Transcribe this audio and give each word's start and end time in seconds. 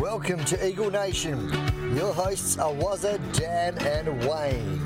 Welcome 0.00 0.44
to 0.46 0.66
Eagle 0.66 0.90
Nation. 0.90 1.48
Your 1.94 2.12
hosts 2.12 2.58
are 2.58 2.72
Wazza, 2.72 3.18
Dan, 3.32 3.78
and 3.78 4.08
Wayne. 4.26 4.80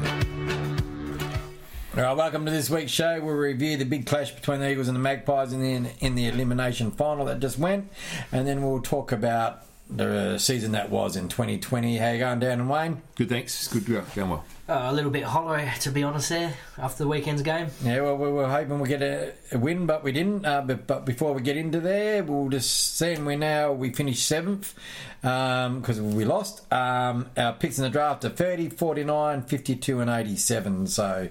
All 1.96 2.02
right, 2.02 2.16
welcome 2.16 2.44
to 2.44 2.50
this 2.50 2.68
week's 2.68 2.92
show. 2.92 3.20
We'll 3.20 3.34
review 3.36 3.76
the 3.76 3.84
big 3.84 4.06
clash 4.06 4.32
between 4.32 4.60
the 4.60 4.70
Eagles 4.70 4.88
and 4.88 4.96
the 4.96 5.00
Magpies 5.00 5.52
in 5.52 5.60
the 5.60 5.90
in 6.00 6.14
the 6.14 6.26
elimination 6.26 6.90
final 6.90 7.24
that 7.26 7.40
just 7.40 7.58
went, 7.58 7.90
and 8.32 8.46
then 8.46 8.62
we'll 8.62 8.82
talk 8.82 9.12
about 9.12 9.62
the 9.94 10.38
season 10.38 10.72
that 10.72 10.90
was 10.90 11.16
in 11.16 11.28
2020. 11.28 11.96
How 11.96 12.10
you 12.10 12.18
going, 12.18 12.40
Dan 12.40 12.60
and 12.60 12.70
Wayne? 12.70 13.02
Good, 13.16 13.28
thanks. 13.28 13.68
Good, 13.68 13.86
going 13.86 14.30
well. 14.30 14.44
Uh, 14.68 14.86
a 14.88 14.92
little 14.92 15.10
bit 15.10 15.24
hollow, 15.24 15.68
to 15.80 15.90
be 15.90 16.04
honest, 16.04 16.28
there 16.28 16.54
after 16.78 17.02
the 17.02 17.08
weekend's 17.08 17.42
game. 17.42 17.66
Yeah, 17.82 18.02
well, 18.02 18.16
we 18.16 18.28
were 18.28 18.48
hoping 18.48 18.78
we'd 18.78 18.88
get 18.88 19.02
a, 19.02 19.32
a 19.50 19.58
win, 19.58 19.86
but 19.86 20.04
we 20.04 20.12
didn't. 20.12 20.46
Uh, 20.46 20.62
but, 20.62 20.86
but 20.86 21.04
before 21.04 21.32
we 21.32 21.42
get 21.42 21.56
into 21.56 21.80
there, 21.80 22.22
we'll 22.22 22.48
just 22.50 22.96
see 22.96 23.16
we're 23.16 23.36
now 23.36 23.72
we 23.72 23.90
finished 23.90 24.28
seventh 24.28 24.74
because 25.22 25.98
um, 25.98 26.14
we 26.14 26.24
lost. 26.24 26.72
Um, 26.72 27.30
our 27.36 27.52
picks 27.52 27.78
in 27.78 27.84
the 27.84 27.90
draft 27.90 28.24
are 28.24 28.30
30, 28.30 28.68
49, 28.68 29.42
52, 29.42 30.00
and 30.00 30.08
87. 30.08 30.86
So 30.86 31.28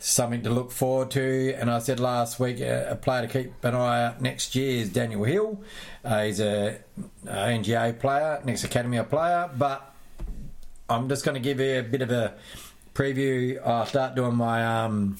something 0.00 0.42
to 0.42 0.50
look 0.50 0.72
forward 0.72 1.10
to. 1.12 1.54
And 1.54 1.70
I 1.70 1.78
said 1.78 2.00
last 2.00 2.40
week 2.40 2.60
a, 2.60 2.90
a 2.90 2.96
player 2.96 3.26
to 3.26 3.28
keep 3.28 3.64
an 3.64 3.74
eye 3.74 4.04
out 4.06 4.20
next 4.20 4.56
year 4.56 4.80
is 4.80 4.88
Daniel 4.88 5.22
Hill. 5.24 5.62
Uh, 6.04 6.24
he's 6.24 6.40
a, 6.40 6.78
a 7.26 7.30
NGA 7.30 8.00
player, 8.00 8.40
next 8.44 8.64
academy 8.64 9.00
player, 9.02 9.50
but 9.56 9.94
I'm 10.88 11.08
just 11.08 11.24
going 11.24 11.34
to 11.34 11.40
give 11.40 11.60
you 11.60 11.78
a 11.78 11.82
bit 11.82 12.02
of 12.02 12.10
a 12.10 12.34
preview. 12.94 13.64
I'll 13.64 13.86
start 13.86 14.14
doing 14.16 14.34
my 14.34 14.84
um, 14.84 15.18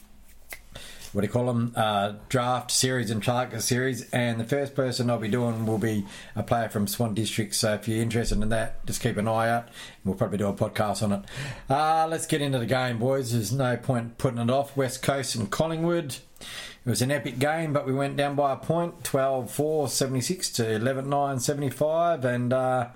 what 1.12 1.22
do 1.22 1.26
you 1.26 1.32
call 1.32 1.46
them? 1.46 1.72
Uh, 1.74 2.14
draft 2.28 2.70
series 2.70 3.10
and 3.10 3.22
target 3.22 3.62
series. 3.62 4.08
And 4.10 4.38
the 4.38 4.44
first 4.44 4.74
person 4.74 5.10
I'll 5.10 5.18
be 5.18 5.28
doing 5.28 5.66
will 5.66 5.78
be 5.78 6.06
a 6.36 6.42
player 6.42 6.68
from 6.68 6.86
Swan 6.86 7.14
District. 7.14 7.54
So 7.54 7.74
if 7.74 7.88
you're 7.88 8.02
interested 8.02 8.40
in 8.40 8.48
that, 8.50 8.84
just 8.86 9.00
keep 9.02 9.16
an 9.16 9.26
eye 9.26 9.48
out. 9.48 9.68
We'll 10.04 10.14
probably 10.14 10.38
do 10.38 10.46
a 10.46 10.52
podcast 10.52 11.02
on 11.02 11.12
it. 11.12 11.24
Uh, 11.68 12.06
let's 12.08 12.26
get 12.26 12.40
into 12.40 12.58
the 12.58 12.66
game, 12.66 12.98
boys. 12.98 13.32
There's 13.32 13.52
no 13.52 13.76
point 13.76 14.18
putting 14.18 14.38
it 14.38 14.50
off. 14.50 14.76
West 14.76 15.02
Coast 15.02 15.34
and 15.34 15.50
Collingwood. 15.50 16.16
It 16.40 16.88
was 16.88 17.02
an 17.02 17.10
epic 17.10 17.38
game, 17.38 17.72
but 17.72 17.86
we 17.86 17.92
went 17.92 18.16
down 18.16 18.36
by 18.36 18.52
a 18.52 18.56
point 18.56 19.04
12 19.04 19.50
4 19.50 19.88
76 19.88 20.50
to 20.50 20.74
11 20.76 21.08
9 21.10 21.40
75. 21.40 22.24
And 22.24 22.52
uh, 22.52 22.88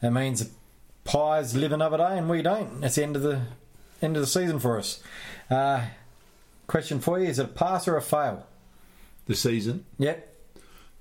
that 0.00 0.12
means 0.12 0.48
Pies 1.04 1.54
live 1.54 1.72
another 1.72 1.98
day 1.98 2.18
and 2.18 2.28
we 2.28 2.42
don't. 2.42 2.80
That's 2.80 2.96
the 2.96 3.02
end 3.02 3.16
of 3.16 3.22
the 3.22 3.42
end 4.02 4.16
of 4.16 4.22
the 4.22 4.26
season 4.26 4.58
for 4.58 4.78
us. 4.78 5.02
Uh, 5.50 5.86
question 6.66 7.00
for 7.00 7.18
you: 7.18 7.26
Is 7.26 7.38
it 7.38 7.44
a 7.44 7.48
pass 7.48 7.88
or 7.88 7.96
a 7.96 8.02
fail? 8.02 8.46
The 9.26 9.34
season? 9.34 9.84
Yep. 9.98 10.34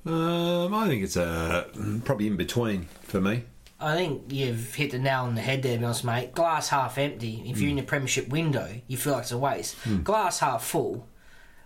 Um, 0.05 0.73
I 0.73 0.87
think 0.87 1.03
it's 1.03 1.15
a 1.15 1.67
probably 2.03 2.27
in 2.27 2.37
between 2.37 2.87
for 3.01 3.19
me. 3.19 3.43
I 3.79 3.95
think 3.95 4.31
you've 4.31 4.73
hit 4.73 4.91
the 4.91 4.99
nail 4.99 5.23
on 5.23 5.35
the 5.35 5.41
head 5.41 5.61
there, 5.61 5.77
honest, 5.77 6.03
mate. 6.05 6.33
Glass 6.33 6.69
half 6.69 6.97
empty. 6.97 7.43
If 7.45 7.59
you're 7.59 7.69
in 7.69 7.75
the 7.75 7.83
premiership 7.83 8.29
window, 8.29 8.69
you 8.87 8.97
feel 8.97 9.13
like 9.13 9.23
it's 9.23 9.31
a 9.31 9.37
waste. 9.37 9.75
Glass 10.03 10.39
half 10.39 10.63
full. 10.63 11.07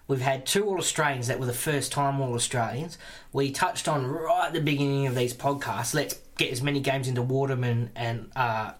We've 0.08 0.22
had 0.22 0.48
two 0.48 0.66
All 0.66 0.80
Australians 0.80 1.28
that 1.28 1.40
were 1.40 1.46
the 1.46 1.54
first 1.54 1.92
time 1.92 2.20
All 2.20 2.34
Australians. 2.34 2.98
We 3.32 3.52
touched 3.52 3.88
on 3.88 4.08
right 4.08 4.48
at 4.48 4.54
the 4.54 4.62
beginning 4.62 5.06
of 5.06 5.14
these 5.14 5.36
podcasts. 5.36 5.94
Let's 5.94 6.16
get 6.36 6.52
as 6.52 6.64
many 6.64 6.80
games 6.80 7.08
into 7.08 7.22
Waterman 7.22 7.92
and 7.96 8.32
uh, 8.36 8.72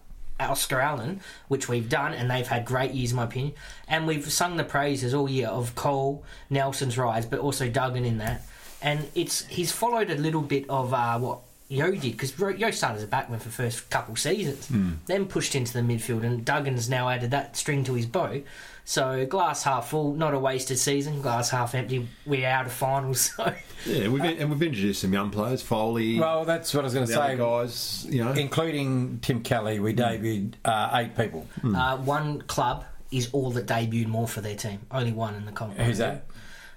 Oscar 0.48 0.80
Allen, 0.80 1.20
which 1.48 1.68
we've 1.68 1.88
done, 1.88 2.14
and 2.14 2.30
they've 2.30 2.46
had 2.46 2.64
great 2.64 2.92
years, 2.92 3.10
in 3.10 3.16
my 3.16 3.24
opinion. 3.24 3.54
And 3.88 4.06
we've 4.06 4.30
sung 4.30 4.56
the 4.56 4.64
praises 4.64 5.14
all 5.14 5.28
year 5.28 5.48
of 5.48 5.74
Cole, 5.74 6.24
Nelson's 6.48 6.96
rise, 6.96 7.26
but 7.26 7.40
also 7.40 7.68
Duggan 7.68 8.04
in 8.04 8.18
that. 8.18 8.42
And 8.82 9.08
it's 9.14 9.46
he's 9.46 9.72
followed 9.72 10.10
a 10.10 10.14
little 10.14 10.40
bit 10.40 10.64
of 10.70 10.94
uh, 10.94 11.18
what 11.18 11.40
Yeo 11.70 11.92
did 11.92 12.02
because 12.18 12.36
Yeo 12.38 12.70
started 12.72 12.96
as 12.98 13.04
a 13.04 13.06
backman 13.06 13.38
for 13.38 13.44
the 13.44 13.54
first 13.54 13.88
couple 13.90 14.16
seasons, 14.16 14.68
then 15.06 15.26
pushed 15.26 15.54
into 15.54 15.72
the 15.72 15.80
midfield, 15.80 16.24
and 16.24 16.44
Duggan's 16.44 16.90
now 16.90 17.08
added 17.08 17.30
that 17.30 17.56
string 17.56 17.84
to 17.84 17.94
his 17.94 18.06
bow. 18.06 18.42
So 18.84 19.24
glass 19.24 19.62
half 19.62 19.88
full, 19.90 20.14
not 20.14 20.34
a 20.34 20.38
wasted 20.38 20.76
season. 20.78 21.22
Glass 21.22 21.48
half 21.50 21.76
empty. 21.76 22.08
We're 22.26 22.48
out 22.48 22.66
of 22.66 22.72
finals, 22.72 23.20
so 23.36 23.54
Yeah, 23.86 24.08
we've 24.08 24.24
and 24.24 24.50
we've 24.50 24.60
introduced 24.62 25.02
some 25.02 25.12
young 25.12 25.30
players, 25.30 25.62
Foley. 25.62 26.18
Well, 26.18 26.44
that's 26.44 26.74
what 26.74 26.80
I 26.80 26.84
was 26.84 26.94
going 26.94 27.06
to 27.06 27.12
say. 27.12 27.36
guys, 27.36 28.04
you 28.10 28.24
know. 28.24 28.32
Including 28.32 29.20
Tim 29.20 29.42
Kelly, 29.44 29.78
we 29.78 29.94
debuted 29.94 30.54
uh, 30.64 30.90
eight 30.94 31.16
people. 31.16 31.46
uh, 31.64 31.98
one 31.98 32.42
club 32.42 32.84
is 33.12 33.28
all 33.32 33.52
that 33.52 33.66
debuted 33.66 34.08
more 34.08 34.26
for 34.26 34.40
their 34.40 34.56
team. 34.56 34.80
Only 34.90 35.12
one 35.12 35.36
in 35.36 35.46
the 35.46 35.52
comp. 35.52 35.76
Who's 35.76 35.98
that? 35.98 36.26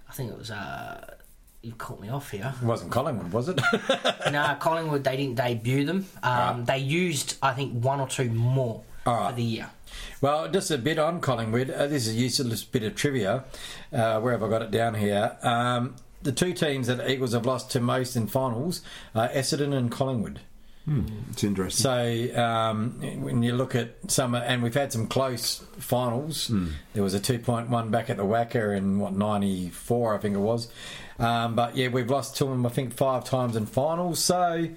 I 0.08 0.14
think 0.14 0.32
it 0.32 0.38
was. 0.38 0.52
Uh, 0.52 1.16
you 1.64 1.72
caught 1.74 2.02
me 2.02 2.10
off 2.10 2.32
here. 2.32 2.54
It 2.62 2.66
wasn't 2.66 2.92
Collingwood, 2.92 3.32
was 3.32 3.48
it? 3.48 3.60
no, 4.32 4.58
Collingwood. 4.60 5.04
They 5.06 5.16
didn't 5.16 5.36
debut 5.36 5.86
them. 5.86 6.06
Um, 6.22 6.66
They 6.66 6.78
used, 6.78 7.38
I 7.42 7.54
think, 7.54 7.82
one 7.84 8.02
or 8.02 8.08
two 8.08 8.30
more 8.30 8.84
right. 9.06 9.30
for 9.30 9.36
the 9.36 9.44
year. 9.44 9.70
well, 10.20 10.50
just 10.52 10.70
a 10.72 10.78
bit 10.78 11.00
on 11.00 11.22
Collingwood. 11.22 11.70
Uh, 11.70 11.88
this 11.88 12.06
is 12.06 12.16
a 12.16 12.20
useless 12.20 12.66
bit 12.66 12.84
of 12.84 12.96
trivia. 12.96 13.46
Uh, 13.94 14.20
where 14.20 14.34
have 14.34 14.44
I 14.44 14.50
got 14.50 14.62
it 14.62 14.72
down 14.72 14.96
here? 14.96 15.38
Um, 15.42 15.96
the 16.22 16.34
two 16.34 16.52
teams 16.54 16.88
that 16.88 17.10
Eagles 17.10 17.32
have 17.32 17.46
lost 17.46 17.72
to 17.72 17.80
most 17.80 18.18
in 18.18 18.28
finals 18.28 18.82
are 19.16 19.30
Essendon 19.30 19.74
and 19.74 19.90
Collingwood. 19.90 20.42
It's 21.30 21.44
interesting. 21.46 21.82
So 21.82 22.42
um, 22.42 23.00
when 23.22 23.42
you 23.42 23.54
look 23.54 23.74
at 23.74 24.12
some, 24.12 24.36
and 24.36 24.62
we've 24.62 24.74
had 24.74 24.92
some 24.92 25.08
close 25.08 25.64
finals. 25.80 26.52
There 26.94 27.04
was 27.04 27.14
a 27.14 27.20
two 27.22 27.40
point 27.40 27.70
one 27.70 27.90
back 27.90 28.10
at 28.10 28.18
the 28.18 28.26
WACA 28.26 28.76
in 28.76 29.00
what 29.00 29.14
ninety 29.14 29.70
four, 29.70 30.14
I 30.14 30.18
think 30.18 30.36
it 30.36 30.40
was. 30.40 30.70
Um, 31.20 31.56
but 31.56 31.78
yeah, 31.78 31.88
we've 31.88 32.10
lost 32.10 32.36
to 32.38 32.46
them, 32.46 32.66
I 32.66 32.70
think, 32.70 32.94
five 32.94 33.24
times 33.24 33.56
in 33.56 33.66
finals. 33.66 34.20
So 34.20 34.68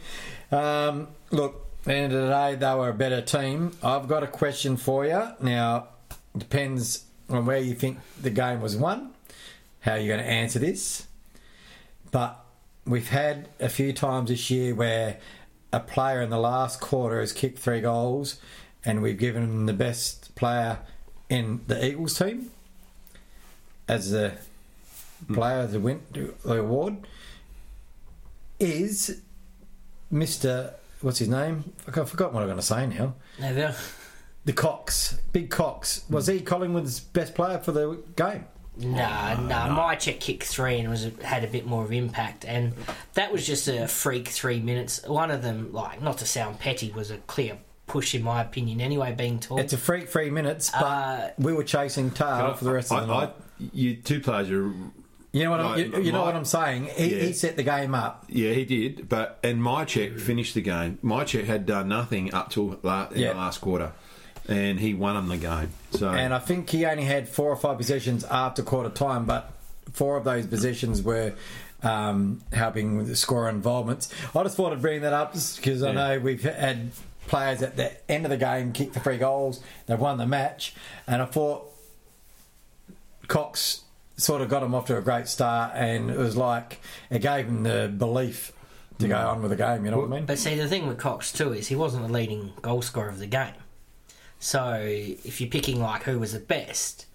um, 0.52 1.08
look, 1.32 1.66
at 1.80 1.84
the 1.84 1.94
end 1.94 2.12
of 2.12 2.22
the 2.22 2.28
day, 2.28 2.54
they 2.54 2.74
were 2.74 2.90
a 2.90 2.94
better 2.94 3.20
team. 3.20 3.76
I've 3.82 4.06
got 4.06 4.22
a 4.22 4.28
question 4.28 4.76
for 4.76 5.04
you 5.04 5.28
now. 5.40 5.88
Depends 6.38 7.04
on 7.28 7.46
where 7.46 7.58
you 7.58 7.74
think 7.74 7.98
the 8.22 8.30
game 8.30 8.60
was 8.60 8.76
won. 8.76 9.10
How 9.80 9.94
you're 9.94 10.16
going 10.16 10.24
to 10.24 10.32
answer 10.32 10.58
this, 10.58 11.06
but 12.10 12.44
we've 12.84 13.08
had 13.08 13.48
a 13.58 13.68
few 13.68 13.92
times 13.92 14.30
this 14.30 14.50
year 14.50 14.74
where 14.74 15.18
a 15.76 15.80
player 15.80 16.22
in 16.22 16.30
the 16.30 16.38
last 16.38 16.80
quarter 16.80 17.20
has 17.20 17.34
kicked 17.34 17.58
three 17.58 17.82
goals 17.82 18.40
and 18.82 19.02
we've 19.02 19.18
given 19.18 19.42
him 19.42 19.66
the 19.66 19.74
best 19.74 20.34
player 20.34 20.78
in 21.28 21.60
the 21.66 21.84
Eagles 21.84 22.18
team 22.18 22.50
as 23.86 24.10
the 24.10 24.32
player 25.34 25.66
that 25.66 25.78
win 25.80 26.00
the 26.12 26.32
award 26.58 26.96
is 28.58 29.20
Mr. 30.10 30.72
What's 31.02 31.18
his 31.18 31.28
name? 31.28 31.72
I 31.86 31.90
forgot 31.90 32.32
what 32.32 32.40
I'm 32.40 32.48
going 32.48 32.58
to 32.58 32.62
say 32.62 32.86
now. 32.86 33.14
The 34.46 34.54
Cox, 34.54 35.18
Big 35.32 35.50
Cox. 35.50 36.04
Was 36.08 36.28
he 36.28 36.40
Collingwood's 36.40 37.00
best 37.00 37.34
player 37.34 37.58
for 37.58 37.72
the 37.72 38.02
game? 38.16 38.46
Nah, 38.78 39.34
nah. 39.40 39.68
Mihocek 39.68 40.20
kicked 40.20 40.44
three 40.44 40.78
and 40.78 40.90
was 40.90 41.08
had 41.22 41.44
a 41.44 41.46
bit 41.46 41.66
more 41.66 41.82
of 41.84 41.92
impact, 41.92 42.44
and 42.44 42.74
that 43.14 43.32
was 43.32 43.46
just 43.46 43.68
a 43.68 43.88
freak 43.88 44.28
three 44.28 44.60
minutes. 44.60 45.02
One 45.06 45.30
of 45.30 45.42
them, 45.42 45.72
like 45.72 46.02
not 46.02 46.18
to 46.18 46.26
sound 46.26 46.58
petty, 46.58 46.90
was 46.92 47.10
a 47.10 47.16
clear 47.18 47.58
push 47.86 48.14
in 48.14 48.22
my 48.22 48.42
opinion. 48.42 48.80
Anyway, 48.80 49.14
being 49.16 49.38
tall. 49.38 49.58
It's 49.58 49.72
a 49.72 49.78
freak 49.78 50.08
three 50.08 50.28
minutes, 50.30 50.70
but 50.70 50.82
Uh, 50.84 51.30
we 51.38 51.52
were 51.54 51.64
chasing 51.64 52.10
tail 52.10 52.52
for 52.54 52.64
the 52.64 52.72
rest 52.72 52.92
of 52.92 53.06
the 53.06 53.12
I, 53.14 53.20
night. 53.20 53.28
I, 53.30 53.70
you 53.72 53.96
two 53.96 54.20
players 54.20 54.50
are. 54.50 54.70
you 55.32 55.44
know 55.44 55.50
what 55.52 55.60
I'm, 55.60 55.66
Right, 55.72 55.86
you, 55.94 56.02
you 56.02 56.12
know 56.12 56.22
what 56.24 56.34
I'm 56.36 56.44
saying? 56.44 56.86
He, 56.96 57.14
Yeah. 57.14 57.22
he 57.26 57.32
set 57.32 57.56
the 57.56 57.62
game 57.62 57.94
up. 57.94 58.24
Yeah, 58.28 58.52
he 58.52 58.64
did. 58.66 59.08
But 59.08 59.38
and 59.42 59.62
Mihocek 59.62 60.20
finished 60.20 60.54
the 60.54 60.60
game. 60.62 60.98
Mihocek 61.02 61.44
had 61.46 61.64
done 61.64 61.88
nothing 61.88 62.34
up 62.34 62.50
till 62.50 62.78
la- 62.82 63.08
in 63.08 63.20
Yeah. 63.20 63.32
the 63.32 63.38
last 63.38 63.60
quarter, 63.62 63.92
and 64.48 64.78
he 64.80 64.94
won 64.94 65.14
them 65.16 65.28
the 65.28 65.36
game. 65.36 65.70
So 65.92 66.08
And 66.08 66.32
I 66.34 66.38
think 66.38 66.70
he 66.70 66.84
only 66.86 67.04
had 67.04 67.28
four 67.28 67.48
or 67.50 67.56
five 67.56 67.78
possessions 67.78 68.24
after 68.24 68.62
quarter 68.62 68.90
time, 68.90 69.24
but 69.24 69.52
four 69.92 70.16
of 70.16 70.24
those 70.24 70.46
possessions 70.46 71.02
were 71.02 71.34
um, 71.82 72.40
helping 72.52 72.96
with 72.96 73.06
the 73.08 73.16
score 73.16 73.48
involvements. 73.48 74.12
I 74.34 74.42
just 74.42 74.56
thought 74.56 74.72
I'd 74.72 74.82
bring 74.82 75.02
that 75.02 75.12
up 75.12 75.32
because 75.34 75.82
I 75.82 75.88
Yeah. 75.88 75.92
know 75.92 76.18
we've 76.20 76.42
had 76.42 76.90
players 77.28 77.60
at 77.62 77.76
the 77.76 77.92
end 78.10 78.24
of 78.24 78.30
the 78.30 78.36
game 78.36 78.72
kick 78.72 78.92
the 78.92 79.00
three 79.00 79.18
goals, 79.18 79.60
they've 79.86 79.98
won 79.98 80.16
the 80.18 80.26
match, 80.26 80.74
and 81.06 81.20
I 81.20 81.24
thought 81.26 81.72
Cox 83.28 83.82
sort 84.16 84.40
of 84.40 84.48
got 84.48 84.62
him 84.62 84.74
off 84.74 84.86
to 84.86 84.96
a 84.96 85.02
great 85.02 85.28
start, 85.28 85.72
and 85.74 86.10
it 86.10 86.16
was 86.18 86.36
like 86.36 86.80
it 87.10 87.20
gave 87.20 87.46
him 87.46 87.64
the 87.64 87.92
belief 87.96 88.52
to 88.98 89.08
go 89.08 89.16
on 89.16 89.42
with 89.42 89.50
the 89.50 89.56
game. 89.56 89.84
You 89.84 89.90
know 89.90 89.98
what 89.98 90.06
I 90.06 90.16
mean? 90.16 90.26
But 90.26 90.38
see, 90.38 90.54
the 90.54 90.68
thing 90.68 90.86
with 90.86 90.98
Cox 90.98 91.32
too 91.32 91.52
is 91.52 91.66
he 91.68 91.76
wasn't 91.76 92.06
the 92.06 92.12
leading 92.12 92.52
goal 92.62 92.80
scorer 92.82 93.08
of 93.08 93.18
the 93.18 93.26
game. 93.26 93.52
So 94.38 94.74
if 94.82 95.40
you're 95.40 95.50
picking 95.50 95.80
like 95.80 96.02
who 96.04 96.18
was 96.18 96.32
the 96.32 96.40
best, 96.40 97.06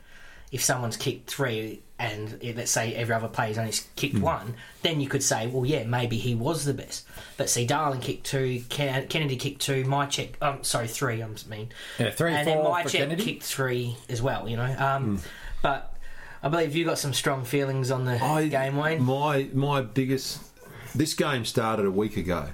if 0.51 0.63
someone's 0.63 0.97
kicked 0.97 1.29
three 1.29 1.81
and 1.97 2.37
eh, 2.43 2.53
let's 2.55 2.71
say 2.71 2.93
every 2.95 3.13
other 3.13 3.27
player's 3.27 3.57
only 3.57 3.73
kicked 3.95 4.15
Hmm. 4.15 4.21
one, 4.21 4.53
then 4.81 4.99
you 4.99 5.07
could 5.07 5.21
say, 5.23 5.47
well, 5.47 5.65
yeah, 5.65 5.83
maybe 5.83 6.17
he 6.17 6.33
was 6.35 6.65
the 6.65 6.73
best. 6.73 7.05
But 7.37 7.49
see, 7.49 7.65
Darling 7.65 8.01
kicked 8.01 8.25
two, 8.25 8.63
Ken- 8.69 9.07
Kennedy 9.07 9.35
kicked 9.37 9.61
two, 9.61 9.83
Mihocek, 9.85 10.31
um, 10.41 10.63
sorry, 10.63 10.87
three, 10.87 11.21
I 11.23 11.27
mean. 11.47 11.69
Yeah, 11.99 12.09
three, 12.11 12.33
and 12.33 12.47
then 12.47 12.57
Mihocek 12.57 12.89
Kennedy. 12.91 13.23
kicked 13.23 13.43
three 13.43 13.97
as 14.09 14.21
well, 14.21 14.49
you 14.49 14.57
know. 14.57 14.75
Um, 14.77 15.17
Hmm. 15.17 15.25
But 15.61 15.93
I 16.41 16.49
believe 16.49 16.75
you 16.75 16.85
got 16.85 16.97
some 16.97 17.13
strong 17.13 17.45
feelings 17.45 17.91
on 17.91 18.05
the 18.05 18.21
I, 18.21 18.47
game, 18.47 18.75
Wayne. 18.77 19.03
My 19.03 19.47
my 19.53 19.81
biggest. 19.81 20.39
This 20.95 21.13
game 21.13 21.45
started 21.45 21.85
a 21.85 21.91
week 21.91 22.17
ago 22.17 22.49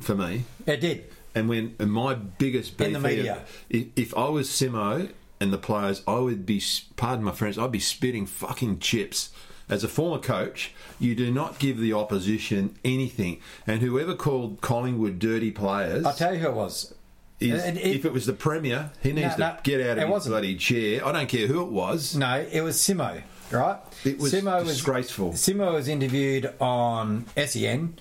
for 0.00 0.14
me, 0.14 0.44
It 0.66 0.80
did. 0.80 1.04
And 1.34 1.48
when 1.48 1.74
and 1.78 1.92
my 1.92 2.14
biggest 2.14 2.76
beef 2.76 2.86
In 2.88 2.92
the 2.94 3.00
media. 3.00 3.42
If, 3.70 3.86
if 3.96 4.16
I 4.16 4.28
was 4.28 4.48
Simo 4.48 5.10
and 5.40 5.52
the 5.52 5.58
players, 5.58 6.02
I 6.06 6.18
would 6.18 6.46
be. 6.46 6.62
Pardon 6.96 7.24
my 7.24 7.32
French. 7.32 7.58
I'd 7.58 7.72
be 7.72 7.80
spitting 7.80 8.26
fucking 8.26 8.78
chips. 8.80 9.30
As 9.66 9.82
a 9.82 9.88
former 9.88 10.20
coach, 10.20 10.72
you 11.00 11.14
do 11.14 11.30
not 11.30 11.58
give 11.58 11.78
the 11.78 11.94
opposition 11.94 12.76
anything, 12.84 13.40
and 13.66 13.80
whoever 13.80 14.14
called 14.14 14.60
Collingwood 14.60 15.18
dirty 15.18 15.50
players. 15.50 16.04
I'll 16.04 16.12
tell 16.12 16.34
you 16.34 16.40
who 16.40 16.48
it 16.48 16.54
was. 16.54 16.92
is, 17.40 17.64
It- 17.64 17.78
it- 17.78 17.96
if 17.96 18.04
it 18.04 18.12
was 18.12 18.26
the 18.26 18.34
premier, 18.34 18.90
he 19.02 19.12
needs 19.14 19.38
No, 19.38 19.48
to 19.48 19.54
no, 19.54 19.56
get 19.62 19.80
out 19.80 19.98
of 19.98 20.08
his 20.14 20.26
bloody 20.26 20.56
chair. 20.56 21.04
I 21.06 21.12
don't 21.12 21.28
care 21.30 21.46
who 21.46 21.62
it 21.62 21.70
was. 21.70 22.14
No, 22.14 22.44
it 22.52 22.60
was 22.60 22.76
Simo, 22.76 23.22
right? 23.50 23.78
It 24.04 24.18
was 24.18 24.34
Simo 24.34 24.64
disgraceful. 24.66 25.32
Simo 25.32 25.72
was 25.72 25.88
interviewed 25.88 26.52
on 26.60 27.24
SEN, 27.34 27.98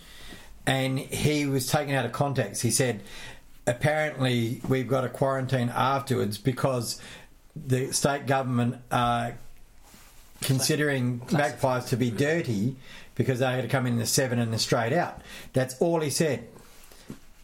and 0.65 0.97
he 0.99 1.45
was 1.45 1.67
taken 1.67 1.93
out 1.95 2.05
of 2.05 2.11
context. 2.11 2.61
He 2.61 2.71
said, 2.71 3.01
apparently 3.67 4.61
we've 4.67 4.87
got 4.87 5.03
a 5.05 5.09
quarantine 5.09 5.69
afterwards 5.69 6.37
because 6.37 6.99
the 7.55 7.91
state 7.93 8.25
government 8.27 8.77
are 8.91 9.35
considering 10.41 11.21
magpies 11.31 11.85
to 11.85 11.95
be 11.97 12.09
dirty 12.11 12.75
because 13.15 13.39
they 13.39 13.45
had 13.45 13.61
to 13.61 13.67
come 13.67 13.85
in 13.85 13.97
the 13.97 14.05
seven 14.05 14.39
and 14.39 14.51
the 14.53 14.59
straight 14.59 14.91
out. 14.93 15.21
That's 15.53 15.79
all 15.79 15.99
he 16.01 16.09
said. 16.09 16.47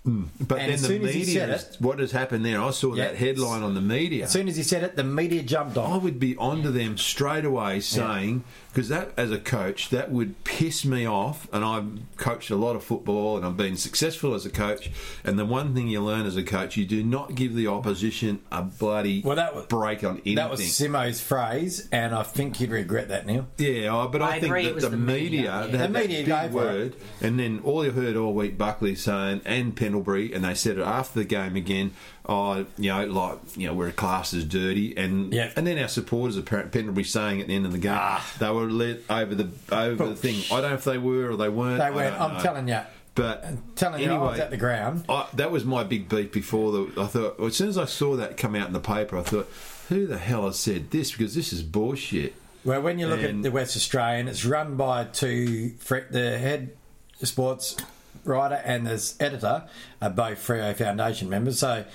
Hmm. 0.03 0.23
But 0.39 0.59
And 0.59 0.67
then 0.67 0.73
as 0.75 0.81
the 0.81 0.87
soon 0.87 1.05
as 1.05 1.13
he 1.13 1.19
media, 1.19 1.33
said 1.39 1.49
is- 1.49 1.77
what 1.81 1.99
has 1.99 2.11
happened 2.11 2.45
there? 2.45 2.61
I 2.61 2.71
saw 2.71 2.95
Yeah. 2.95 3.05
that 3.09 3.17
headline 3.17 3.63
on 3.63 3.75
the 3.75 3.81
media. 3.81 4.23
As 4.25 4.31
soon 4.31 4.47
as 4.47 4.55
he 4.57 4.63
said 4.63 4.83
it, 4.83 4.95
the 4.95 5.03
media 5.03 5.43
jumped 5.43 5.77
on. 5.77 5.91
I 5.91 5.97
would 5.97 6.19
be 6.19 6.35
onto 6.37 6.71
them 6.71 6.97
straight 6.97 7.45
away 7.45 7.81
saying, 7.81 8.43
because 8.69 8.89
that, 8.89 9.11
as 9.17 9.31
a 9.31 9.39
coach, 9.39 9.89
that 9.89 10.11
would 10.11 10.43
piss 10.43 10.85
me 10.85 11.05
off. 11.07 11.47
And 11.51 11.65
I've 11.65 11.87
coached 12.17 12.49
a 12.51 12.55
lot 12.55 12.75
of 12.75 12.83
football 12.83 13.35
and 13.37 13.45
I've 13.45 13.57
been 13.57 13.75
successful 13.77 14.33
as 14.35 14.45
a 14.45 14.49
coach. 14.49 14.91
And 15.23 15.37
the 15.39 15.45
one 15.45 15.73
thing 15.73 15.87
you 15.87 16.01
learn 16.01 16.25
as 16.25 16.37
a 16.37 16.43
coach, 16.43 16.77
you 16.77 16.85
do 16.85 17.03
not 17.03 17.33
give 17.35 17.55
the 17.55 17.67
opposition 17.67 18.41
a 18.51 18.61
bloody 18.61 19.21
Well, 19.25 19.35
that 19.37 19.55
was- 19.55 19.65
break 19.65 20.03
on 20.03 20.15
anything. 20.17 20.35
That 20.35 20.51
was 20.51 20.61
Simo's 20.61 21.19
phrase, 21.19 21.87
and 21.91 22.13
I 22.13 22.23
think 22.23 22.59
you'd 22.59 22.69
regret 22.71 23.07
that 23.09 23.25
now. 23.25 23.47
Yeah, 23.57 23.89
oh, 23.95 24.07
but 24.07 24.21
I, 24.21 24.27
I 24.27 24.31
think 24.39 24.45
agree, 24.45 24.65
that 24.71 24.79
the, 24.79 24.89
the 24.89 24.97
media, 24.97 25.23
media, 25.23 25.41
yeah. 25.43 25.65
they 25.65 25.71
The 25.71 25.77
had 25.79 25.93
that 25.93 25.99
media 26.01 26.17
big 26.19 26.25
gave 26.27 26.51
for 26.51 26.61
it. 26.61 26.63
word, 26.65 26.95
and 27.21 27.39
then 27.39 27.61
all 27.63 27.83
you 27.83 27.91
heard 27.91 28.15
all 28.15 28.33
week 28.33 28.57
Buckley 28.57 28.95
saying 28.95 29.41
and 29.45 29.75
Pendlebury, 29.75 30.31
and 30.33 30.43
they 30.45 30.53
said 30.53 30.77
it 30.77 30.83
after 30.83 31.19
the 31.19 31.25
game 31.25 31.55
again. 31.55 31.91
Oh, 32.31 32.63
you 32.77 32.91
know, 32.91 33.05
like 33.07 33.39
you 33.57 33.65
know, 33.65 33.73
we're 33.73 33.91
classed 33.91 34.35
as 34.35 34.45
dirty, 34.45 34.95
and 34.95 35.33
Yeah. 35.33 35.51
and 35.55 35.65
then 35.65 35.79
our 35.79 35.87
supporters, 35.87 36.37
apparently 36.37 36.69
Pendlebury 36.69 37.03
saying 37.03 37.41
at 37.41 37.47
the 37.47 37.55
end 37.55 37.65
of 37.65 37.71
the 37.71 37.79
game, 37.79 37.97
ah. 37.99 38.23
they 38.37 38.51
were 38.51 38.69
let 38.69 38.99
over 39.09 39.33
the 39.33 39.49
over 39.71 40.05
the 40.09 40.15
thing. 40.15 40.43
I 40.51 40.61
don't 40.61 40.69
know 40.69 40.75
if 40.75 40.83
they 40.83 40.99
were 40.99 41.31
or 41.31 41.37
they 41.37 41.49
weren't. 41.49 41.79
They 41.79 41.89
weren't. 41.89 42.21
I'm 42.21 42.35
know. 42.35 42.39
telling 42.39 42.67
you. 42.67 42.81
But 43.15 43.75
telling 43.75 44.01
you, 44.01 44.11
I 44.11 44.13
anyway, 44.13 44.27
was 44.29 44.39
at 44.39 44.51
the 44.51 44.57
ground. 44.57 45.05
I, 45.09 45.27
that 45.33 45.51
was 45.51 45.65
my 45.65 45.83
big 45.83 46.07
beef 46.07 46.31
before. 46.31 46.71
The, 46.71 47.01
I 47.01 47.07
thought 47.07 47.39
well, 47.39 47.47
as 47.47 47.55
soon 47.55 47.67
as 47.67 47.77
I 47.79 47.85
saw 47.85 48.15
that 48.17 48.37
come 48.37 48.55
out 48.55 48.67
in 48.67 48.73
the 48.73 48.79
paper, 48.79 49.17
I 49.17 49.23
thought, 49.23 49.49
who 49.89 50.05
the 50.05 50.19
hell 50.19 50.45
has 50.45 50.59
said 50.59 50.91
this? 50.91 51.11
Because 51.11 51.33
this 51.33 51.51
is 51.51 51.63
bullshit. 51.63 52.35
Well, 52.63 52.81
when 52.81 52.99
you 52.99 53.07
look 53.07 53.21
And- 53.23 53.39
at 53.39 53.43
the 53.43 53.51
West 53.51 53.75
Australian, 53.75 54.27
it's 54.27 54.45
run 54.45 54.75
by 54.75 55.05
two, 55.05 55.71
the 56.11 56.37
head 56.37 56.77
sports 57.23 57.75
writer 58.23 58.61
and 58.63 58.85
the 58.85 59.13
editor 59.19 59.63
are 60.01 60.09
both 60.09 60.45
Freo 60.45 60.75
Foundation 60.75 61.29
members. 61.29 61.59
So, 61.59 61.85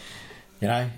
you 0.65 0.69
know, 0.69 0.89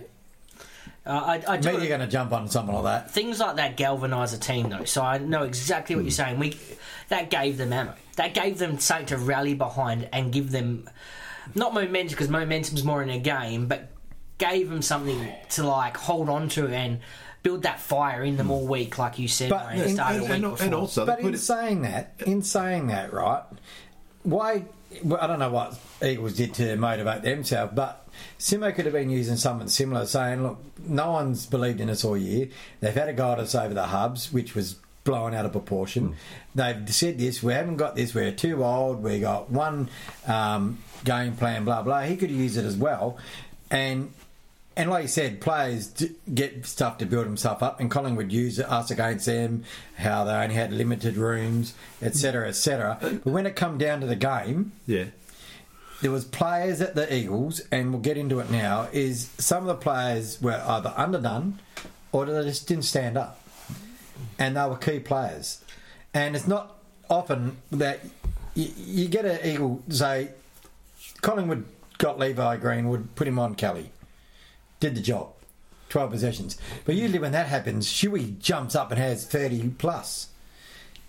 Uh, 1.05 1.39
I, 1.49 1.53
I 1.55 1.57
do 1.57 1.73
media 1.73 1.89
going 1.89 2.01
to 2.01 2.07
jump 2.07 2.33
on 2.33 2.49
something 2.49 2.75
like 2.75 2.85
that. 2.85 3.11
things 3.11 3.39
like 3.41 3.57
that 3.57 3.77
galvanise 3.77 4.33
a 4.33 4.39
team, 4.39 4.69
though. 4.71 4.85
So 4.85 5.03
I 5.03 5.19
know 5.19 5.43
exactly 5.43 5.95
what 5.97 6.05
you're 6.05 6.11
saying. 6.13 6.39
We 6.39 6.57
that 7.09 7.31
gave 7.31 7.57
them 7.59 7.73
ammo. 7.73 7.95
That 8.17 8.35
gave 8.35 8.59
them 8.59 8.79
something 8.79 9.07
to 9.07 9.19
rally 9.19 9.55
behind 9.55 10.09
and 10.13 10.33
give 10.33 10.51
them 10.51 10.89
not 11.55 11.75
momentum 11.75 12.09
because 12.09 12.29
momentum's 12.29 12.83
more 12.85 13.03
in 13.03 13.11
a 13.11 13.19
game, 13.21 13.67
but 13.69 13.91
gave 14.39 14.69
them 14.69 14.83
something 14.83 15.29
to 15.51 15.67
like 15.67 15.97
hold 15.97 16.29
on 16.29 16.49
to 16.51 16.67
and 16.69 16.99
build 17.45 17.63
that 17.63 17.79
fire 17.81 18.25
in 18.25 18.37
them 18.37 18.51
all 18.51 18.67
week, 18.67 18.99
like 18.99 19.19
you 19.21 19.29
said. 19.29 19.51
But 19.51 19.67
Wayne, 19.69 19.81
in- 19.81 19.95
started 19.95 20.23
a 20.23 20.23
and, 20.23 20.23
week 20.25 20.33
and, 20.33 20.43
before. 20.43 20.65
and 20.67 20.75
also, 20.75 21.07
But 21.07 21.21
in 21.21 21.35
it, 21.35 21.39
saying 21.39 21.83
that, 21.83 22.15
in 22.27 22.43
saying 22.43 22.89
that, 22.89 23.13
right? 23.13 23.43
Why? 24.25 24.65
Well, 25.05 25.21
I 25.21 25.27
don't 25.29 25.39
know 25.39 25.51
what 25.51 25.79
Eagles 26.03 26.35
did 26.35 26.55
to 26.55 26.77
motivate 26.77 27.23
themselves, 27.23 27.73
but 27.77 28.06
Simo 28.39 28.75
could 28.75 28.85
have 28.85 28.95
been 28.95 29.11
using 29.11 29.37
something 29.37 29.69
similar, 29.69 30.07
saying, 30.07 30.43
"Look, 30.43 30.59
no 30.87 31.13
one's 31.13 31.47
believed 31.47 31.81
in 31.81 31.91
us 31.91 32.05
all 32.05 32.17
year. 32.17 32.49
They've 32.81 32.95
had 32.95 33.09
a 33.09 33.13
go 33.13 33.33
at 33.33 33.39
us 33.39 33.55
over 33.55 33.75
the 33.75 33.87
hubs, 33.87 34.33
which 34.33 34.55
was 34.55 34.77
blown 35.05 35.35
out 35.35 35.47
of 35.47 35.53
proportion. 35.53 36.17
They've 36.55 36.93
said 36.93 37.19
this. 37.19 37.43
We 37.43 37.55
haven't 37.55 37.77
got 37.77 37.95
this. 37.95 38.15
We're 38.15 38.33
too 38.33 38.63
old. 38.63 39.03
We 39.03 39.21
got 39.21 39.51
one 39.51 39.89
um, 40.27 40.79
game 41.05 41.37
plan. 41.37 41.65
Blah 41.65 41.83
blah. 41.83 42.03
He 42.03 42.17
could 42.17 42.29
have 42.29 42.39
used 42.39 42.59
it 42.59 42.65
as 42.65 42.77
well, 42.77 43.17
and 43.71 44.13
and 44.77 44.91
like 44.91 45.03
you 45.03 45.09
said, 45.09 45.41
players 45.41 46.05
get 46.35 46.67
stuff 46.67 46.99
to 46.99 47.07
build 47.07 47.25
himself 47.25 47.63
up, 47.63 47.81
and 47.81 47.91
Collingwood 47.91 48.31
use 48.31 48.61
us 48.61 48.91
against 48.91 49.25
them, 49.25 49.65
how 49.97 50.25
they 50.25 50.33
only 50.33 50.55
had 50.55 50.71
limited 50.71 51.17
rooms, 51.17 51.73
etc., 52.03 52.49
etc. 52.49 52.99
But 53.01 53.25
when 53.25 53.47
it 53.47 53.57
come 53.57 53.79
down 53.79 54.01
to 54.01 54.07
the 54.07 54.17
game, 54.17 54.73
yeah. 54.87 55.07
There 56.03 56.11
was 56.11 56.25
players 56.25 56.81
at 56.81 56.95
the 56.95 57.13
Eagles, 57.15 57.61
and 57.73 57.91
we'll 57.91 58.01
get 58.01 58.17
into 58.17 58.39
it 58.41 58.51
now. 58.51 58.89
Is 58.93 59.31
some 59.39 59.63
of 59.63 59.67
the 59.67 59.75
players 59.75 60.41
were 60.43 60.63
either 60.67 60.93
underdone, 60.97 61.59
or 62.13 62.27
they 62.27 62.43
just 62.43 62.69
didn't 62.69 62.85
stand 62.85 63.17
up, 63.17 63.41
and 64.39 64.57
they 64.57 64.67
were 64.67 64.77
key 64.77 65.01
players. 65.01 65.65
And 66.13 66.37
it's 66.37 66.47
not 66.47 66.79
often 67.09 67.57
that 67.71 68.01
you, 68.55 68.71
you 68.77 69.09
get 69.09 69.25
an 69.25 69.39
Eagle 69.45 69.83
say, 69.89 70.31
Collingwood 71.23 71.65
got 71.99 72.19
Levi 72.19 72.57
Greenwood, 72.59 73.15
put 73.15 73.29
him 73.29 73.39
on 73.39 73.55
Kelly, 73.55 73.91
did 74.81 74.95
the 74.95 75.01
job, 75.01 75.33
twelve 75.89 76.11
possessions. 76.11 76.59
But 76.85 76.95
usually 76.95 77.19
when 77.19 77.33
that 77.33 77.47
happens, 77.47 77.87
Shuey 77.89 78.39
jumps 78.39 78.75
up 78.75 78.91
and 78.91 79.01
has 79.01 79.27
thirty 79.27 79.69
plus. 79.71 80.29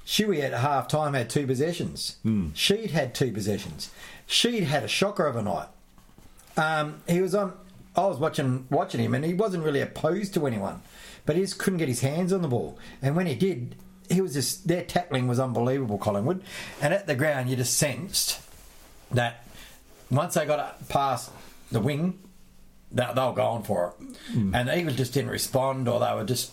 Shuey 0.06 0.42
at 0.42 0.54
half 0.54 0.88
time 0.88 1.16
had 1.16 1.30
two 1.30 1.46
possessions. 1.46 2.16
Hmm. 2.24 2.50
She'd 2.54 2.92
had 2.92 3.14
two 3.14 3.34
possessions. 3.34 3.92
She'd 4.28 4.64
had 4.66 4.84
a 4.84 4.88
shocker 4.88 5.26
of 5.26 5.36
a 5.36 5.42
night. 5.42 5.70
Um, 6.58 7.02
he 7.08 7.22
was 7.22 7.34
on. 7.34 7.54
I 7.96 8.06
was 8.06 8.18
watching 8.18 8.68
watching 8.70 9.00
him, 9.02 9.16
and 9.16 9.26
he 9.26 9.34
wasn't 9.34 9.64
really 9.64 9.82
opposed 9.82 10.34
to 10.36 10.46
anyone, 10.46 10.82
but 11.26 11.36
he 11.36 11.42
just 11.42 11.58
couldn't 11.58 11.80
get 11.80 11.88
his 11.88 12.02
hands 12.02 12.32
on 12.34 12.42
the 12.42 12.48
ball. 12.48 12.78
And 13.02 13.16
when 13.16 13.26
he 13.26 13.36
did, 13.36 13.76
he 14.10 14.22
was 14.22 14.34
just 14.34 14.68
their 14.68 14.84
tackling 14.84 15.28
was 15.28 15.40
unbelievable, 15.40 15.98
Collingwood. 15.98 16.44
And 16.82 16.94
at 16.94 17.08
the 17.08 17.16
ground, 17.16 17.50
you 17.50 17.56
just 17.56 17.76
sensed 17.78 18.42
that 19.12 19.46
once 20.12 20.34
they 20.36 20.46
got 20.46 20.88
past 20.90 21.32
the 21.72 21.80
wing, 21.80 22.20
they, 22.92 23.06
they 23.16 23.22
were 23.22 23.34
going 23.34 23.64
for 23.64 23.94
it, 24.00 24.08
and 24.54 24.68
the 24.68 24.78
Eagles 24.78 24.98
just 24.98 25.14
didn't 25.14 25.32
respond, 25.32 25.88
or 25.88 26.00
they 26.00 26.14
were 26.14 26.24
just 26.26 26.52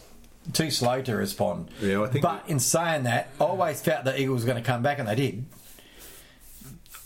too 0.53 0.71
slow 0.71 1.03
to 1.03 1.15
respond. 1.17 1.69
Yeah, 1.81 2.03
I 2.03 2.07
think 2.09 2.23
But 2.23 2.43
that- 2.45 2.51
in 2.51 2.59
saying 2.61 3.03
that, 3.05 3.29
I 3.41 3.45
always 3.45 3.81
felt 3.83 4.05
the 4.05 4.19
Eagles 4.19 4.43
were 4.45 4.53
going 4.53 4.63
to 4.63 4.67
come 4.67 4.83
back, 4.83 4.99
and 4.99 5.09
they 5.09 5.15
did. 5.17 5.45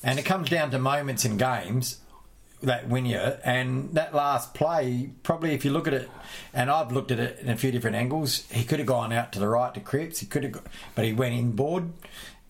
And 0.03 0.19
it 0.19 0.25
comes 0.25 0.49
down 0.49 0.71
to 0.71 0.79
moments 0.79 1.25
in 1.25 1.37
games 1.37 2.01
that 2.63 2.89
win 2.89 3.07
you. 3.07 3.19
And 3.19 3.95
that 3.95 4.15
last 4.15 4.55
play, 4.55 5.11
probably 5.23 5.53
if 5.55 5.65
you 5.65 5.71
look 5.71 5.87
at 5.87 5.95
it, 5.95 6.11
and 6.53 6.71
I've 6.71 6.93
looked 6.93 7.11
at 7.11 7.19
it 7.19 7.39
in 7.41 7.49
a 7.49 7.57
few 7.57 7.71
different 7.71 7.97
angles, 7.97 8.45
he 8.51 8.65
could 8.65 8.79
have 8.79 8.87
gone 8.87 9.13
out 9.13 9.33
to 9.33 9.39
the 9.39 9.49
right 9.49 9.73
to 9.75 9.81
Cripps. 9.81 10.21
He 10.21 10.27
could 10.27 10.45
have, 10.45 10.63
but 10.95 11.05
he 11.05 11.13
went 11.13 11.35
inboard. 11.35 11.93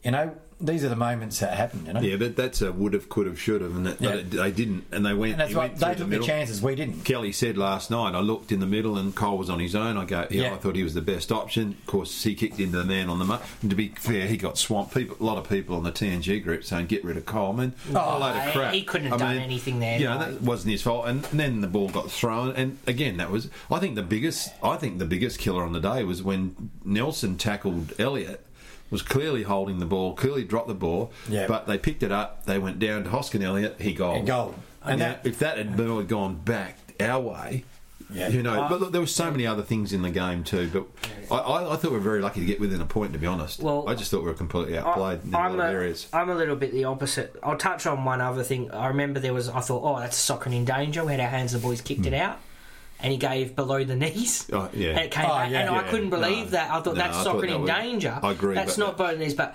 You 0.02 0.12
know, 0.12 0.36
these 0.60 0.82
are 0.84 0.88
the 0.88 0.96
moments 0.96 1.38
that 1.40 1.56
happen. 1.56 1.86
You 1.86 1.92
know, 1.92 2.00
Yeah, 2.00 2.16
but 2.16 2.34
that's 2.36 2.62
a 2.62 2.72
would 2.72 2.92
have, 2.92 3.08
could 3.08 3.26
have, 3.26 3.40
should 3.40 3.60
have, 3.60 3.76
and 3.76 3.86
that, 3.86 4.00
Yeah. 4.00 4.16
but 4.16 4.30
they 4.30 4.50
didn't, 4.50 4.84
and 4.90 5.06
they 5.06 5.14
went. 5.14 5.32
and 5.32 5.40
that's 5.40 5.54
went 5.54 5.76
they 5.76 5.88
took 5.90 5.98
the, 5.98 6.06
middle. 6.06 6.26
chances. 6.26 6.60
We 6.60 6.74
didn't. 6.74 7.04
Kelly 7.04 7.30
said 7.32 7.56
last 7.56 7.90
night. 7.90 8.14
I 8.14 8.20
looked 8.20 8.50
in 8.50 8.60
the 8.60 8.66
middle, 8.66 8.98
and 8.98 9.14
Cole 9.14 9.38
was 9.38 9.48
on 9.50 9.60
his 9.60 9.74
own. 9.74 9.96
I 9.96 10.04
go, 10.04 10.26
yeah, 10.30 10.42
Yeah. 10.42 10.54
I 10.54 10.56
thought 10.56 10.74
he 10.76 10.82
was 10.82 10.94
the 10.94 11.00
best 11.02 11.30
option. 11.30 11.76
Of 11.80 11.86
course, 11.86 12.22
he 12.24 12.34
kicked 12.34 12.58
into 12.60 12.78
the 12.78 12.84
man 12.84 13.08
on 13.08 13.18
the 13.18 13.24
mark. 13.24 13.42
And 13.62 13.70
to 13.70 13.76
be 13.76 13.88
fair, 13.90 14.26
he 14.26 14.36
got 14.36 14.58
swamped. 14.58 14.94
People, 14.94 15.16
a 15.20 15.24
lot 15.24 15.38
of 15.38 15.48
people 15.48 15.76
on 15.76 15.84
the 15.84 15.92
TNG 15.92 16.42
group 16.42 16.64
saying 16.64 16.86
get 16.86 17.04
rid 17.04 17.16
of 17.16 17.24
Coleman. 17.26 17.74
Oh, 17.90 17.92
a 17.92 18.18
load 18.18 18.36
of 18.36 18.52
crap. 18.52 18.74
he 18.74 18.82
couldn't 18.82 19.08
have 19.08 19.18
done 19.20 19.38
anything 19.38 19.78
there, 19.80 19.98
Yeah, 20.00 20.14
know, 20.14 20.18
that 20.32 20.42
wasn't 20.42 20.72
his 20.72 20.82
fault. 20.82 21.06
And 21.06 21.22
then 21.24 21.60
the 21.60 21.68
ball 21.68 21.88
got 21.88 22.10
thrown. 22.10 22.52
And 22.56 22.78
again, 22.86 23.16
that 23.18 23.30
was. 23.30 23.48
I 23.70 23.78
think 23.78 23.94
the 23.94 24.02
biggest. 24.02 24.52
I 24.62 24.76
think 24.76 24.98
the 24.98 25.04
biggest 25.06 25.38
killer 25.38 25.62
on 25.62 25.72
the 25.72 25.80
day 25.80 26.02
was 26.04 26.22
when 26.22 26.70
Nelson 26.84 27.36
tackled 27.36 27.92
Elliott. 28.00 28.44
Was 28.90 29.02
clearly 29.02 29.42
holding 29.42 29.78
the 29.78 29.86
ball, 29.86 30.14
clearly 30.14 30.44
dropped 30.44 30.68
the 30.68 30.74
ball, 30.74 31.12
Yeah. 31.28 31.46
but 31.46 31.66
they 31.66 31.76
picked 31.78 32.02
it 32.02 32.10
up. 32.12 32.46
They 32.46 32.58
went 32.58 32.78
down 32.78 33.04
to 33.04 33.10
Hoskin 33.10 33.42
Elliott. 33.42 33.76
He 33.80 33.92
goal. 33.92 34.14
And 34.14 34.26
goal. 34.26 34.54
And 34.82 34.92
And 34.92 35.00
now, 35.00 35.08
that- 35.08 35.26
if 35.26 35.38
that 35.40 35.58
had 35.58 35.76
been 35.76 36.06
gone 36.06 36.36
back 36.36 36.78
our 37.00 37.20
way, 37.20 37.64
Yeah. 38.10 38.28
You 38.28 38.42
know, 38.42 38.62
uh, 38.62 38.68
but 38.70 38.80
look, 38.80 38.92
there 38.92 39.02
were 39.02 39.06
so 39.06 39.30
many 39.30 39.46
other 39.46 39.62
things 39.62 39.92
in 39.92 40.00
the 40.00 40.10
game 40.10 40.42
too. 40.42 40.70
But 40.72 40.86
I, 41.30 41.36
I, 41.40 41.74
I 41.74 41.76
thought 41.76 41.90
we 41.90 41.98
were 41.98 42.02
very 42.02 42.22
lucky 42.22 42.40
to 42.40 42.46
get 42.46 42.58
within 42.58 42.80
a 42.80 42.86
point. 42.86 43.12
To 43.12 43.18
be 43.18 43.26
honest, 43.26 43.60
Well, 43.60 43.84
I 43.86 43.94
just 43.94 44.10
thought 44.10 44.20
we 44.20 44.28
were 44.28 44.34
completely 44.34 44.78
outplayed 44.78 45.24
in 45.24 45.34
a 45.34 45.38
I'm 45.38 45.56
lot 45.56 45.66
of 45.66 45.70
a, 45.70 45.76
areas. 45.76 46.08
I'm 46.12 46.30
a 46.30 46.34
little 46.34 46.56
bit 46.56 46.72
the 46.72 46.84
opposite. 46.84 47.36
I'll 47.42 47.58
touch 47.58 47.86
on 47.86 48.04
one 48.06 48.22
other 48.22 48.42
thing. 48.42 48.70
I 48.70 48.86
remember 48.86 49.20
there 49.20 49.34
was, 49.34 49.50
I 49.50 49.60
thought, 49.60 49.82
oh, 49.84 50.00
that's 50.00 50.16
soccer 50.16 50.48
in 50.48 50.64
danger. 50.64 51.04
We 51.04 51.12
had 51.12 51.20
our 51.20 51.28
hands, 51.28 51.52
the 51.52 51.58
boys 51.58 51.82
kicked 51.82 52.06
it 52.06 52.14
hmm. 52.14 52.20
out. 52.20 52.38
And 53.00 53.12
he 53.12 53.18
gave 53.18 53.54
below 53.54 53.84
the 53.84 53.94
knees. 53.94 54.48
Oh, 54.52 54.68
yeah. 54.72 54.90
And 54.90 54.98
it 55.00 55.10
came 55.12 55.24
Oh, 55.26 55.28
back. 55.28 55.50
yeah, 55.52 55.60
and 55.60 55.70
I 55.76 55.82
couldn't 55.84 56.10
believe 56.10 56.46
No. 56.46 56.50
that. 56.50 56.70
I 56.70 56.80
thought 56.80 56.86
No, 56.86 56.92
that's 56.94 57.16
I 57.16 57.22
thought 57.22 57.24
soccer 57.34 57.46
that 57.46 57.54
in 57.54 57.62
was- 57.62 57.70
danger. 57.70 58.18
I 58.22 58.30
agree, 58.32 58.54
That's 58.56 58.76
not 58.78 58.96
that- 58.96 58.96
below 58.96 59.12
the 59.16 59.18
knees. 59.24 59.34
But 59.34 59.54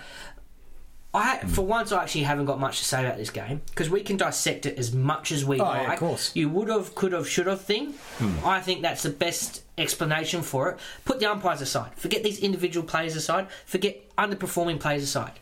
I, 1.12 1.38
for 1.46 1.62
once, 1.64 1.92
I 1.92 2.02
actually 2.02 2.24
haven't 2.24 2.46
got 2.46 2.58
much 2.58 2.78
to 2.80 2.84
say 2.84 3.04
about 3.04 3.18
this 3.18 3.30
game 3.30 3.62
because 3.66 3.88
we 3.88 4.02
can 4.02 4.16
dissect 4.16 4.66
it 4.66 4.78
as 4.78 4.92
much 4.92 5.30
as 5.30 5.44
we 5.44 5.60
Oh, 5.60 5.72
yeah, 5.72 5.82
of 5.82 5.88
like. 5.88 5.98
course. 6.00 6.32
You 6.34 6.48
would 6.48 6.68
have, 6.68 6.94
could 6.96 7.12
have, 7.12 7.28
should 7.28 7.46
have 7.46 7.60
thing. 7.60 7.92
Hmm. 8.18 8.44
I 8.44 8.60
think 8.60 8.82
that's 8.82 9.04
the 9.04 9.10
best 9.10 9.62
explanation 9.78 10.42
for 10.42 10.70
it. 10.70 10.78
Put 11.04 11.20
the 11.20 11.30
umpires 11.30 11.60
aside. 11.60 11.92
Forget 11.96 12.24
these 12.24 12.40
individual 12.40 12.84
players 12.84 13.14
aside. 13.14 13.46
Forget 13.64 14.00
underperforming 14.16 14.80
players 14.80 15.04
aside. 15.04 15.32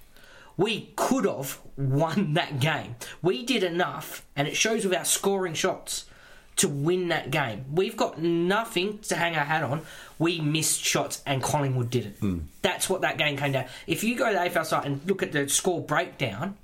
We 0.59 0.93
could 0.97 1.25
have 1.25 1.59
won 1.79 2.35
that 2.35 2.61
game. 2.61 2.97
We 3.23 3.43
did 3.43 3.63
enough, 3.63 4.27
and 4.37 4.47
it 4.47 4.55
shows 4.57 4.85
with 4.85 4.95
our 4.95 5.07
scoring 5.07 5.55
shots 5.55 6.05
to 6.57 6.69
win 6.69 7.09
that 7.09 7.31
game. 7.31 7.65
We've 7.73 7.97
got 7.97 8.19
nothing 8.21 8.99
to 9.01 9.17
hang 9.17 9.37
our 9.37 9.45
hat 9.45 9.63
on. 9.63 9.83
We 10.19 10.41
missed 10.41 10.85
shots, 10.85 11.23
and 11.27 11.43
Collingwood 11.43 11.91
did 11.91 12.07
it. 12.07 12.17
Hmm. 12.21 12.39
That's 12.63 12.89
what 12.91 13.01
that 13.01 13.19
game 13.19 13.37
came 13.37 13.53
down. 13.53 13.67
If 13.87 14.05
you 14.05 14.17
go 14.17 14.29
to 14.29 14.35
the 14.35 14.41
AFL 14.41 14.67
site 14.67 14.85
and 14.87 15.01
look 15.07 15.23
at 15.23 15.33
the 15.33 15.49
score 15.49 15.81
breakdown, 15.81 16.57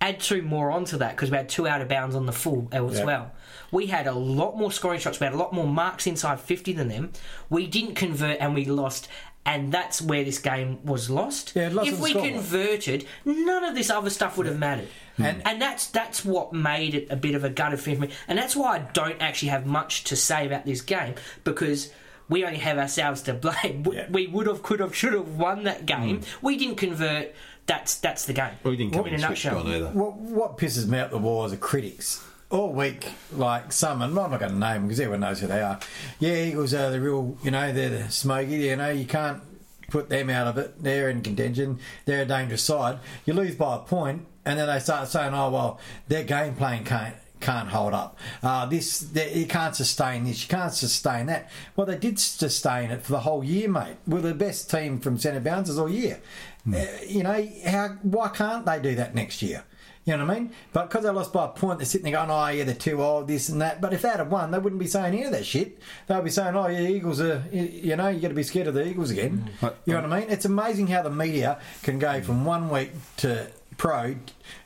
add 0.00 0.20
two 0.20 0.42
more 0.42 0.70
onto 0.70 0.98
that 0.98 1.16
because 1.16 1.30
we 1.30 1.36
had 1.36 1.48
two 1.48 1.66
out 1.66 1.80
of 1.80 1.88
bounds 1.88 2.14
on 2.16 2.26
the 2.26 2.32
full 2.32 2.68
as 2.72 2.98
Yeah. 2.98 3.04
well. 3.04 3.32
We 3.70 3.86
had 3.86 4.06
a 4.06 4.12
lot 4.12 4.56
more 4.56 4.72
scoring 4.72 4.98
shots. 4.98 5.20
We 5.20 5.24
had 5.24 5.34
a 5.34 5.38
lot 5.38 5.52
more 5.52 5.66
marks 5.66 6.06
inside 6.06 6.40
50 6.40 6.72
than 6.72 6.88
them. 6.88 7.12
We 7.50 7.66
didn't 7.66 7.96
convert 7.96 8.38
and 8.40 8.54
we 8.54 8.64
lost. 8.64 9.08
And 9.46 9.72
that's 9.72 10.02
where 10.02 10.24
this 10.24 10.38
game 10.38 10.84
was 10.84 11.08
lost. 11.08 11.52
Yeah, 11.56 11.70
lost 11.72 11.88
if 11.88 11.98
we 12.00 12.10
scoreboard. 12.10 12.34
converted, 12.34 13.06
none 13.24 13.64
of 13.64 13.74
this 13.74 13.88
other 13.88 14.10
stuff 14.10 14.36
would 14.36 14.46
have 14.46 14.58
mattered. 14.58 14.88
Hmm. 15.16 15.22
And- 15.22 15.42
And, 15.46 15.62
that's 15.62 15.86
that's 15.86 16.22
what 16.24 16.52
made 16.52 16.94
it 16.94 17.06
a 17.10 17.16
bit 17.16 17.34
of 17.34 17.44
a 17.44 17.48
gutted 17.48 17.80
thing 17.80 17.94
for 17.94 18.02
me. 18.02 18.10
And 18.28 18.38
that's 18.38 18.54
why 18.54 18.76
I 18.76 18.78
don't 18.92 19.20
actually 19.22 19.48
have 19.48 19.64
much 19.64 20.04
to 20.04 20.16
say 20.16 20.46
about 20.46 20.66
this 20.66 20.82
game 20.82 21.14
because 21.44 21.90
we 22.28 22.44
only 22.44 22.58
have 22.58 22.76
ourselves 22.76 23.22
to 23.22 23.32
blame. 23.32 23.82
We, 23.86 23.96
Yeah. 23.96 24.06
we 24.10 24.26
would 24.26 24.46
have, 24.46 24.62
could 24.62 24.80
have, 24.80 24.94
should 24.94 25.14
have 25.14 25.28
won 25.36 25.62
that 25.64 25.86
game. 25.86 26.18
Hmm. 26.22 26.46
We 26.46 26.58
didn't 26.58 26.76
convert. 26.76 27.34
That's 27.64 27.94
that's 27.96 28.26
the 28.26 28.32
game. 28.34 28.52
Well, 28.62 28.72
we 28.72 28.76
didn't 28.76 28.92
come 28.94 29.06
in 29.06 29.14
in 29.14 29.20
a 29.20 29.28
nutshell. 29.28 29.66
either. 29.66 29.88
What, 29.90 30.14
what 30.16 30.58
pisses 30.58 30.86
me 30.86 30.98
up 30.98 31.10
the 31.10 31.18
wall 31.18 31.44
is 31.46 31.52
the 31.52 31.56
critics. 31.58 32.22
All 32.50 32.72
week, 32.72 33.06
like 33.32 33.72
some, 33.72 34.00
and 34.00 34.18
I'm 34.18 34.30
not 34.30 34.40
going 34.40 34.52
to 34.52 34.58
name 34.58 34.74
them 34.74 34.82
because 34.86 35.00
everyone 35.00 35.20
knows 35.20 35.40
who 35.40 35.48
they 35.48 35.60
are. 35.60 35.78
Yeah, 36.18 36.44
Eagles 36.44 36.72
are 36.72 36.90
the 36.90 36.98
real, 36.98 37.36
you 37.42 37.50
know, 37.50 37.72
they're 37.72 37.90
the 37.90 38.10
smoky, 38.10 38.56
you 38.56 38.76
know, 38.76 38.88
you 38.88 39.04
can't 39.04 39.42
put 39.90 40.08
them 40.08 40.30
out 40.30 40.46
of 40.46 40.56
it. 40.56 40.82
They're 40.82 41.10
in 41.10 41.20
contention. 41.20 41.78
They're 42.06 42.22
a 42.22 42.26
dangerous 42.26 42.62
side. 42.62 43.00
You 43.26 43.34
lose 43.34 43.54
by 43.54 43.76
a 43.76 43.78
point, 43.80 44.26
and 44.46 44.58
then 44.58 44.66
they 44.66 44.78
start 44.78 45.08
saying, 45.08 45.34
oh, 45.34 45.50
well, 45.50 45.80
their 46.08 46.24
game 46.24 46.54
plan 46.54 46.84
can't. 46.84 47.16
Can't 47.40 47.68
hold 47.68 47.94
up. 47.94 48.18
Uh, 48.42 48.66
this 48.66 48.98
they, 48.98 49.32
you 49.32 49.46
can't 49.46 49.76
sustain 49.76 50.24
this. 50.24 50.42
You 50.42 50.48
can't 50.48 50.72
sustain 50.72 51.26
that. 51.26 51.48
Well, 51.76 51.86
they 51.86 51.96
did 51.96 52.18
sustain 52.18 52.90
it 52.90 53.04
for 53.04 53.12
the 53.12 53.20
whole 53.20 53.44
year, 53.44 53.68
mate. 53.68 53.94
We're 54.08 54.22
the 54.22 54.34
best 54.34 54.68
team 54.68 54.98
from 54.98 55.18
centre 55.18 55.38
bounces 55.38 55.78
all 55.78 55.88
year. 55.88 56.18
Uh, 56.66 56.84
you 57.06 57.22
know 57.22 57.48
how? 57.64 57.90
Why 58.02 58.30
can't 58.30 58.66
they 58.66 58.80
do 58.80 58.96
that 58.96 59.14
next 59.14 59.40
year? 59.40 59.62
You 60.08 60.16
know 60.16 60.24
what 60.24 60.36
I 60.36 60.40
mean? 60.40 60.52
But 60.72 60.88
because 60.88 61.04
they 61.04 61.10
lost 61.10 61.34
by 61.34 61.44
a 61.44 61.48
point, 61.48 61.80
they're 61.80 61.84
sitting 61.84 62.10
there 62.10 62.14
going, 62.14 62.30
oh, 62.30 62.48
yeah, 62.48 62.64
they're 62.64 62.74
too 62.74 63.02
old, 63.02 63.28
this 63.28 63.50
and 63.50 63.60
that. 63.60 63.82
But 63.82 63.92
if 63.92 64.00
they 64.00 64.08
had 64.08 64.30
won, 64.30 64.50
they 64.50 64.58
wouldn't 64.58 64.80
be 64.80 64.86
saying 64.86 65.12
any 65.12 65.24
of 65.24 65.32
that 65.32 65.44
shit. 65.44 65.78
They'd 66.06 66.24
be 66.24 66.30
saying, 66.30 66.56
oh, 66.56 66.66
yeah, 66.66 66.80
the 66.80 66.88
Eagles 66.88 67.20
are, 67.20 67.44
you 67.52 67.94
know, 67.94 68.08
you 68.08 68.18
got 68.18 68.28
to 68.28 68.34
be 68.34 68.42
scared 68.42 68.68
of 68.68 68.74
the 68.74 68.88
Eagles 68.88 69.10
again. 69.10 69.50
Mm. 69.60 69.74
You 69.84 69.92
know 69.92 69.98
um, 69.98 70.08
what 70.08 70.16
I 70.16 70.20
mean? 70.20 70.30
It's 70.30 70.46
amazing 70.46 70.86
how 70.86 71.02
the 71.02 71.10
media 71.10 71.60
can 71.82 71.98
go 71.98 72.08
mm. 72.08 72.24
from 72.24 72.46
one 72.46 72.70
week 72.70 72.92
to 73.18 73.50
pro 73.76 74.16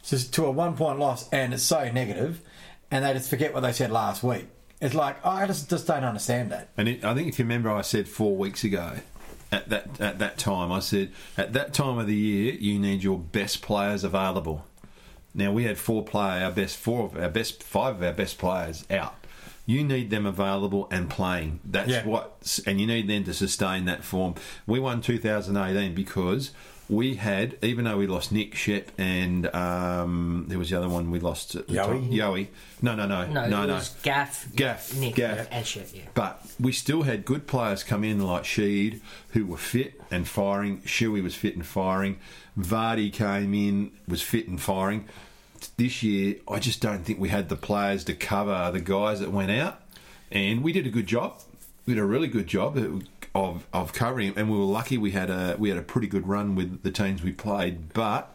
to, 0.04 0.30
to 0.30 0.46
a 0.46 0.50
one 0.52 0.76
point 0.76 1.00
loss 1.00 1.28
and 1.30 1.52
it's 1.52 1.64
so 1.64 1.90
negative 1.90 2.40
and 2.92 3.04
they 3.04 3.12
just 3.12 3.28
forget 3.28 3.52
what 3.52 3.60
they 3.60 3.72
said 3.72 3.90
last 3.90 4.22
week. 4.22 4.46
It's 4.80 4.94
like, 4.94 5.16
oh, 5.24 5.30
I 5.30 5.48
just, 5.48 5.68
just 5.68 5.88
don't 5.88 6.04
understand 6.04 6.52
that. 6.52 6.68
And 6.76 6.88
it, 6.88 7.04
I 7.04 7.14
think 7.14 7.26
if 7.26 7.40
you 7.40 7.44
remember, 7.44 7.70
I 7.70 7.82
said 7.82 8.06
four 8.06 8.36
weeks 8.36 8.62
ago, 8.62 8.92
at 9.50 9.68
that 9.70 10.00
at 10.00 10.18
that 10.20 10.38
time, 10.38 10.70
I 10.70 10.78
said 10.78 11.10
at 11.36 11.52
that 11.52 11.74
time 11.74 11.98
of 11.98 12.06
the 12.06 12.14
year, 12.14 12.54
you 12.54 12.78
need 12.78 13.02
your 13.02 13.18
best 13.18 13.60
players 13.60 14.04
available. 14.04 14.64
Now 15.34 15.52
we 15.52 15.64
had 15.64 15.78
four 15.78 16.04
player, 16.04 16.44
our 16.44 16.50
best 16.52 16.76
four 16.76 17.06
of 17.06 17.16
our 17.16 17.28
best 17.28 17.62
five 17.62 17.96
of 17.96 18.02
our 18.02 18.12
best 18.12 18.38
players 18.38 18.84
out. 18.90 19.14
You 19.64 19.84
need 19.84 20.10
them 20.10 20.26
available 20.26 20.88
and 20.90 21.08
playing. 21.08 21.60
That's 21.64 21.88
Yeah. 21.88 22.04
what, 22.04 22.60
and 22.66 22.80
you 22.80 22.86
need 22.86 23.06
them 23.08 23.24
to 23.24 23.32
sustain 23.34 23.84
that 23.84 24.02
form. 24.04 24.34
We 24.66 24.80
won 24.80 25.00
2018 25.00 25.94
because 25.94 26.50
we 26.88 27.14
had, 27.14 27.56
even 27.62 27.84
though 27.84 27.96
we 27.96 28.06
lost 28.08 28.32
Nick 28.32 28.54
Shep 28.56 28.90
and 28.98 29.46
um, 29.54 30.46
there 30.48 30.58
was 30.58 30.68
the 30.68 30.76
other 30.76 30.88
one 30.88 31.10
we 31.12 31.20
lost 31.20 31.54
at 31.54 31.68
the 31.68 31.74
Yowie? 31.74 31.86
time. 31.86 32.10
Yowie. 32.10 32.46
No, 32.82 32.96
no, 32.96 33.06
no, 33.06 33.24
No, 33.28 33.48
no, 33.48 33.62
it 33.62 33.66
no. 33.68 33.74
was 33.74 33.90
Gaff, 34.02 34.48
Gaff, 34.54 34.94
Nick, 34.96 35.14
Gaff. 35.14 35.46
and 35.52 35.64
shit. 35.64 35.92
Yeah. 35.94 36.02
But 36.12 36.44
we 36.60 36.72
still 36.72 37.02
had 37.02 37.24
good 37.24 37.46
players 37.46 37.84
come 37.84 38.02
in 38.02 38.20
like 38.20 38.42
Sheed, 38.42 39.00
who 39.30 39.46
were 39.46 39.56
fit 39.56 39.98
and 40.10 40.26
firing. 40.28 40.78
Shuey 40.82 41.22
was 41.22 41.36
fit 41.36 41.54
and 41.54 41.64
firing. 41.64 42.18
Vardy 42.58 43.12
came 43.12 43.54
in, 43.54 43.92
was 44.06 44.22
fit 44.22 44.48
and 44.48 44.60
firing. 44.60 45.06
This 45.76 46.02
year, 46.02 46.36
I 46.48 46.58
just 46.58 46.80
don't 46.80 47.04
think 47.04 47.20
we 47.20 47.28
had 47.28 47.48
the 47.48 47.56
players 47.56 48.04
to 48.04 48.14
cover 48.14 48.70
the 48.72 48.80
guys 48.80 49.20
that 49.20 49.30
went 49.30 49.50
out. 49.50 49.80
And 50.30 50.62
we 50.62 50.72
did 50.72 50.86
a 50.86 50.90
good 50.90 51.06
job. 51.06 51.40
We 51.86 51.94
did 51.94 52.00
a 52.00 52.06
really 52.06 52.28
good 52.28 52.46
job 52.46 52.76
of, 53.34 53.66
of 53.72 53.92
covering, 53.92 54.34
and 54.36 54.50
we 54.50 54.58
were 54.58 54.64
lucky. 54.64 54.98
We 54.98 55.12
had 55.12 55.30
a 55.30 55.56
we 55.58 55.68
had 55.68 55.78
a 55.78 55.82
pretty 55.82 56.06
good 56.06 56.26
run 56.26 56.54
with 56.54 56.82
the 56.82 56.90
teams 56.90 57.22
we 57.22 57.32
played, 57.32 57.92
but. 57.92 58.34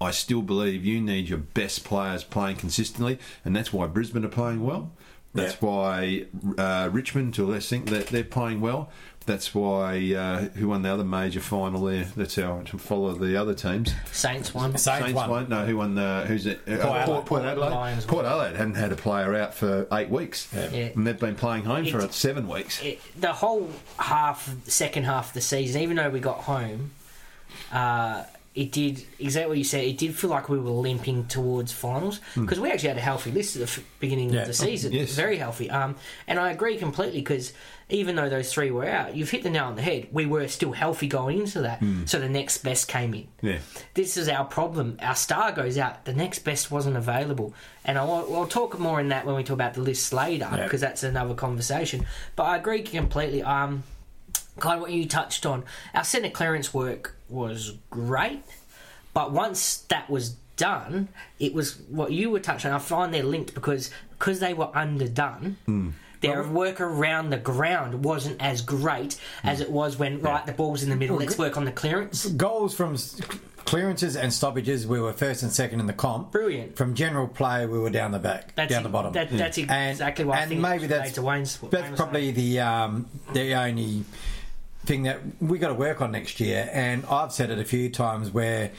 I 0.00 0.10
still 0.10 0.42
believe 0.42 0.84
you 0.84 1.00
need 1.00 1.28
your 1.28 1.38
best 1.38 1.84
players 1.84 2.24
playing 2.24 2.56
consistently, 2.56 3.20
and 3.44 3.54
that's 3.54 3.72
why 3.72 3.86
Brisbane 3.86 4.24
are 4.24 4.28
playing 4.28 4.64
well. 4.64 4.90
That's 5.34 5.54
Yeah. 5.54 5.68
why 5.68 6.26
uh, 6.58 6.88
Richmond, 6.92 7.34
to 7.34 7.44
a 7.44 7.46
less 7.46 7.68
think 7.68 7.88
that 7.90 8.08
they're 8.08 8.22
playing 8.24 8.60
well. 8.60 8.90
That's 9.24 9.54
why 9.54 10.14
uh, 10.14 10.38
who 10.58 10.66
won 10.68 10.82
the 10.82 10.92
other 10.92 11.04
major 11.04 11.38
final 11.38 11.84
there? 11.84 12.04
That's 12.16 12.34
how 12.34 12.62
to 12.64 12.76
follow 12.76 13.12
the 13.12 13.36
other 13.40 13.54
teams. 13.54 13.94
Saints 14.10 14.52
won. 14.52 14.76
Saints 14.76 15.12
won. 15.12 15.30
won. 15.30 15.48
No, 15.48 15.64
who 15.64 15.76
won 15.76 15.94
the? 15.94 16.24
Who's 16.26 16.44
it? 16.44 16.60
Uh, 16.66 16.72
Adelaide. 16.72 17.04
Port, 17.06 17.26
Port 17.26 17.42
Adelaide. 17.44 17.70
Lions 17.70 18.04
Port 18.04 18.26
Adelaide 18.26 18.56
hadn't 18.56 18.74
had 18.74 18.90
a 18.90 18.96
player 18.96 19.34
out 19.36 19.54
for 19.54 19.86
eight 19.92 20.10
weeks, 20.10 20.48
Yeah. 20.52 20.62
and 20.96 21.06
they've 21.06 21.18
been 21.18 21.36
playing 21.36 21.64
home 21.64 21.86
for 21.86 21.98
It's- 21.98 22.16
seven 22.16 22.48
weeks. 22.48 22.82
it, 22.82 23.00
the 23.18 23.32
whole 23.32 23.70
half, 23.98 24.52
second 24.64 25.04
half 25.04 25.28
of 25.28 25.34
the 25.34 25.40
season, 25.40 25.80
even 25.82 25.96
though 25.98 26.10
we 26.10 26.18
got 26.18 26.38
home, 26.40 26.90
uh, 27.72 28.24
it 28.54 28.70
did 28.70 29.02
exactly 29.18 29.48
what 29.48 29.58
you 29.58 29.64
said. 29.64 29.84
It 29.84 29.96
did 29.96 30.14
feel 30.14 30.28
like 30.30 30.48
we 30.50 30.58
were 30.58 30.70
limping 30.70 31.24
towards 31.26 31.72
finals 31.72 32.20
because 32.34 32.60
we 32.60 32.70
actually 32.70 32.90
had 32.90 32.98
a 32.98 33.02
healthy 33.02 33.30
list 33.30 33.56
at 33.56 33.60
the 33.60 33.64
f- 33.64 33.84
beginning 33.98 34.30
Yeah. 34.30 34.42
of 34.42 34.46
the 34.48 34.52
season, 34.54 34.92
Yes. 34.92 35.14
very 35.14 35.38
healthy. 35.38 35.70
Um, 35.70 35.96
and 36.26 36.38
I 36.38 36.50
agree 36.50 36.76
completely 36.76 37.20
because 37.20 37.54
even 37.88 38.14
though 38.16 38.28
those 38.28 38.52
three 38.52 38.70
were 38.70 38.86
out, 38.86 39.16
you've 39.16 39.30
hit 39.30 39.42
the 39.42 39.48
nail 39.50 39.64
on 39.64 39.76
the 39.76 39.82
head. 39.82 40.08
We 40.12 40.26
were 40.26 40.48
still 40.48 40.72
healthy 40.72 41.08
going 41.08 41.40
into 41.40 41.62
that, 41.62 41.82
so 42.06 42.18
the 42.20 42.28
next 42.28 42.58
best 42.58 42.88
came 42.88 43.14
in. 43.14 43.26
Yeah. 43.40 43.58
This 43.94 44.16
is 44.18 44.28
our 44.28 44.44
problem. 44.44 44.98
Our 45.00 45.14
star 45.14 45.52
goes 45.52 45.78
out. 45.78 46.04
The 46.04 46.12
next 46.14 46.40
best 46.40 46.70
wasn't 46.70 46.96
available, 46.98 47.54
and 47.86 47.96
I'll, 47.98 48.26
I'll 48.34 48.46
talk 48.46 48.78
more 48.78 49.00
in 49.00 49.08
that 49.08 49.24
when 49.26 49.34
we 49.34 49.44
talk 49.44 49.54
about 49.54 49.74
the 49.74 49.80
lists 49.82 50.12
later 50.12 50.48
Yeah. 50.52 50.64
because 50.64 50.80
that's 50.82 51.02
another 51.02 51.34
conversation. 51.34 52.06
But 52.36 52.44
I 52.44 52.56
agree 52.56 52.82
completely. 52.82 53.42
Um, 53.42 53.82
kind 54.58 54.76
of 54.76 54.82
what 54.82 54.92
you 54.92 55.06
touched 55.06 55.46
on. 55.46 55.64
Our 55.94 56.04
centre 56.04 56.30
clearance 56.30 56.72
work 56.74 57.16
was 57.28 57.76
great, 57.90 58.42
but 59.14 59.32
once 59.32 59.78
that 59.88 60.08
was 60.10 60.36
done, 60.56 61.08
it 61.38 61.54
was 61.54 61.78
what 61.88 62.12
you 62.12 62.30
were 62.30 62.40
touching. 62.40 62.70
on. 62.70 62.76
I 62.76 62.78
find 62.78 63.12
they're 63.12 63.22
linked 63.22 63.54
because 63.54 63.90
because 64.10 64.40
they 64.40 64.54
were 64.54 64.70
underdone. 64.76 65.56
Their 66.20 66.44
work 66.46 66.80
around 66.80 67.30
the 67.30 67.36
ground 67.36 68.04
wasn't 68.04 68.40
as 68.40 68.62
great 68.62 69.18
as 69.42 69.60
it 69.60 69.68
was 69.70 69.98
when 69.98 70.20
right 70.20 70.46
the 70.46 70.52
ball's 70.52 70.84
in 70.84 70.90
the 70.90 70.94
middle. 70.94 71.16
Let's 71.16 71.36
work 71.36 71.56
on 71.56 71.64
the 71.64 71.72
clearance. 71.72 72.26
Goals 72.26 72.76
from 72.76 72.96
clearances 73.64 74.14
and 74.16 74.32
stoppages, 74.32 74.86
we 74.86 75.00
were 75.00 75.12
first 75.12 75.42
and 75.42 75.50
second 75.50 75.80
in 75.80 75.86
the 75.86 75.92
comp. 75.92 76.30
Brilliant. 76.30 76.76
From 76.76 76.94
general 76.94 77.26
play, 77.26 77.66
we 77.66 77.78
were 77.78 77.90
down 77.90 78.12
the 78.12 78.20
back, 78.20 78.54
That's 78.54 78.70
down 78.70 78.84
the 78.84 78.88
bottom. 78.88 79.12
That, 79.14 79.30
that's 79.30 79.58
exactly 79.58 80.24
what 80.24 80.38
I 80.38 80.42
and 80.42 80.48
think. 80.50 80.60
maybe 80.60 80.86
that's 80.86 81.08
made 81.08 81.14
to 81.14 81.22
Wayne's. 81.22 81.58
that's 81.58 81.96
probably 81.96 82.30
the 82.30 82.60
um, 82.60 83.08
the 83.32 83.54
only 83.54 84.04
thing 84.84 85.04
that 85.04 85.20
we 85.40 85.58
got 85.58 85.68
to 85.68 85.74
work 85.74 86.00
on 86.00 86.12
next 86.12 86.40
year. 86.40 86.68
And 86.72 87.04
I've 87.06 87.32
said 87.32 87.50
it 87.50 87.58
a 87.58 87.64
few 87.64 87.90
times 87.90 88.30
where. 88.30 88.70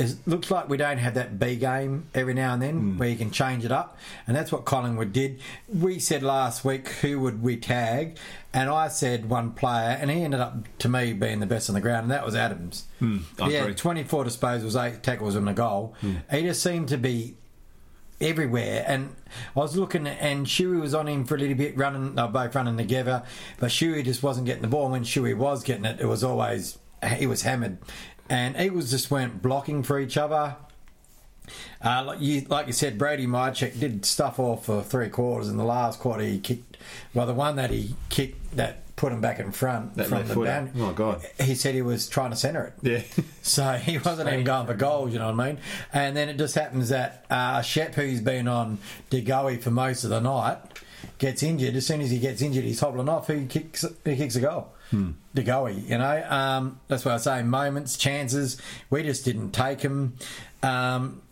It 0.00 0.14
looks 0.28 0.48
like 0.48 0.68
we 0.68 0.76
don't 0.76 0.98
have 0.98 1.14
that 1.14 1.40
B 1.40 1.56
game 1.56 2.06
every 2.14 2.32
now 2.32 2.52
and 2.52 2.62
then 2.62 2.78
hmm. 2.78 2.98
where 2.98 3.08
you 3.08 3.16
can 3.16 3.32
change 3.32 3.64
it 3.64 3.72
up, 3.72 3.98
and 4.28 4.36
that's 4.36 4.52
what 4.52 4.64
Collingwood 4.64 5.12
did. 5.12 5.40
We 5.68 5.98
said 5.98 6.22
last 6.22 6.64
week 6.64 6.86
who 7.00 7.18
would 7.18 7.42
we 7.42 7.56
tag, 7.56 8.16
and 8.54 8.70
I 8.70 8.86
said 8.86 9.28
one 9.28 9.50
player, 9.50 9.98
and 10.00 10.08
he 10.08 10.22
ended 10.22 10.38
up 10.38 10.78
to 10.78 10.88
me 10.88 11.14
being 11.14 11.40
the 11.40 11.46
best 11.46 11.68
on 11.68 11.74
the 11.74 11.80
ground, 11.80 12.04
and 12.04 12.12
that 12.12 12.24
was 12.24 12.36
Adams. 12.36 12.84
Hmm, 13.00 13.18
agree. 13.40 13.54
had 13.54 13.76
24 13.76 14.24
disposals, 14.24 14.80
eight 14.80 15.02
tackles, 15.02 15.34
and 15.34 15.48
a 15.48 15.52
goal. 15.52 15.96
Hmm. 16.00 16.18
He 16.30 16.42
just 16.42 16.62
seemed 16.62 16.86
to 16.90 16.96
be 16.96 17.34
everywhere. 18.20 18.84
And 18.86 19.14
I 19.56 19.60
was 19.60 19.76
looking, 19.76 20.06
and 20.06 20.46
Shuey 20.46 20.80
was 20.80 20.94
on 20.94 21.08
him 21.08 21.24
for 21.24 21.36
a 21.36 21.38
little 21.38 21.56
bit, 21.56 21.76
running. 21.76 22.14
They 22.14 22.22
were 22.22 22.28
both 22.28 22.54
running 22.54 22.76
together, 22.76 23.22
but 23.58 23.70
Shuey 23.70 24.04
just 24.04 24.22
wasn't 24.22 24.46
getting 24.46 24.62
the 24.62 24.68
ball. 24.68 24.84
And 24.84 24.92
when 24.92 25.04
Shuey 25.04 25.36
was 25.36 25.62
getting 25.62 25.84
it, 25.84 26.00
it 26.00 26.06
was 26.06 26.24
always 26.24 26.78
he 27.16 27.26
was 27.26 27.42
hammered, 27.42 27.78
and 28.28 28.56
Eagles 28.56 28.90
just 28.90 29.10
weren't 29.10 29.42
blocking 29.42 29.82
for 29.82 29.98
each 30.00 30.16
other. 30.16 30.56
Uh, 31.82 32.04
like 32.04 32.20
you, 32.20 32.42
like 32.48 32.66
you 32.66 32.72
said, 32.72 32.98
Brody 32.98 33.26
Mihocek 33.26 33.78
did 33.78 34.04
stuff 34.04 34.38
off 34.38 34.66
for 34.66 34.82
three 34.82 35.08
quarters. 35.08 35.48
In 35.48 35.56
the 35.56 35.64
last 35.64 36.00
quarter, 36.00 36.24
he 36.24 36.38
kicked. 36.38 36.76
Well, 37.14 37.26
the 37.26 37.34
one 37.34 37.56
that 37.56 37.70
he 37.70 37.94
kicked 38.08 38.56
that 38.56 38.82
put 38.98 39.12
him 39.12 39.20
back 39.20 39.38
in 39.38 39.52
front 39.52 39.94
That 39.94 40.08
from 40.08 40.26
the 40.26 40.34
boundary. 40.34 40.72
Oh, 40.82 40.92
God. 40.92 41.24
He 41.40 41.54
said 41.54 41.74
he 41.76 41.82
was 41.82 42.08
trying 42.08 42.30
to 42.30 42.36
centre 42.36 42.74
it. 42.82 43.06
Yeah. 43.16 43.22
So 43.42 43.72
he 43.72 43.96
wasn't 43.96 44.28
even 44.28 44.44
going 44.44 44.66
for 44.66 44.74
goals, 44.74 45.10
you 45.14 45.18
know 45.18 45.32
what 45.32 45.40
I 45.40 45.46
mean? 45.52 45.58
And 45.94 46.14
then 46.14 46.28
it 46.28 46.36
just 46.36 46.54
happens 46.54 46.90
that 46.90 47.24
uh, 47.30 47.62
Shep, 47.62 47.94
who's 47.94 48.20
been 48.20 48.46
on 48.46 48.76
De 49.08 49.22
Goey 49.22 49.58
for 49.58 49.70
most 49.70 50.04
of 50.04 50.10
the 50.10 50.20
night, 50.20 50.58
gets 51.16 51.42
injured. 51.42 51.74
As 51.74 51.86
soon 51.86 52.02
as 52.02 52.10
he 52.10 52.18
gets 52.18 52.42
injured, 52.42 52.64
he's 52.64 52.78
hobbling 52.78 53.08
off. 53.08 53.28
He 53.28 53.46
kicks? 53.46 53.86
Who 54.04 54.16
kicks 54.16 54.36
a 54.36 54.40
goal? 54.40 54.68
Hmm. 54.90 55.12
De 55.34 55.42
Goey, 55.42 55.88
you 55.88 55.96
know. 55.96 56.26
Um, 56.28 56.78
that's 56.88 57.06
what 57.06 57.14
I 57.14 57.16
say. 57.16 57.42
Moments, 57.42 57.96
chances. 57.96 58.60
We 58.90 59.02
just 59.02 59.24
didn't 59.24 59.52
take 59.52 59.78
them. 59.78 60.18
Um, 60.62 61.22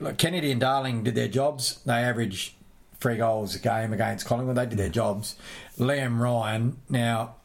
look, 0.00 0.16
Kennedy 0.16 0.50
and 0.50 0.60
Darling 0.60 1.02
did 1.04 1.14
their 1.14 1.28
jobs. 1.28 1.80
They 1.84 1.92
averaged 1.92 2.54
three 3.00 3.16
goals 3.16 3.54
a 3.54 3.58
game 3.58 3.92
against 3.92 4.26
Collingwood. 4.26 4.56
They 4.56 4.66
did 4.66 4.78
their 4.78 4.88
jobs. 4.88 5.36
Liam 5.78 6.18
Ryan, 6.20 6.76
now, 6.88 7.36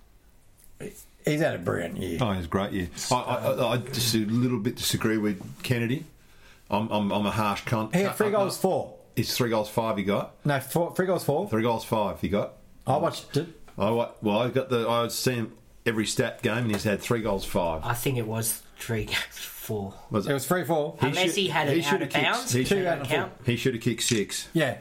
he's 1.25 1.41
had 1.41 1.55
a 1.55 1.59
brilliant 1.59 1.97
year. 1.97 2.17
Oh, 2.21 2.31
it 2.31 2.37
was 2.37 2.45
a 2.45 2.49
great 2.49 2.71
year. 2.71 2.89
I, 3.11 3.15
I, 3.15 3.35
I, 3.51 3.71
I 3.73 3.77
just 3.77 4.13
a 4.15 4.19
little 4.19 4.59
bit 4.59 4.75
disagree 4.75 5.17
with 5.17 5.41
Kennedy. 5.63 6.05
I'm, 6.69 6.89
I'm, 6.89 7.11
I'm 7.11 7.25
a 7.25 7.31
harsh 7.31 7.63
cunt. 7.63 7.93
He 7.95 8.01
had 8.01 8.11
uh, 8.11 8.13
three 8.13 8.27
I- 8.27 8.29
I- 8.29 8.33
goals, 8.33 8.57
four. 8.57 8.95
It's 9.15 9.37
three 9.37 9.51
goals, 9.51 9.69
five. 9.69 9.97
He 9.97 10.03
got 10.03 10.33
No, 10.43 10.59
four, 10.59 10.95
three 10.95 11.05
goals, 11.05 11.23
four. 11.23 11.47
three 11.47 11.61
goals, 11.61 11.83
five. 11.85 12.19
He 12.19 12.29
got. 12.29 12.53
I 12.87 12.97
watched 12.97 13.37
it. 13.37 13.47
I 13.77 13.91
wa- 13.91 14.09
well, 14.23 14.39
I 14.39 14.49
got 14.49 14.69
the. 14.69 14.87
I 14.87 15.03
was 15.03 15.13
seeing 15.15 15.51
every 15.85 16.07
stat 16.07 16.41
game, 16.41 16.57
and 16.63 16.71
he's 16.71 16.83
had 16.83 16.99
three 16.99 17.21
goals, 17.21 17.45
five. 17.45 17.81
I 17.85 17.93
think 17.93 18.17
it 18.17 18.25
was 18.25 18.63
three, 18.79 19.05
goals 19.05 19.17
four. 19.37 19.93
Was 20.09 20.25
It 20.25 20.31
it 20.31 20.33
was 20.33 20.47
three, 20.47 20.63
four. 20.63 20.97
Unless 20.99 21.35
he 21.35 21.47
had 21.47 21.69
he 21.69 21.79
it 21.81 21.85
out 21.93 22.01
of 22.01 22.09
bounds, 22.09 22.51
he 22.53 22.59
he 22.59 22.65
should- 22.65 22.69
should 22.77 22.83
Two 22.85 22.87
out 22.87 23.01
of 23.01 23.07
count. 23.07 23.31
He 23.45 23.55
should 23.55 23.75
have 23.75 23.83
kicked 23.83 24.01
six. 24.01 24.47
Yeah. 24.53 24.77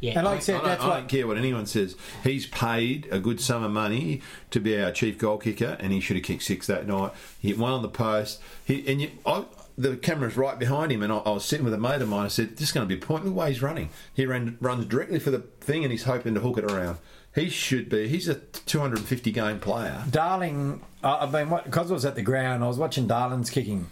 Yeah. 0.00 0.14
And 0.16 0.24
like 0.24 0.34
I 0.34 0.36
I 0.36 0.40
said, 0.40 0.52
don't, 0.54 0.64
that's 0.64 0.82
I 0.82 0.96
don't 1.00 1.08
care 1.08 1.26
what 1.26 1.36
anyone 1.36 1.66
says. 1.66 1.94
He's 2.24 2.46
paid 2.46 3.06
a 3.10 3.18
good 3.18 3.40
sum 3.40 3.62
of 3.62 3.70
money 3.70 4.22
to 4.50 4.58
be 4.60 4.80
our 4.80 4.90
chief 4.92 5.18
goal 5.18 5.38
kicker, 5.38 5.76
and 5.78 5.92
he 5.92 6.00
should 6.00 6.16
have 6.16 6.24
kicked 6.24 6.42
six 6.42 6.66
that 6.68 6.86
night. 6.86 7.12
He 7.40 7.48
hit 7.48 7.58
one 7.58 7.72
on 7.72 7.82
the 7.82 7.88
post. 7.88 8.40
He 8.64 8.86
and 8.90 9.00
you, 9.02 9.10
I, 9.26 9.44
the 9.76 9.96
camera's 9.96 10.36
right 10.36 10.58
behind 10.58 10.90
him, 10.92 11.02
and 11.02 11.12
I, 11.12 11.18
I 11.18 11.30
was 11.30 11.44
sitting 11.44 11.64
with 11.64 11.74
a 11.74 11.78
mate 11.78 12.00
of 12.02 12.08
mine. 12.08 12.24
I 12.24 12.28
said, 12.28 12.56
"This 12.56 12.68
is 12.68 12.72
going 12.72 12.88
to 12.88 12.94
be 12.94 13.00
a 13.00 13.04
point. 13.04 13.24
Look 13.24 13.34
the 13.34 13.38
way 13.40 13.48
he's 13.52 13.62
running. 13.62 13.90
He 14.14 14.24
ran, 14.26 14.56
runs 14.60 14.86
directly 14.86 15.18
for 15.18 15.30
the 15.30 15.40
thing, 15.60 15.84
and 15.84 15.92
he's 15.92 16.04
hoping 16.04 16.34
to 16.34 16.40
hook 16.40 16.58
it 16.58 16.64
around. 16.64 16.98
He 17.34 17.48
should 17.48 17.88
be. 17.88 18.08
He's 18.08 18.26
a 18.26 18.34
250 18.34 19.30
game 19.30 19.60
player. 19.60 20.02
Darling, 20.10 20.82
I- 21.04 21.18
I've 21.18 21.30
been 21.32 21.48
because 21.64 21.90
I 21.90 21.94
was 21.94 22.04
at 22.04 22.14
the 22.16 22.22
ground. 22.22 22.64
I 22.64 22.68
was 22.68 22.76
watching 22.78 23.06
Darling's 23.06 23.50
kicking, 23.50 23.86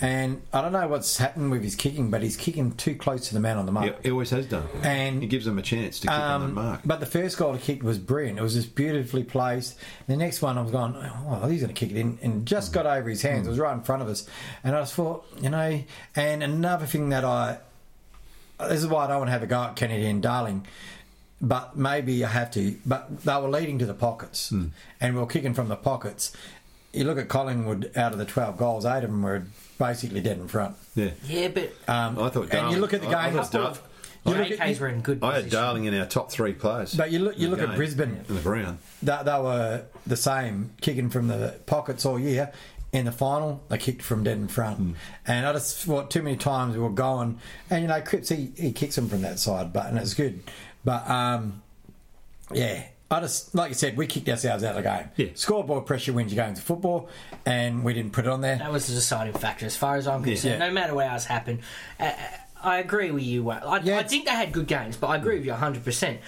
and 0.00 0.40
I 0.52 0.62
don't 0.62 0.72
know 0.72 0.88
what's 0.88 1.18
happened 1.18 1.50
with 1.50 1.62
his 1.62 1.74
kicking, 1.74 2.10
but 2.10 2.22
he's 2.22 2.36
kicking 2.36 2.72
too 2.72 2.94
close 2.94 3.28
to 3.28 3.34
the 3.34 3.40
man 3.40 3.58
on 3.58 3.66
the 3.66 3.72
mark. 3.72 3.96
He, 3.98 4.08
he 4.08 4.10
always 4.10 4.30
has 4.30 4.46
done, 4.46 4.66
And- 4.82 5.20
he 5.20 5.28
gives 5.28 5.44
them 5.44 5.58
a 5.58 5.62
chance 5.62 6.00
to 6.00 6.06
kick 6.08 6.16
on 6.16 6.40
that 6.40 6.46
Um, 6.46 6.54
mark. 6.54 6.80
but 6.84 7.00
the 7.00 7.06
first 7.06 7.36
goal 7.36 7.52
he 7.52 7.58
kicked 7.60 7.82
was 7.82 7.98
brilliant. 7.98 8.38
It 8.38 8.42
was 8.42 8.54
just 8.54 8.74
beautifully 8.74 9.24
placed. 9.24 9.76
The 10.06 10.16
next 10.16 10.40
one, 10.42 10.56
I 10.56 10.62
was 10.62 10.70
going, 10.70 10.94
oh, 10.96 11.46
he's 11.48 11.60
going 11.60 11.74
to 11.74 11.78
kick 11.78 11.90
it 11.90 11.98
in, 12.00 12.18
and 12.22 12.46
just 12.46 12.72
got 12.72 12.86
over 12.86 13.08
his 13.08 13.22
hands. 13.22 13.46
It 13.46 13.50
was 13.50 13.58
right 13.58 13.74
in 13.74 13.82
front 13.82 14.00
of 14.02 14.08
us, 14.08 14.26
and 14.64 14.74
I 14.74 14.80
just 14.80 14.94
thought, 14.94 15.24
you 15.40 15.50
know. 15.50 15.82
And 16.16 16.42
another 16.42 16.86
thing 16.86 17.10
that 17.10 17.24
I, 17.24 17.58
this 18.58 18.80
is 18.80 18.86
why 18.86 19.04
I 19.04 19.08
don't 19.08 19.18
want 19.18 19.28
to 19.28 19.32
have 19.32 19.42
a 19.42 19.46
go 19.46 19.62
at 19.64 19.76
Kennedy 19.76 20.06
and 20.06 20.22
Darling, 20.22 20.66
but 21.42 21.76
maybe 21.76 22.24
I 22.24 22.28
have 22.28 22.50
to. 22.52 22.76
But 22.86 23.22
they 23.24 23.34
were 23.34 23.48
leading 23.48 23.78
to 23.80 23.86
the 23.86 23.94
pockets, 23.94 24.48
Hmm. 24.50 24.66
and 25.00 25.14
we 25.14 25.20
were 25.20 25.26
kicking 25.26 25.54
from 25.54 25.68
the 25.68 25.76
pockets. 25.76 26.32
You 26.92 27.04
look 27.04 27.18
at 27.18 27.28
Collingwood. 27.28 27.92
Out 27.96 28.12
of 28.12 28.18
the 28.18 28.24
twelve 28.24 28.56
goals, 28.56 28.84
eight 28.84 29.04
of 29.04 29.10
them 29.10 29.22
were 29.22 29.44
basically 29.78 30.20
dead 30.20 30.38
in 30.38 30.48
front. 30.48 30.76
yeah, 30.94 31.10
Yeah, 31.26 31.48
but 31.48 31.72
Um, 31.88 32.18
I 32.18 32.28
thought. 32.30 32.52
and 32.52 32.72
you 32.72 32.78
look 32.80 32.92
at 32.94 33.00
the 33.00 33.06
game. 33.06 33.16
I- 33.16 33.26
I 33.28 33.30
game. 33.30 33.42
thought 33.44 33.52
Dar- 33.52 33.74
you 34.26 34.32
the 34.34 34.38
look 34.40 34.50
at- 34.50 34.58
AKs 34.58 34.80
were 34.80 34.88
in 34.88 35.00
good 35.00 35.18
I 35.22 35.36
had. 35.36 35.50
Darling 35.50 35.84
in 35.86 35.94
our 35.98 36.04
top 36.06 36.30
three 36.30 36.52
players. 36.52 36.94
But 36.94 37.10
you 37.12 37.20
look, 37.20 37.38
you 37.38 37.46
in 37.46 37.50
the 37.52 37.56
look 37.58 37.68
at 37.70 37.76
Brisbane. 37.76 38.24
in 38.28 38.34
the 38.34 38.40
ground. 38.42 38.78
they, 39.02 39.16
they 39.24 39.38
were 39.40 39.82
the 40.06 40.16
same, 40.16 40.70
kicking 40.80 41.08
from 41.10 41.28
the 41.28 41.54
pockets 41.66 42.04
all 42.04 42.18
year. 42.18 42.50
In 42.92 43.04
the 43.04 43.12
final, 43.12 43.62
they 43.68 43.78
kicked 43.78 44.02
from 44.02 44.24
dead 44.24 44.36
in 44.38 44.48
front. 44.48 44.78
Hmm. 44.78 44.92
And 45.24 45.46
I 45.46 45.52
just 45.52 45.84
thought 45.84 46.10
too 46.10 46.22
many 46.24 46.36
times 46.36 46.74
we 46.74 46.82
were 46.82 46.90
going, 46.90 47.38
and 47.70 47.82
you 47.82 47.88
know, 47.88 48.00
Cripps, 48.00 48.30
he, 48.30 48.52
he 48.58 48.72
kicks 48.72 48.96
them 48.96 49.08
from 49.08 49.22
that 49.22 49.38
side, 49.38 49.72
but 49.72 49.86
and 49.86 49.96
it's 49.96 50.12
good. 50.12 50.42
But 50.84 51.08
um, 51.08 51.62
yeah, 52.52 52.82
I 53.12 53.20
just, 53.20 53.54
like 53.54 53.70
you 53.70 53.74
said, 53.74 53.96
we 53.96 54.06
kicked 54.06 54.28
ourselves 54.28 54.62
out 54.62 54.76
of 54.76 54.84
the 54.84 54.88
game. 54.88 55.08
Yeah. 55.16 55.26
Scoreboard 55.34 55.84
pressure 55.84 56.12
wins 56.12 56.32
your 56.32 56.44
games 56.44 56.58
of 56.58 56.64
football, 56.64 57.08
and 57.44 57.82
we 57.82 57.92
didn't 57.92 58.12
put 58.12 58.24
it 58.26 58.30
on 58.30 58.40
there. 58.40 58.56
That 58.58 58.70
was 58.70 58.86
the 58.86 58.94
deciding 58.94 59.32
factor, 59.32 59.66
as 59.66 59.76
far 59.76 59.96
as 59.96 60.06
I'm 60.06 60.22
concerned. 60.22 60.60
Yeah. 60.60 60.66
No 60.68 60.72
matter 60.72 60.94
what 60.94 61.06
else 61.08 61.24
happened, 61.24 61.60
uh, 61.98 62.12
I 62.62 62.78
agree 62.78 63.10
with 63.10 63.24
you. 63.24 63.50
I, 63.50 63.80
Yeah. 63.80 63.98
I 63.98 64.04
think 64.04 64.26
they 64.26 64.30
had 64.30 64.52
good 64.52 64.68
games, 64.68 64.96
but 64.96 65.08
I 65.08 65.16
agree 65.16 65.36
with 65.36 65.44
you 65.44 65.50
100 65.52 65.84
percent 65.84 66.20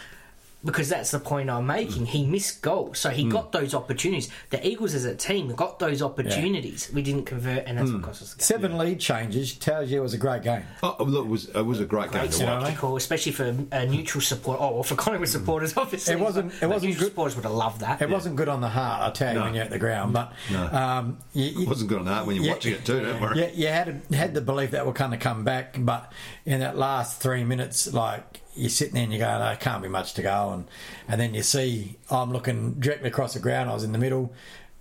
because 0.64 0.88
that's 0.88 1.10
the 1.10 1.18
point 1.18 1.50
I'm 1.50 1.66
making. 1.66 2.06
He 2.06 2.24
missed 2.24 2.62
goals, 2.62 2.98
so 2.98 3.10
Hmm. 3.10 3.16
he 3.16 3.24
got 3.24 3.52
those 3.52 3.74
opportunities. 3.74 4.28
The 4.50 4.64
Eagles 4.66 4.94
as 4.94 5.04
a 5.04 5.14
team 5.14 5.52
got 5.54 5.78
those 5.78 6.02
opportunities. 6.02 6.88
We 6.94 7.02
didn't 7.02 7.24
convert, 7.24 7.64
and 7.66 7.78
that's 7.78 7.90
Hmm. 7.90 7.96
what 7.96 8.04
cost 8.04 8.22
us 8.22 8.30
the 8.34 8.38
game. 8.38 8.44
Seven 8.46 8.78
lead 8.78 9.00
changes 9.00 9.54
tells 9.54 9.90
you 9.90 9.98
it 9.98 10.02
was 10.02 10.14
a 10.14 10.18
great 10.18 10.42
game. 10.42 10.62
Oh, 10.82 10.96
look, 11.00 11.24
it 11.26 11.28
was 11.28 11.46
it 11.46 11.62
was 11.66 11.80
a 11.80 11.84
great, 11.84 12.12
game 12.12 12.28
to 12.28 12.44
watch. 12.44 12.62
spectacle, 12.62 12.96
especially 12.96 13.32
for 13.32 13.54
a 13.72 13.86
neutral 13.86 14.20
support. 14.20 14.58
Oh, 14.60 14.74
well, 14.74 14.82
for 14.82 14.94
Collingwood 14.94 15.28
supporters, 15.28 15.76
obviously. 15.76 16.14
It 16.14 16.20
wasn't- 16.20 16.52
it 16.62 16.66
wasn't 16.66 16.90
neutral 16.90 17.04
good- 17.06 17.12
supporters 17.12 17.36
would 17.36 17.44
have 17.44 17.54
loved 17.54 17.80
that. 17.80 18.00
It 18.00 18.10
wasn't 18.10 18.36
good 18.36 18.48
on 18.48 18.60
the 18.60 18.68
heart, 18.68 19.02
I 19.02 19.10
tell 19.10 19.32
you, 19.32 19.38
No. 19.40 19.44
when 19.46 19.54
you're 19.54 19.64
at 19.64 19.70
the 19.70 19.78
ground. 19.78 20.12
But 20.12 20.32
No. 20.50 20.66
um, 20.68 21.18
you, 21.32 21.44
you- 21.46 21.62
It 21.62 21.68
wasn't 21.68 21.88
good 21.88 21.98
on 21.98 22.04
that 22.06 22.26
when 22.26 22.36
you're 22.36 22.44
Yeah. 22.44 22.52
watching 22.52 22.72
it 22.74 22.84
too. 22.84 23.00
Don't 23.00 23.20
worry. 23.20 23.40
Yeah, 23.40 23.50
you 23.54 23.66
had 23.68 24.02
had 24.12 24.34
the 24.34 24.40
belief 24.40 24.70
that 24.72 24.86
we're 24.86 24.92
going 24.92 25.10
to 25.10 25.16
come 25.16 25.42
back, 25.44 25.76
but 25.78 26.12
in 26.46 26.60
that 26.60 26.78
last 26.78 27.20
three 27.20 27.42
minutes, 27.44 27.92
like 27.92 28.41
you're 28.54 28.70
sitting 28.70 28.94
there 28.94 29.04
and 29.04 29.12
you're 29.12 29.20
go, 29.26 29.38
"No, 29.38 29.56
can't 29.56 29.82
be 29.82 29.88
much 29.88 30.14
to 30.14 30.22
go," 30.22 30.50
and 30.52 30.66
and 31.08 31.20
then 31.20 31.34
you 31.34 31.42
see 31.42 31.98
I'm 32.10 32.32
looking 32.32 32.74
directly 32.74 33.08
across 33.08 33.34
the 33.34 33.40
ground. 33.40 33.70
I 33.70 33.74
was 33.74 33.84
in 33.84 33.92
the 33.92 33.98
middle. 33.98 34.32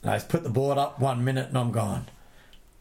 And 0.01 0.09
I 0.09 0.19
put 0.19 0.43
the 0.43 0.49
board 0.49 0.77
up 0.77 0.99
one 0.99 1.23
minute, 1.23 1.49
and 1.49 1.57
I'm 1.57 1.71
gone, 1.71 2.07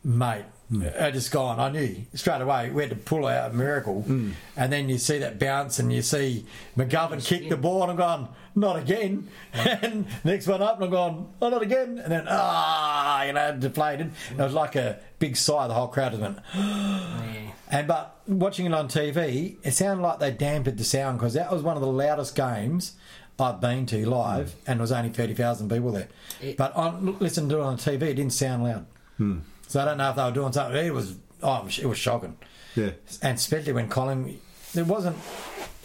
mate. 0.03 0.47
I 0.73 1.11
just 1.11 1.33
gone. 1.33 1.59
I 1.59 1.69
knew 1.71 1.97
straight 2.15 2.41
away 2.41 2.71
we 2.71 2.83
had 2.83 2.91
to 2.91 2.97
pull 2.97 3.27
out 3.27 3.51
a 3.51 3.55
miracle, 3.55 4.05
mm. 4.07 4.33
and 4.57 4.73
then 4.73 4.89
you 4.89 4.99
see 4.99 5.19
that 5.19 5.39
bounce, 5.39 5.81
and 5.81 5.93
you 5.93 6.01
see 6.01 6.47
McGovern 6.77 7.25
kick 7.25 7.49
the 7.49 7.57
ball, 7.57 7.83
and 7.83 7.91
I'm 7.91 7.97
going, 7.97 8.29
not 8.55 8.77
again. 8.77 9.29
and 9.53 10.07
next 10.23 10.47
one 10.47 10.63
up, 10.63 10.77
and 10.77 10.85
I'm 10.85 10.91
going, 10.91 11.29
oh, 11.43 11.49
not 11.49 11.63
again. 11.63 11.99
And 11.99 12.13
then 12.13 12.27
ah, 12.29 13.25
you 13.25 13.33
know, 13.33 13.57
deflated. 13.57 14.13
It 14.31 14.39
was 14.39 14.53
like 14.53 14.77
a 14.77 15.01
big 15.19 15.37
sigh. 15.37 15.67
The 15.67 15.75
whole 15.75 15.89
crowd 15.89 16.13
just 16.13 16.23
went. 16.23 16.39
And 17.73 17.87
but 17.87 18.17
watching 18.27 18.67
it 18.67 18.75
on 18.75 18.89
TV, 18.89 19.55
it 19.63 19.71
sounded 19.71 20.03
like 20.03 20.19
they 20.19 20.33
dampened 20.33 20.77
the 20.77 20.83
sound 20.83 21.21
because 21.21 21.35
that 21.35 21.53
was 21.53 21.63
one 21.63 21.77
of 21.77 21.83
the 21.83 21.89
loudest 21.89 22.35
games 22.35 22.97
I've 23.39 23.61
been 23.61 23.87
to 23.87 24.09
live, 24.09 24.49
mm. 24.49 24.55
and 24.67 24.81
there 24.81 24.83
was 24.83 24.91
only 24.91 25.11
thirty 25.11 25.35
thousand 25.35 25.69
people 25.71 25.93
there. 25.93 26.09
It- 26.41 26.57
but 26.57 26.75
on 26.75 27.17
listen 27.21 27.49
to 27.49 27.59
it 27.59 27.63
on 27.63 27.77
TV, 27.77 28.03
it 28.03 28.15
didn't 28.15 28.33
sound 28.33 28.65
loud. 28.65 28.87
Hmm. 29.19 29.39
So 29.71 29.81
I 29.81 29.85
don't 29.85 29.99
know 29.99 30.11
if 30.11 30.17
they 30.17 30.25
were 30.25 30.33
doing 30.33 30.53
something. 30.53 30.85
It 30.85 30.93
was 30.93 31.15
oh, 31.45 31.65
it 31.69 31.87
was 31.87 31.97
shocking, 31.97 32.37
Yeah. 32.75 32.91
and 33.23 33.39
especially 33.39 33.73
when 33.73 33.89
Colin, 33.89 34.41
there 34.75 34.85
wasn't 34.85 35.17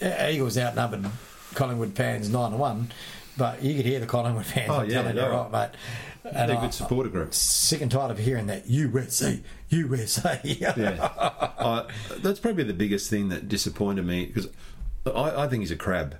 Eagles 0.02 0.58
outnumbered 0.58 1.06
Collingwood 1.54 1.92
fans 1.94 2.28
nine 2.28 2.50
to 2.50 2.56
one, 2.56 2.90
but 3.36 3.62
you 3.62 3.76
could 3.76 3.86
hear 3.86 4.00
the 4.00 4.06
Collingwood 4.06 4.44
fans. 4.44 4.70
Oh, 4.72 4.80
I'm 4.80 4.90
yeah, 4.90 5.02
telling 5.02 5.16
you, 5.16 5.22
right, 5.22 5.52
mate. 5.52 5.70
And 6.24 6.50
They're 6.50 6.58
a 6.58 6.60
good 6.62 6.74
supporter 6.74 7.08
group. 7.10 7.32
Sick 7.32 7.80
and 7.80 7.88
tired 7.88 8.10
of 8.10 8.18
hearing 8.18 8.48
that 8.48 8.66
USA, 8.66 9.40
USA. 9.68 10.40
Yeah, 10.42 10.72
I, 11.56 11.86
that's 12.18 12.40
probably 12.40 12.64
the 12.64 12.74
biggest 12.74 13.08
thing 13.08 13.28
that 13.28 13.46
disappointed 13.46 14.04
me 14.04 14.26
because 14.26 14.48
I, 15.06 15.44
I 15.44 15.46
think 15.46 15.60
he's 15.60 15.70
a 15.70 15.76
crab. 15.76 16.16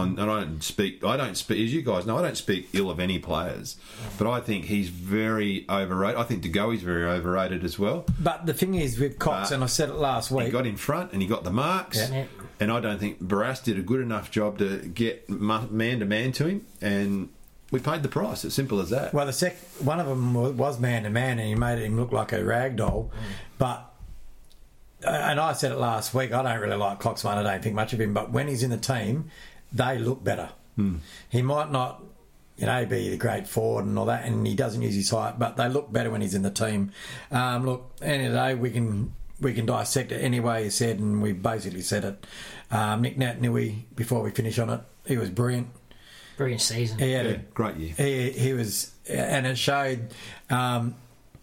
I'm, 0.00 0.18
and 0.18 0.30
I 0.30 0.40
don't 0.40 0.62
speak. 0.62 1.04
I 1.04 1.16
don't 1.16 1.36
speak. 1.36 1.64
As 1.64 1.72
you 1.72 1.82
guys 1.82 2.06
know, 2.06 2.18
I 2.18 2.22
don't 2.22 2.36
speak 2.36 2.68
ill 2.72 2.90
of 2.90 2.98
any 3.00 3.18
players, 3.18 3.76
but 4.18 4.26
I 4.28 4.40
think 4.40 4.64
he's 4.66 4.88
very 4.88 5.66
overrated. 5.68 6.18
I 6.18 6.24
think 6.24 6.42
De 6.42 6.48
Goey's 6.48 6.82
very 6.82 7.04
overrated 7.04 7.64
as 7.64 7.78
well. 7.78 8.04
But 8.18 8.46
the 8.46 8.54
thing 8.54 8.74
is 8.74 8.98
with 8.98 9.18
Cox, 9.18 9.50
Uh, 9.50 9.54
and 9.56 9.64
I 9.64 9.66
said 9.68 9.88
it 9.88 9.94
last 9.96 10.30
week. 10.30 10.46
He 10.46 10.50
got 10.52 10.66
in 10.66 10.76
front 10.76 11.12
and 11.12 11.22
he 11.22 11.28
got 11.28 11.44
the 11.44 11.52
marks. 11.52 11.98
Yeah. 11.98 12.10
Yeah. 12.14 12.24
And 12.58 12.70
I 12.70 12.80
don't 12.80 12.98
think 12.98 13.22
Barrass 13.22 13.62
did 13.64 13.78
a 13.78 13.82
good 13.82 14.00
enough 14.02 14.30
job 14.30 14.58
to 14.58 14.78
get 14.80 15.28
man 15.30 16.00
to 16.00 16.04
man 16.04 16.32
to 16.32 16.46
him, 16.46 16.66
and 16.82 17.30
we 17.70 17.80
paid 17.80 18.02
the 18.02 18.08
price. 18.08 18.44
It's 18.44 18.54
simple 18.54 18.80
as 18.80 18.90
that. 18.90 19.14
well, 19.14 19.24
the 19.26 19.32
sec, 19.32 19.56
one 19.78 19.98
of 20.00 20.06
them 20.06 20.34
was 20.56 20.78
man 20.78 21.04
to 21.04 21.10
man, 21.10 21.38
and 21.38 21.48
he 21.48 21.54
made 21.54 21.78
him 21.78 21.96
look 21.98 22.12
like 22.12 22.32
a 22.32 22.44
rag 22.44 22.76
doll. 22.76 23.10
But 23.56 23.86
uh, 25.02 25.08
and 25.08 25.40
I 25.40 25.54
said 25.54 25.72
it 25.72 25.78
last 25.78 26.12
week. 26.12 26.32
I 26.32 26.42
don't 26.42 26.60
really 26.60 26.76
like 26.76 27.00
Coxman. 27.00 27.36
I 27.38 27.42
don't 27.42 27.62
think 27.62 27.74
much 27.74 27.94
of 27.94 28.00
him. 28.00 28.12
But 28.12 28.30
when 28.30 28.48
he's 28.48 28.62
in 28.62 28.68
the 28.68 28.76
team, 28.76 29.30
they 29.72 29.98
look 29.98 30.22
better. 30.24 30.50
He 31.28 31.42
might 31.42 31.70
not, 31.70 32.02
you 32.56 32.64
know, 32.64 32.86
be 32.86 33.10
the 33.10 33.18
great 33.18 33.46
forward 33.46 33.84
and 33.84 33.98
all 33.98 34.06
that, 34.06 34.24
and 34.24 34.46
he 34.46 34.54
doesn't 34.54 34.80
use 34.80 34.94
his 34.94 35.10
height, 35.10 35.38
but 35.38 35.58
they 35.58 35.68
look 35.68 35.92
better 35.92 36.10
when 36.10 36.22
he's 36.22 36.34
in 36.34 36.40
the 36.40 36.50
team. 36.50 36.92
Um, 37.30 37.66
look, 37.66 37.92
any 38.00 38.28
day, 38.28 38.54
we 38.54 38.70
can 38.70 39.12
we 39.40 39.52
can 39.52 39.66
dissect 39.66 40.10
it 40.12 40.22
any 40.22 40.40
way 40.40 40.64
you 40.64 40.70
said, 40.70 40.98
and 40.98 41.20
we 41.20 41.32
basically 41.32 41.82
said 41.82 42.04
it. 42.04 42.26
Um, 42.70 43.02
Nic 43.02 43.18
Naitanui, 43.18 43.84
before 43.94 44.22
we 44.22 44.30
finish 44.30 44.58
on 44.58 44.70
it, 44.70 44.80
he 45.06 45.18
was 45.18 45.28
brilliant. 45.28 45.68
Brilliant 46.38 46.62
season. 46.62 46.98
He 46.98 47.12
had 47.12 47.26
Yeah, 47.26 47.32
a 47.32 47.36
great 47.52 47.76
year. 47.76 47.94
he, 47.98 48.30
he 48.30 48.52
was, 48.54 48.92
and 49.08 49.46
it 49.46 49.58
showed. 49.58 50.14
Um, 50.48 50.94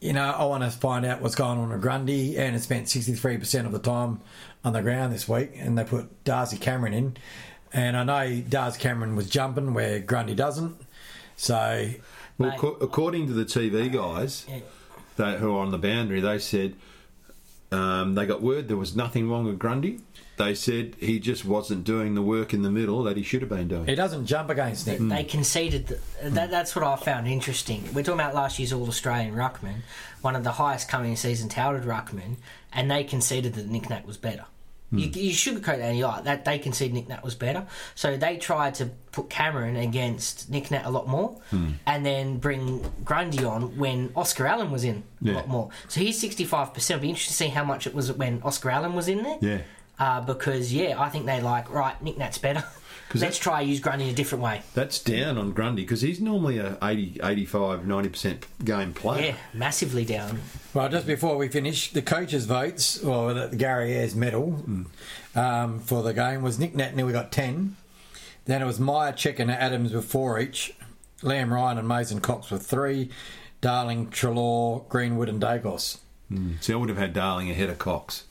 you 0.02 0.14
know, 0.14 0.32
I 0.32 0.46
want 0.46 0.64
to 0.64 0.72
find 0.72 1.06
out 1.06 1.22
what's 1.22 1.36
going 1.36 1.60
on 1.60 1.70
with 1.70 1.82
Grundy, 1.82 2.38
and 2.40 2.56
it 2.56 2.62
spent 2.64 2.90
sixty 2.90 3.14
three 3.14 3.38
percent 3.38 3.68
of 3.68 3.72
the 3.74 3.80
time 3.80 4.22
on 4.64 4.74
the 4.74 4.82
ground 4.82 5.14
this 5.14 5.28
week, 5.30 5.52
and 5.58 5.78
they 5.78 5.84
put 5.84 6.24
Darcy 6.24 6.58
Cameron 6.58 6.94
in, 6.94 7.18
and 7.74 7.96
I 7.98 8.04
know 8.04 8.42
Darcy 8.42 8.80
Cameron 8.80 9.16
was 9.16 9.30
jumping 9.30 9.74
where 9.74 10.00
Grundy 10.00 10.36
doesn't, 10.36 10.76
so 11.36 11.90
Well, 12.38 12.50
Mate. 12.52 12.60
co- 12.60 12.78
according 12.82 13.28
to 13.28 13.34
the 13.34 13.46
TV 13.46 13.90
guys 13.92 14.46
Yeah. 14.50 14.60
they, 15.18 15.38
who 15.38 15.56
are 15.56 15.60
on 15.60 15.72
the 15.72 15.78
boundary, 15.78 16.20
they 16.22 16.40
said 16.40 16.76
um, 17.72 18.16
they 18.16 18.26
got 18.26 18.42
word 18.42 18.68
there 18.70 18.78
was 18.78 18.96
nothing 18.96 19.30
wrong 19.30 19.46
with 19.46 19.60
Grundy. 19.60 20.00
They 20.38 20.54
said 20.54 20.96
he 21.00 21.20
just 21.20 21.46
wasn't 21.46 21.84
doing 21.84 22.14
the 22.14 22.22
work 22.22 22.54
in 22.54 22.62
the 22.62 22.70
middle 22.70 23.02
that 23.04 23.18
he 23.18 23.24
should 23.24 23.42
have 23.42 23.50
been 23.50 23.68
doing. 23.68 23.88
he 23.88 23.96
doesn't 23.96 24.28
jump 24.28 24.52
against 24.52 24.86
Nick. 24.86 25.00
They 25.00 25.24
conceded. 25.24 25.88
That, 25.88 26.34
that, 26.36 26.52
that's 26.52 26.76
what 26.76 26.86
I 26.86 26.96
found 26.96 27.28
interesting. 27.28 27.84
We're 27.94 28.04
talking 28.04 28.20
about 28.20 28.36
last 28.36 28.60
year's 28.60 28.72
All 28.72 28.88
Australian 28.88 29.34
ruckman, 29.34 29.78
one 30.22 30.36
of 30.36 30.44
the 30.44 30.52
highest 30.52 30.88
coming 30.90 31.16
season 31.16 31.50
touted 31.50 31.84
ruckman, 31.84 32.36
and 32.72 32.90
they 32.92 33.04
conceded 33.04 33.56
that 33.56 33.68
Nick 33.68 33.90
Nack 33.90 34.06
was 34.06 34.18
better. 34.18 34.46
You, 34.90 35.08
you 35.08 35.32
sugarcoat 35.34 35.66
that 35.66 35.82
and 35.82 35.98
you're 35.98 36.08
like, 36.08 36.24
that 36.24 36.46
they 36.46 36.60
conceded 36.60 36.94
Nick 36.94 37.10
Nat 37.10 37.22
was 37.22 37.36
better. 37.36 37.68
So 37.94 38.16
they 38.16 38.38
tried 38.38 38.76
to 38.76 38.86
put 39.12 39.30
Cameron 39.30 39.76
against 39.76 40.50
Nick 40.50 40.72
Nat 40.72 40.86
a 40.86 40.90
lot 40.90 41.08
more 41.08 41.42
and 41.86 42.06
then 42.06 42.38
bring 42.38 42.90
Grundy 43.04 43.44
on 43.44 43.78
when 43.78 44.12
Oscar 44.16 44.48
Allen 44.48 44.72
was 44.72 44.86
in 44.86 45.04
a 45.26 45.32
lot 45.32 45.48
more. 45.50 45.70
So 45.90 46.00
he's 46.00 46.22
65%. 46.22 46.78
It'll 46.78 47.02
be 47.02 47.10
interesting 47.10 47.34
to 47.34 47.38
see 47.38 47.48
how 47.50 47.66
much 47.66 47.86
it 47.86 47.94
was 47.94 48.12
when 48.14 48.42
Oscar 48.44 48.70
Allen 48.70 48.94
was 48.94 49.10
in 49.10 49.24
there. 49.24 49.38
Yeah. 49.42 49.62
Uh, 50.00 50.22
because, 50.22 50.72
yeah, 50.72 51.02
I 51.02 51.10
think 51.10 51.26
they 51.26 51.42
like, 51.42 51.70
right, 51.72 52.02
Nick 52.02 52.18
Nat's 52.18 52.38
better. 52.38 52.64
'Cause 53.10 53.22
Let's 53.22 53.38
try 53.38 53.62
use 53.62 53.80
Grundy 53.80 54.06
in 54.06 54.10
a 54.12 54.14
different 54.14 54.44
way. 54.44 54.64
That's 54.74 55.00
down 55.00 55.38
on 55.38 55.54
Grundy 55.54 55.84
because 55.84 56.02
he's 56.02 56.20
normally 56.20 56.58
a 56.58 56.78
80, 56.84 57.20
85, 57.24 57.86
90% 57.86 58.44
game 58.66 58.94
player. 58.94 59.28
Yeah, 59.28 59.36
massively 59.54 60.04
down. 60.04 60.42
Well, 60.74 60.90
just 60.90 61.08
before 61.08 61.38
we 61.38 61.48
finish, 61.48 61.92
the 61.92 62.02
coaches' 62.02 62.46
votes, 62.46 63.02
or 63.02 63.34
the 63.34 63.56
Gary 63.56 63.94
Ayres 63.94 64.14
medal 64.14 64.62
um, 65.36 65.80
for 65.80 66.04
the 66.04 66.14
game 66.14 66.42
was 66.42 66.60
Nick 66.60 66.76
Nat 66.76 66.96
we 66.96 67.12
got 67.14 67.32
10. 67.32 67.78
Then 68.46 68.62
it 68.62 68.66
was 68.66 68.78
Mihocek, 68.80 69.40
and 69.40 69.50
Adams 69.52 69.94
with 69.94 70.06
four 70.06 70.40
each. 70.40 70.74
Liam 71.22 71.50
Ryan 71.50 71.78
and 71.78 71.88
Mason 71.88 72.20
Cox 72.22 72.52
with 72.52 72.66
three. 72.66 73.10
Darling, 73.62 74.08
Treloar, 74.10 74.88
Greenwood, 74.90 75.30
and 75.30 75.42
Dagos. 75.42 75.98
See, 76.60 76.74
I 76.74 76.76
would 76.76 76.90
have 76.90 76.98
had 76.98 77.14
Darling 77.14 77.50
ahead 77.50 77.70
of 77.70 77.80
Cox. 77.80 78.26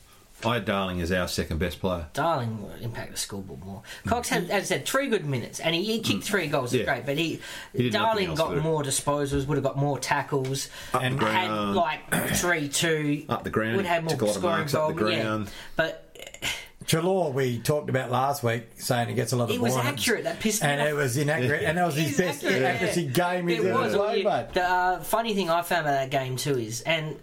I 0.45 0.55
had 0.55 0.65
Darling 0.65 1.01
as 1.01 1.11
our 1.11 1.27
second 1.27 1.57
best 1.57 1.79
player. 1.79 2.07
Darling 2.13 2.61
will 2.61 2.71
impact 2.81 3.11
the 3.11 3.17
scoreboard 3.17 3.63
more. 3.65 3.81
Cox 4.05 4.29
had, 4.29 4.43
as 4.51 4.63
I 4.63 4.65
said, 4.65 4.85
three 4.85 5.07
good 5.07 5.25
minutes, 5.25 5.59
and 5.59 5.73
he, 5.73 5.83
he 5.83 5.99
kicked 5.99 6.23
three 6.23 6.47
goals. 6.47 6.73
Yeah. 6.73 6.83
Great, 6.83 7.05
but 7.07 7.17
he, 7.17 7.39
He 7.75 7.89
Darling 7.89 8.27
else 8.27 8.37
got 8.39 8.53
do. 8.53 8.61
more 8.61 8.83
disposals, 8.83 9.47
would 9.47 9.55
have 9.57 9.63
got 9.63 9.77
more 9.77 9.97
tackles, 9.97 10.69
Up 10.93 11.01
the 11.01 11.07
And 11.07 11.21
had 11.21 11.49
like 11.51 12.13
three 12.35 12.69
two, 12.69 13.25
Up 13.29 13.43
the 13.43 13.49
ground, 13.49 13.77
would 13.77 13.85
have 13.87 14.03
more 14.03 14.11
took 14.11 14.21
a 14.21 14.25
lot 14.25 14.29
of 14.35 14.37
scoring 14.37 14.57
marks 14.57 14.73
up 14.75 14.87
the 14.89 14.93
goal, 14.93 15.09
yeah. 15.11 15.21
ground. 15.23 15.49
But 15.75 16.03
Treloar, 16.85 17.33
we 17.33 17.59
talked 17.59 17.89
about 17.89 18.11
last 18.11 18.43
week, 18.43 18.67
saying 18.77 19.09
he 19.09 19.15
gets 19.15 19.33
a 19.33 19.35
lot 19.35 19.45
of 19.45 19.51
It 19.55 19.59
was 19.59 19.73
ball 19.73 19.81
accurate, 19.81 20.23
that 20.23 20.39
pissed 20.39 20.61
me 20.63 20.69
And 20.69 20.81
off. 20.81 20.87
it 20.87 20.93
was 20.93 21.17
inaccurate, 21.17 21.63
and 21.63 21.77
that 21.77 21.85
was 21.85 21.95
his 21.95 22.15
best 22.15 22.43
accurate, 22.43 22.61
yeah. 22.61 22.67
accuracy 22.69 23.07
game 23.07 23.47
he's 23.47 23.59
it 23.59 23.65
ever 23.65 23.79
was. 23.81 23.95
played, 23.95 24.23
yeah. 24.23 24.43
The 24.53 24.63
uh, 24.63 24.99
funny 25.03 25.33
thing 25.33 25.49
I 25.49 25.63
found 25.63 25.81
about 25.87 25.93
that 25.93 26.09
game 26.11 26.37
too 26.37 26.57
is, 26.57 26.81
and 26.81 27.19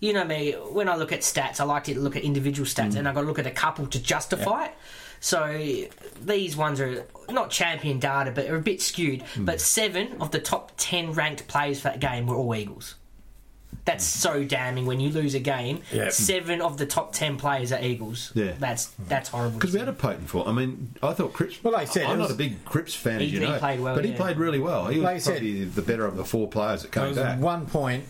you 0.00 0.12
know 0.12 0.24
me, 0.24 0.52
when 0.52 0.88
I 0.88 0.96
look 0.96 1.12
at 1.12 1.20
stats, 1.20 1.60
I 1.60 1.64
like 1.64 1.84
to 1.84 1.98
look 1.98 2.16
at 2.16 2.22
individual 2.22 2.66
stats, 2.66 2.92
Mm. 2.92 2.96
and 2.98 3.08
I've 3.08 3.14
got 3.14 3.22
to 3.22 3.26
look 3.26 3.38
at 3.38 3.46
a 3.46 3.50
couple 3.50 3.86
to 3.86 3.98
justify 4.02 4.66
it. 4.66 4.72
So 5.20 5.84
these 6.22 6.56
ones 6.56 6.80
are 6.80 7.06
not 7.30 7.50
champion 7.50 7.98
data, 7.98 8.30
but 8.30 8.46
are 8.48 8.56
a 8.56 8.60
bit 8.60 8.82
skewed. 8.82 9.22
Mm. 9.34 9.46
But 9.46 9.60
seven 9.60 10.20
of 10.20 10.30
the 10.30 10.38
top 10.38 10.72
ten 10.76 11.12
ranked 11.12 11.48
players 11.48 11.80
for 11.80 11.88
that 11.88 12.00
game 12.00 12.26
were 12.26 12.36
all 12.36 12.54
Eagles. 12.54 12.94
That's 13.86 14.04
so 14.04 14.42
damning 14.42 14.84
when 14.84 14.98
you 14.98 15.10
lose 15.10 15.34
a 15.34 15.38
game. 15.38 15.80
Yeah. 15.92 16.08
Seven 16.10 16.60
of 16.60 16.76
the 16.76 16.86
top 16.86 17.12
ten 17.12 17.36
players 17.38 17.70
are 17.72 17.80
Eagles. 17.80 18.32
Yeah. 18.34 18.52
That's 18.58 18.86
that's 19.08 19.28
horrible. 19.28 19.58
Because 19.58 19.72
we 19.72 19.78
had 19.78 19.88
a 19.88 19.92
potent 19.92 20.28
for. 20.28 20.46
I 20.46 20.50
mean, 20.52 20.92
I 21.02 21.12
thought 21.12 21.32
Cripps. 21.32 21.62
Well, 21.62 21.76
I 21.76 21.84
said 21.84 22.04
I'm 22.06 22.18
not 22.18 22.30
a 22.32 22.34
big 22.34 22.64
Cripps 22.64 22.94
fan, 22.96 23.20
He- 23.20 23.26
as 23.26 23.32
you 23.32 23.40
he 23.40 23.46
know, 23.46 23.58
played 23.58 23.78
well, 23.80 23.94
but 23.94 24.04
he 24.04 24.10
yeah. 24.10 24.16
played 24.16 24.38
really 24.38 24.58
well. 24.58 24.86
He 24.88 24.98
was 24.98 25.04
Like 25.04 25.14
you 25.14 25.20
said- 25.20 25.32
probably 25.34 25.64
the 25.64 25.82
better 25.82 26.04
of 26.04 26.16
the 26.16 26.24
four 26.24 26.48
players 26.48 26.82
that 26.82 26.90
There 26.92 27.04
came 27.04 27.10
was 27.10 27.18
back. 27.18 27.38
one 27.38 27.66
point, 27.66 28.04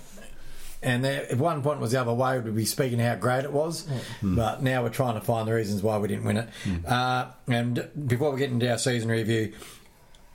and 0.83 1.05
there, 1.05 1.27
if 1.31 1.39
one 1.39 1.63
point 1.63 1.81
was 1.81 1.93
the 1.93 2.01
other 2.01 2.13
way, 2.15 2.39
we'd 2.39 2.55
be 2.55 2.65
speaking 2.65 2.99
how 2.99 3.15
great 3.17 3.45
it 3.45 3.53
was. 3.53 3.87
But 4.23 4.63
now 4.63 4.83
we're 4.83 4.91
trying 4.91 5.15
to 5.15 5.21
find 5.21 5.49
the 5.49 5.55
reasons 5.55 5.83
why 5.83 5.99
we 5.99 6.09
didn't 6.09 6.25
win 6.25 6.37
it. 6.39 6.49
Uh, 6.87 7.27
and 7.49 7.89
before 8.07 8.31
we 8.33 8.39
get 8.39 8.51
into 8.51 8.71
our 8.71 8.79
season 8.79 9.11
review, 9.11 9.53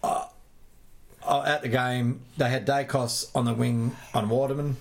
uh, 0.04 0.26
uh, 1.24 1.44
at 1.46 1.62
the 1.62 1.70
game, 1.70 2.22
they 2.38 2.50
had 2.50 2.66
Daicos 2.66 3.30
on 3.36 3.46
the 3.46 3.54
wing 3.54 3.96
on 4.14 4.28
Waterman, 4.30 4.78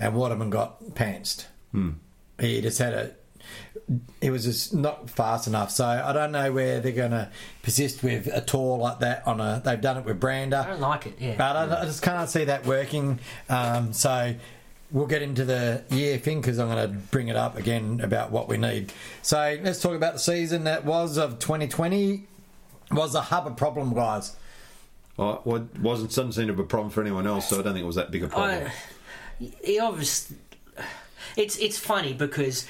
and 0.00 0.14
Waterman 0.14 0.50
got 0.50 0.82
pantsed. 0.94 1.46
He 2.40 2.60
just 2.60 2.78
had 2.78 2.92
a. 2.94 3.10
It 4.20 4.30
was 4.30 4.44
just 4.44 4.72
not 4.74 5.10
fast 5.10 5.46
enough, 5.46 5.70
so 5.70 5.84
I 5.86 6.12
don't 6.12 6.32
know 6.32 6.50
where 6.52 6.80
they're 6.80 6.92
going 6.92 7.10
to 7.10 7.30
persist 7.62 8.02
with 8.02 8.26
a 8.26 8.40
tour 8.40 8.78
like 8.78 9.00
that. 9.00 9.26
On 9.26 9.40
a, 9.40 9.60
they've 9.64 9.80
done 9.80 9.98
it 9.98 10.04
with 10.04 10.18
Brander. 10.18 10.56
I 10.56 10.66
don't 10.68 10.80
like 10.80 11.06
it. 11.06 11.14
Yeah. 11.20 11.34
But 11.36 11.56
I, 11.56 11.82
I 11.82 11.84
just 11.84 12.00
can't 12.02 12.28
see 12.30 12.44
that 12.44 12.64
working. 12.64 13.18
Um, 13.50 13.92
so 13.92 14.34
we'll 14.90 15.06
get 15.06 15.22
into 15.22 15.44
the 15.44 15.82
year 15.90 16.18
thing 16.18 16.40
because 16.40 16.58
I'm 16.58 16.68
going 16.68 16.90
to 16.90 16.96
bring 17.10 17.28
it 17.28 17.36
up 17.36 17.56
again 17.56 18.00
about 18.02 18.30
what 18.30 18.48
we 18.48 18.56
need. 18.56 18.92
So 19.22 19.58
let's 19.62 19.80
talk 19.80 19.94
about 19.94 20.14
the 20.14 20.18
season 20.18 20.64
that 20.64 20.84
was 20.84 21.16
of 21.16 21.38
2020. 21.38 22.24
Was 22.90 23.14
a 23.14 23.22
hub 23.22 23.46
a 23.46 23.50
problem, 23.50 23.94
guys? 23.94 24.36
Well, 25.16 25.42
it 25.46 25.80
wasn't 25.80 26.10
doesn't 26.10 26.32
seem 26.32 26.48
to 26.48 26.52
be 26.52 26.62
a 26.62 26.66
problem 26.66 26.90
for 26.90 27.00
anyone 27.00 27.26
else, 27.26 27.48
so 27.48 27.58
I 27.58 27.62
don't 27.62 27.72
think 27.72 27.84
it 27.84 27.86
was 27.86 27.96
that 27.96 28.10
big 28.10 28.24
a 28.24 28.28
problem. 28.28 28.70
I, 29.40 29.52
it 29.62 29.80
obviously, 29.80 30.36
it's 31.36 31.56
it's 31.58 31.78
funny 31.78 32.12
because 32.12 32.66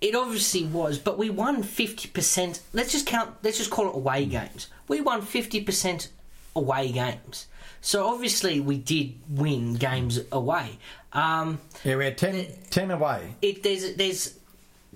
it 0.00 0.14
obviously 0.14 0.64
was, 0.64 0.98
but 0.98 1.18
we 1.18 1.30
won 1.30 1.62
fifty 1.62 2.08
percent. 2.08 2.62
Let's 2.72 2.92
just 2.92 3.06
count. 3.06 3.34
Let's 3.42 3.58
just 3.58 3.70
call 3.70 3.88
it 3.88 3.94
away 3.94 4.26
mm. 4.26 4.30
games. 4.30 4.68
We 4.88 5.00
won 5.02 5.22
fifty 5.22 5.60
percent 5.60 6.08
away 6.56 6.90
games. 6.90 7.46
So 7.80 8.06
obviously 8.06 8.60
we 8.60 8.78
did 8.78 9.14
win 9.28 9.74
games 9.74 10.20
away. 10.32 10.78
Um, 11.12 11.58
Yeah, 11.84 11.96
we 11.96 12.04
had 12.04 12.18
10, 12.18 12.46
10 12.70 12.90
away. 12.90 13.34
it, 13.42 13.62
there's 13.62 13.94
there's 13.94 14.38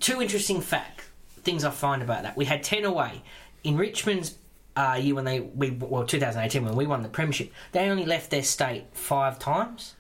two 0.01 0.21
interesting 0.21 0.61
fact 0.61 1.05
things 1.43 1.65
I 1.65 1.71
find 1.71 2.03
about 2.03 2.23
that. 2.25 2.37
We 2.37 2.45
had 2.45 2.63
ten 2.63 2.85
away 2.85 3.23
in 3.65 3.77
Richmond's 3.77 4.37
uh, 4.77 4.99
year 5.01 5.15
when 5.15 5.25
they 5.25 5.41
we 5.41 5.71
well 5.71 6.07
2018 6.07 6.65
when 6.65 6.77
we 6.77 6.87
won 6.87 7.03
the 7.03 7.09
premiership. 7.09 7.53
They 7.73 7.89
only 7.89 8.05
left 8.05 8.31
their 8.31 8.43
state 8.43 8.85
five 8.93 9.39
times. 9.39 9.95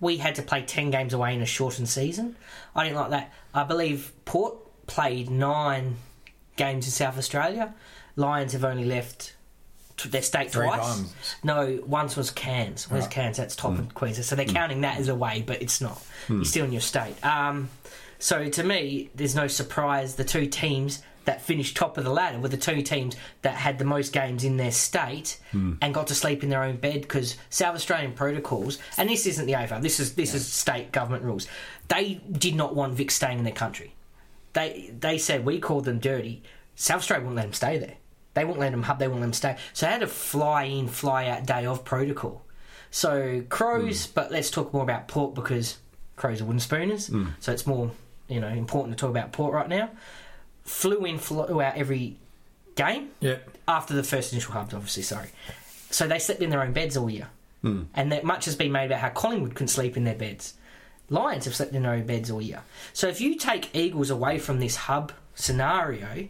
We 0.00 0.18
had 0.18 0.34
to 0.36 0.42
play 0.42 0.62
ten 0.62 0.90
games 0.90 1.12
away 1.12 1.34
in 1.34 1.42
a 1.42 1.46
shortened 1.46 1.88
season. 1.88 2.36
I 2.74 2.84
didn't 2.84 2.96
like 2.96 3.10
that. 3.10 3.32
I 3.52 3.64
believe 3.64 4.12
Port 4.24 4.54
played 4.86 5.28
nine 5.28 5.96
games 6.56 6.86
in 6.86 6.92
South 6.92 7.18
Australia. 7.18 7.74
Lions 8.16 8.52
have 8.52 8.64
only 8.64 8.84
left 8.84 9.34
their 10.06 10.22
state 10.22 10.52
Three 10.52 10.66
twice. 10.66 10.80
times. 10.80 11.14
No, 11.42 11.82
once 11.84 12.16
was 12.16 12.30
Cairns. 12.30 12.88
Where's 12.88 13.08
Cairns? 13.08 13.38
That's 13.38 13.56
top 13.56 13.72
of 13.72 13.78
hmm. 13.78 13.86
Queensland. 13.88 14.26
So 14.26 14.36
they're 14.36 14.46
hmm. 14.46 14.52
counting 14.52 14.80
that 14.82 14.98
as 14.98 15.08
away, 15.08 15.42
but 15.44 15.60
it's 15.60 15.80
not. 15.80 16.00
Hmm. 16.28 16.36
You're 16.36 16.44
still 16.44 16.64
in 16.64 16.72
your 16.72 16.80
state. 16.80 17.22
Um, 17.24 17.68
so 18.20 18.48
to 18.48 18.62
me, 18.62 19.10
there's 19.14 19.34
no 19.34 19.48
surprise 19.48 20.14
the 20.14 20.24
two 20.24 20.46
teams 20.46 21.02
that 21.28 21.42
finished 21.42 21.76
top 21.76 21.98
of 21.98 22.04
the 22.04 22.10
ladder 22.10 22.38
were 22.38 22.48
the 22.48 22.56
two 22.56 22.80
teams 22.80 23.14
that 23.42 23.54
had 23.54 23.78
the 23.78 23.84
most 23.84 24.14
games 24.14 24.44
in 24.44 24.56
their 24.56 24.72
state 24.72 25.38
and 25.82 25.92
got 25.92 26.06
to 26.06 26.14
sleep 26.14 26.42
in 26.42 26.48
their 26.48 26.62
own 26.62 26.76
bed 26.76 27.02
because 27.02 27.36
South 27.50 27.74
Australian 27.74 28.14
protocols, 28.14 28.78
and 28.96 29.10
this 29.10 29.26
isn't 29.26 29.44
the 29.44 29.52
AFL, 29.52 29.82
this 29.82 30.00
is 30.00 30.14
this 30.14 30.32
is 30.32 30.50
state 30.50 30.90
government 30.90 31.22
rules. 31.22 31.46
They 31.88 32.22
did 32.32 32.54
not 32.54 32.74
want 32.74 32.94
Vic 32.94 33.10
staying 33.10 33.36
in 33.36 33.44
their 33.44 33.52
country. 33.52 33.94
They 34.54 34.90
they 34.98 35.18
said 35.18 35.44
we 35.44 35.60
called 35.60 35.84
them 35.84 35.98
dirty. 35.98 36.42
South 36.74 37.00
Australia 37.00 37.26
wouldn't 37.26 37.36
let 37.36 37.42
them 37.42 37.52
stay 37.52 37.76
there. 37.76 37.96
They 38.34 38.44
wouldn't 38.44 38.60
let 38.60 38.70
them 38.70 38.82
hub. 38.82 38.98
They 38.98 39.08
wouldn't 39.08 39.20
let 39.20 39.26
them 39.26 39.32
stay. 39.32 39.56
So 39.72 39.86
they 39.86 39.92
had 39.92 40.02
a 40.02 40.06
fly 40.06 40.64
in, 40.64 40.88
fly 40.88 41.28
out 41.28 41.46
day 41.46 41.66
of 41.66 41.84
protocol. 41.84 42.44
So 42.90 43.42
Crows, 43.48 44.06
hmm. 44.06 44.12
but 44.14 44.30
let's 44.30 44.50
talk 44.50 44.72
more 44.72 44.82
about 44.82 45.08
Port 45.08 45.34
because 45.34 45.78
Crows 46.16 46.40
are 46.40 46.44
wooden 46.44 46.60
spooners. 46.60 47.08
Hmm. 47.08 47.28
So 47.40 47.52
it's 47.52 47.66
more 47.66 47.90
you 48.28 48.40
know 48.40 48.48
important 48.48 48.96
to 48.96 49.00
talk 49.00 49.10
about 49.10 49.32
Port 49.32 49.54
right 49.54 49.68
now. 49.68 49.90
Flew 50.64 51.04
in, 51.04 51.18
flew 51.18 51.60
out 51.62 51.76
every 51.76 52.16
game 52.74 53.10
Yep. 53.20 53.50
after 53.66 53.94
the 53.94 54.02
first 54.02 54.32
initial 54.32 54.52
hubs, 54.52 54.74
obviously. 54.74 55.02
Sorry. 55.02 55.28
So 55.90 56.06
they 56.06 56.18
slept 56.18 56.42
in 56.42 56.50
their 56.50 56.62
own 56.62 56.72
beds 56.72 56.96
all 56.96 57.08
year, 57.10 57.28
hmm. 57.62 57.84
and 57.94 58.12
that 58.12 58.24
much 58.24 58.44
has 58.44 58.54
been 58.54 58.72
made 58.72 58.86
about 58.86 59.00
how 59.00 59.08
Collingwood 59.08 59.54
couldn't 59.54 59.68
sleep 59.68 59.96
in 59.96 60.04
their 60.04 60.14
beds. 60.14 60.54
Lions 61.10 61.46
have 61.46 61.56
slept 61.56 61.72
in 61.74 61.82
their 61.82 61.92
own 61.92 62.04
beds 62.04 62.30
all 62.30 62.42
year. 62.42 62.62
So 62.92 63.08
if 63.08 63.20
you 63.20 63.36
take 63.36 63.74
Eagles 63.74 64.10
away 64.10 64.38
from 64.38 64.60
this 64.60 64.76
hub 64.76 65.12
scenario, 65.34 66.28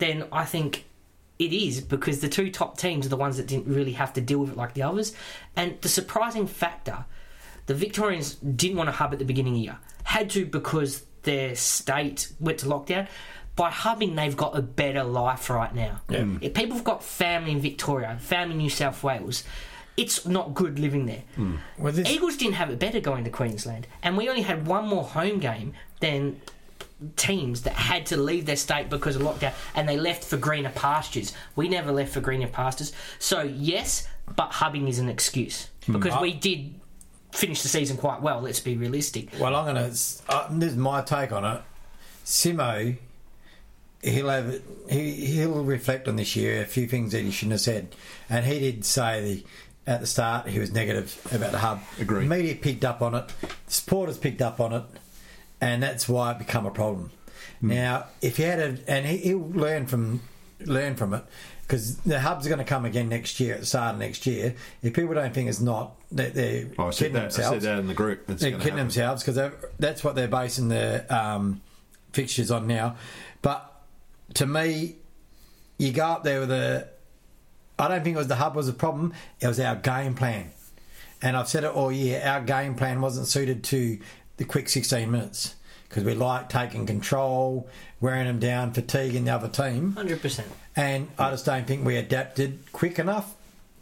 then 0.00 0.24
I 0.32 0.44
think 0.44 0.86
it 1.38 1.52
is 1.52 1.80
because 1.80 2.20
the 2.20 2.28
two 2.28 2.50
top 2.50 2.76
teams 2.76 3.06
are 3.06 3.08
the 3.08 3.16
ones 3.16 3.38
that 3.38 3.46
didn't 3.46 3.66
really 3.66 3.92
have 3.92 4.12
to 4.12 4.20
deal 4.20 4.38
with 4.40 4.50
it 4.50 4.56
like 4.56 4.74
the 4.74 4.82
others. 4.82 5.14
And 5.56 5.80
the 5.80 5.88
surprising 5.88 6.46
factor, 6.46 7.06
the 7.66 7.74
Victorians 7.74 8.34
didn't 8.34 8.76
want 8.76 8.88
to 8.88 8.92
hub 8.92 9.12
at 9.12 9.18
the 9.18 9.24
beginning 9.24 9.54
of 9.54 9.58
the 9.58 9.64
year. 9.64 9.78
Had 10.04 10.28
to 10.30 10.44
because 10.44 11.04
their 11.22 11.54
state 11.54 12.32
went 12.40 12.58
to 12.58 12.66
lockdown. 12.66 13.08
By 13.56 13.70
hubbing, 13.70 14.14
they've 14.16 14.36
got 14.36 14.56
a 14.56 14.62
better 14.62 15.02
life 15.02 15.48
right 15.50 15.74
now. 15.74 16.00
Mm. 16.08 16.38
If 16.42 16.54
people 16.54 16.76
have 16.76 16.84
got 16.84 17.02
family 17.02 17.52
in 17.52 17.60
Victoria, 17.60 18.16
family 18.20 18.52
in 18.52 18.58
New 18.58 18.70
South 18.70 19.02
Wales, 19.02 19.44
it's 19.96 20.26
not 20.26 20.54
good 20.54 20.78
living 20.78 21.06
there. 21.06 21.24
Mm. 21.36 21.58
Well, 21.78 21.92
this, 21.92 22.08
Eagles 22.08 22.36
didn't 22.36 22.54
have 22.54 22.70
it 22.70 22.78
better 22.78 23.00
going 23.00 23.24
to 23.24 23.30
Queensland, 23.30 23.86
and 24.02 24.16
we 24.16 24.28
only 24.28 24.42
had 24.42 24.66
one 24.66 24.88
more 24.88 25.04
home 25.04 25.40
game 25.40 25.74
than 26.00 26.40
teams 27.16 27.62
that 27.62 27.72
had 27.74 28.06
to 28.06 28.16
leave 28.16 28.46
their 28.46 28.56
state 28.56 28.88
because 28.88 29.16
of 29.16 29.22
lockdown, 29.22 29.52
and 29.74 29.88
they 29.88 29.96
left 29.96 30.24
for 30.24 30.36
greener 30.36 30.70
pastures. 30.70 31.32
We 31.56 31.68
never 31.68 31.92
left 31.92 32.12
for 32.12 32.20
greener 32.20 32.48
pastures. 32.48 32.92
So 33.18 33.42
yes, 33.42 34.06
but 34.36 34.52
hubbing 34.52 34.88
is 34.88 34.98
an 34.98 35.08
excuse 35.08 35.68
because 35.90 36.20
we 36.20 36.32
did 36.32 36.74
finish 37.32 37.62
the 37.62 37.68
season 37.68 37.96
quite 37.96 38.20
well. 38.22 38.40
Let's 38.40 38.60
be 38.60 38.76
realistic. 38.76 39.30
well, 39.40 39.54
I'm 39.56 39.64
going 39.74 39.76
to. 39.92 39.98
Uh, 40.28 40.48
this 40.50 40.72
is 40.72 40.76
my 40.76 41.02
take 41.02 41.32
on 41.32 41.44
it. 41.44 41.62
Simo, 42.24 42.96
he'll 44.02 44.28
have 44.28 44.60
he 44.88 45.26
he'll 45.26 45.64
reflect 45.64 46.06
on 46.08 46.16
this 46.16 46.36
year 46.36 46.62
a 46.62 46.66
few 46.66 46.86
things 46.86 47.12
that 47.12 47.22
he 47.22 47.30
shouldn't 47.30 47.52
have 47.52 47.60
said, 47.60 47.94
and 48.28 48.44
he 48.44 48.58
did 48.60 48.84
say 48.84 49.22
the. 49.22 49.46
At 49.86 50.00
the 50.00 50.06
start, 50.06 50.46
he 50.46 50.58
was 50.60 50.70
negative 50.72 51.18
about 51.32 51.50
the 51.52 51.58
hub. 51.58 51.80
Agreed. 51.98 52.28
Media 52.28 52.54
picked 52.54 52.84
up 52.84 53.00
on 53.02 53.14
it. 53.14 53.26
The 53.40 53.72
Supporters 53.72 54.18
picked 54.18 54.42
up 54.42 54.60
on 54.60 54.72
it, 54.72 54.84
and 55.60 55.82
that's 55.82 56.08
why 56.08 56.32
it 56.32 56.38
become 56.38 56.66
a 56.66 56.70
problem. 56.70 57.10
Now, 57.62 58.06
if 58.22 58.38
he 58.38 58.44
had 58.44 58.58
a, 58.58 58.78
and 58.88 59.04
he, 59.06 59.18
he'll 59.18 59.50
learn 59.50 59.86
from 59.86 60.20
learn 60.60 60.94
from 60.96 61.14
it, 61.14 61.24
because 61.62 61.96
the 61.98 62.20
hub's 62.20 62.46
going 62.46 62.58
to 62.58 62.64
come 62.64 62.84
again 62.84 63.08
next 63.08 63.38
year 63.40 63.54
at 63.54 63.60
the 63.60 63.66
start 63.66 63.94
of 63.94 64.00
next 64.00 64.26
year. 64.26 64.54
If 64.82 64.94
people 64.94 65.14
don't 65.14 65.32
think 65.34 65.48
it's 65.48 65.60
not, 65.60 65.94
they're, 66.10 66.30
they're 66.30 66.66
Oh, 66.78 66.88
I 66.88 66.90
kidding 66.90 67.12
that. 67.14 67.38
I 67.38 67.42
said 67.50 67.60
that 67.62 67.78
in 67.78 67.86
the 67.86 67.94
group. 67.94 68.28
It's 68.30 68.40
they're 68.42 68.50
kidding 68.52 68.62
happen. 68.62 68.76
themselves 68.78 69.22
because 69.22 69.52
that's 69.78 70.02
what 70.02 70.14
they're 70.14 70.28
basing 70.28 70.68
their 70.68 71.06
um, 71.12 71.60
fixtures 72.12 72.50
on 72.50 72.66
now. 72.66 72.96
But 73.42 73.70
to 74.34 74.46
me, 74.46 74.96
you 75.78 75.92
go 75.92 76.06
up 76.06 76.24
there 76.24 76.40
with 76.40 76.50
a. 76.50 76.88
I 77.78 77.88
don't 77.88 78.02
think 78.04 78.14
it 78.14 78.18
was 78.18 78.28
the 78.28 78.36
hub 78.36 78.54
was 78.56 78.68
a 78.68 78.72
problem. 78.74 79.12
It 79.40 79.46
was 79.46 79.58
our 79.60 79.76
game 79.76 80.14
plan, 80.14 80.50
and 81.22 81.36
I've 81.36 81.48
said 81.48 81.64
it 81.64 81.70
all 81.72 81.90
year. 81.92 82.22
Our 82.24 82.42
game 82.42 82.74
plan 82.74 83.00
wasn't 83.00 83.26
suited 83.26 83.64
to 83.64 83.98
the 84.40 84.46
quick 84.46 84.70
16 84.70 85.10
minutes 85.10 85.54
because 85.86 86.02
we 86.02 86.14
like 86.14 86.48
taking 86.48 86.86
control, 86.86 87.68
wearing 88.00 88.24
them 88.24 88.38
down, 88.38 88.72
fatiguing 88.72 89.26
the 89.26 89.30
other 89.30 89.48
team. 89.48 89.92
Hundred 89.92 90.22
percent. 90.22 90.48
And 90.74 91.08
I 91.18 91.30
just 91.30 91.44
don't 91.44 91.66
think 91.66 91.84
we 91.84 91.96
adapted 91.96 92.58
quick 92.72 92.98
enough 92.98 93.34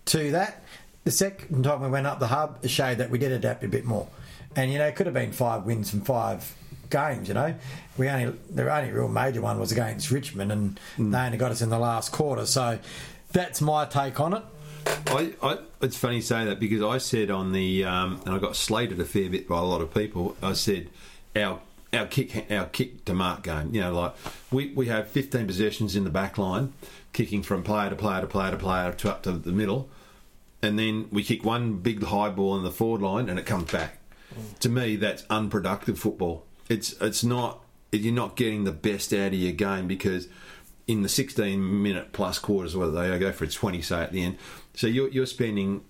to 0.06 0.32
that. 0.32 0.64
The 1.04 1.12
second 1.12 1.62
time 1.62 1.80
we 1.80 1.88
went 1.88 2.08
up 2.08 2.18
the 2.18 2.26
hub, 2.26 2.58
it 2.62 2.70
showed 2.70 2.98
that 2.98 3.08
we 3.08 3.18
did 3.18 3.30
adapt 3.30 3.62
a 3.62 3.68
bit 3.68 3.84
more. 3.84 4.08
And, 4.56 4.72
you 4.72 4.78
know, 4.78 4.86
it 4.86 4.96
could 4.96 5.06
have 5.06 5.14
been 5.14 5.30
five 5.30 5.62
wins 5.62 5.90
from 5.90 6.00
five 6.00 6.52
games, 6.90 7.28
you 7.28 7.34
know. 7.34 7.54
We 7.96 8.08
only 8.08 8.36
The 8.50 8.74
only 8.74 8.90
real 8.90 9.06
major 9.06 9.40
one 9.40 9.60
was 9.60 9.70
against 9.70 10.10
Richmond, 10.10 10.50
and 10.50 10.80
hmm. 10.96 11.12
they 11.12 11.18
only 11.18 11.38
got 11.38 11.52
us 11.52 11.62
in 11.62 11.70
the 11.70 11.78
last 11.78 12.10
quarter. 12.10 12.46
So 12.46 12.80
that's 13.30 13.60
my 13.60 13.84
take 13.84 14.18
on 14.18 14.34
it. 14.34 14.42
I, 15.06 15.34
I, 15.40 15.58
it's 15.80 15.96
funny 15.96 16.16
you 16.16 16.22
say 16.22 16.44
that 16.44 16.60
because 16.60 16.82
I 16.82 16.98
said 16.98 17.30
on 17.30 17.52
the 17.52 17.84
um, 17.84 18.20
and 18.24 18.34
I 18.34 18.38
got 18.38 18.56
slated 18.56 19.00
a 19.00 19.04
fair 19.04 19.28
bit 19.28 19.48
by 19.48 19.58
a 19.58 19.64
lot 19.64 19.80
of 19.80 19.92
people. 19.92 20.36
I 20.42 20.52
said 20.52 20.88
our 21.36 21.60
our 21.92 22.06
kick 22.06 22.50
our 22.50 22.66
kick 22.66 23.04
to 23.06 23.14
mark 23.14 23.44
game. 23.44 23.74
You 23.74 23.82
know, 23.82 23.92
like 23.92 24.14
we, 24.50 24.72
we 24.74 24.86
have 24.86 25.08
15 25.08 25.46
possessions 25.46 25.96
in 25.96 26.04
the 26.04 26.10
back 26.10 26.38
line, 26.38 26.72
kicking 27.12 27.42
from 27.42 27.62
player 27.62 27.90
to 27.90 27.96
player 27.96 28.20
to 28.20 28.26
player 28.26 28.50
to 28.50 28.56
player 28.56 28.92
to 28.92 29.10
up 29.10 29.22
to 29.22 29.32
the 29.32 29.52
middle, 29.52 29.88
and 30.62 30.78
then 30.78 31.08
we 31.10 31.22
kick 31.22 31.44
one 31.44 31.74
big 31.74 32.02
high 32.02 32.30
ball 32.30 32.56
in 32.56 32.64
the 32.64 32.70
forward 32.70 33.02
line 33.02 33.28
and 33.28 33.38
it 33.38 33.46
comes 33.46 33.70
back. 33.70 33.98
To 34.60 34.68
me, 34.68 34.96
that's 34.96 35.24
unproductive 35.30 35.98
football. 35.98 36.44
It's 36.68 36.92
it's 37.00 37.24
not 37.24 37.60
you're 37.90 38.12
not 38.12 38.36
getting 38.36 38.64
the 38.64 38.72
best 38.72 39.12
out 39.12 39.28
of 39.28 39.34
your 39.34 39.52
game 39.52 39.88
because 39.88 40.28
in 40.88 41.02
the 41.02 41.08
16 41.08 41.82
minute 41.82 42.12
plus 42.12 42.38
quarters, 42.38 42.74
whether 42.74 42.90
they 42.90 43.18
go 43.18 43.30
for 43.30 43.44
a 43.44 43.48
20 43.48 43.80
say 43.82 44.00
at 44.02 44.12
the 44.12 44.24
end, 44.24 44.38
so 44.74 44.86
you're 44.86 45.08
you're 45.10 45.26
spending 45.26 45.84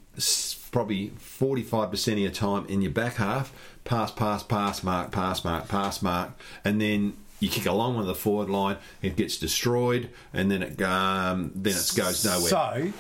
probably 0.72 1.10
45% 1.10 2.12
of 2.12 2.18
your 2.18 2.30
time 2.30 2.66
in 2.66 2.82
your 2.82 2.90
back 2.90 3.14
half, 3.14 3.52
pass, 3.84 4.10
pass, 4.10 4.42
pass, 4.42 4.82
mark, 4.82 5.12
pass, 5.12 5.44
mark, 5.44 5.68
pass, 5.68 6.02
mark, 6.02 6.32
and 6.64 6.80
then 6.80 7.14
you 7.40 7.48
kick 7.48 7.66
along 7.66 7.96
with 7.96 8.06
the 8.06 8.14
forward 8.14 8.50
line, 8.50 8.76
it 9.00 9.16
gets 9.16 9.38
destroyed, 9.38 10.10
and 10.32 10.50
then 10.50 10.62
it 10.62 10.82
um, 10.82 11.52
then 11.54 11.74
it 11.74 11.92
goes 11.96 12.24
nowhere. 12.24 12.48
So, 12.48 12.92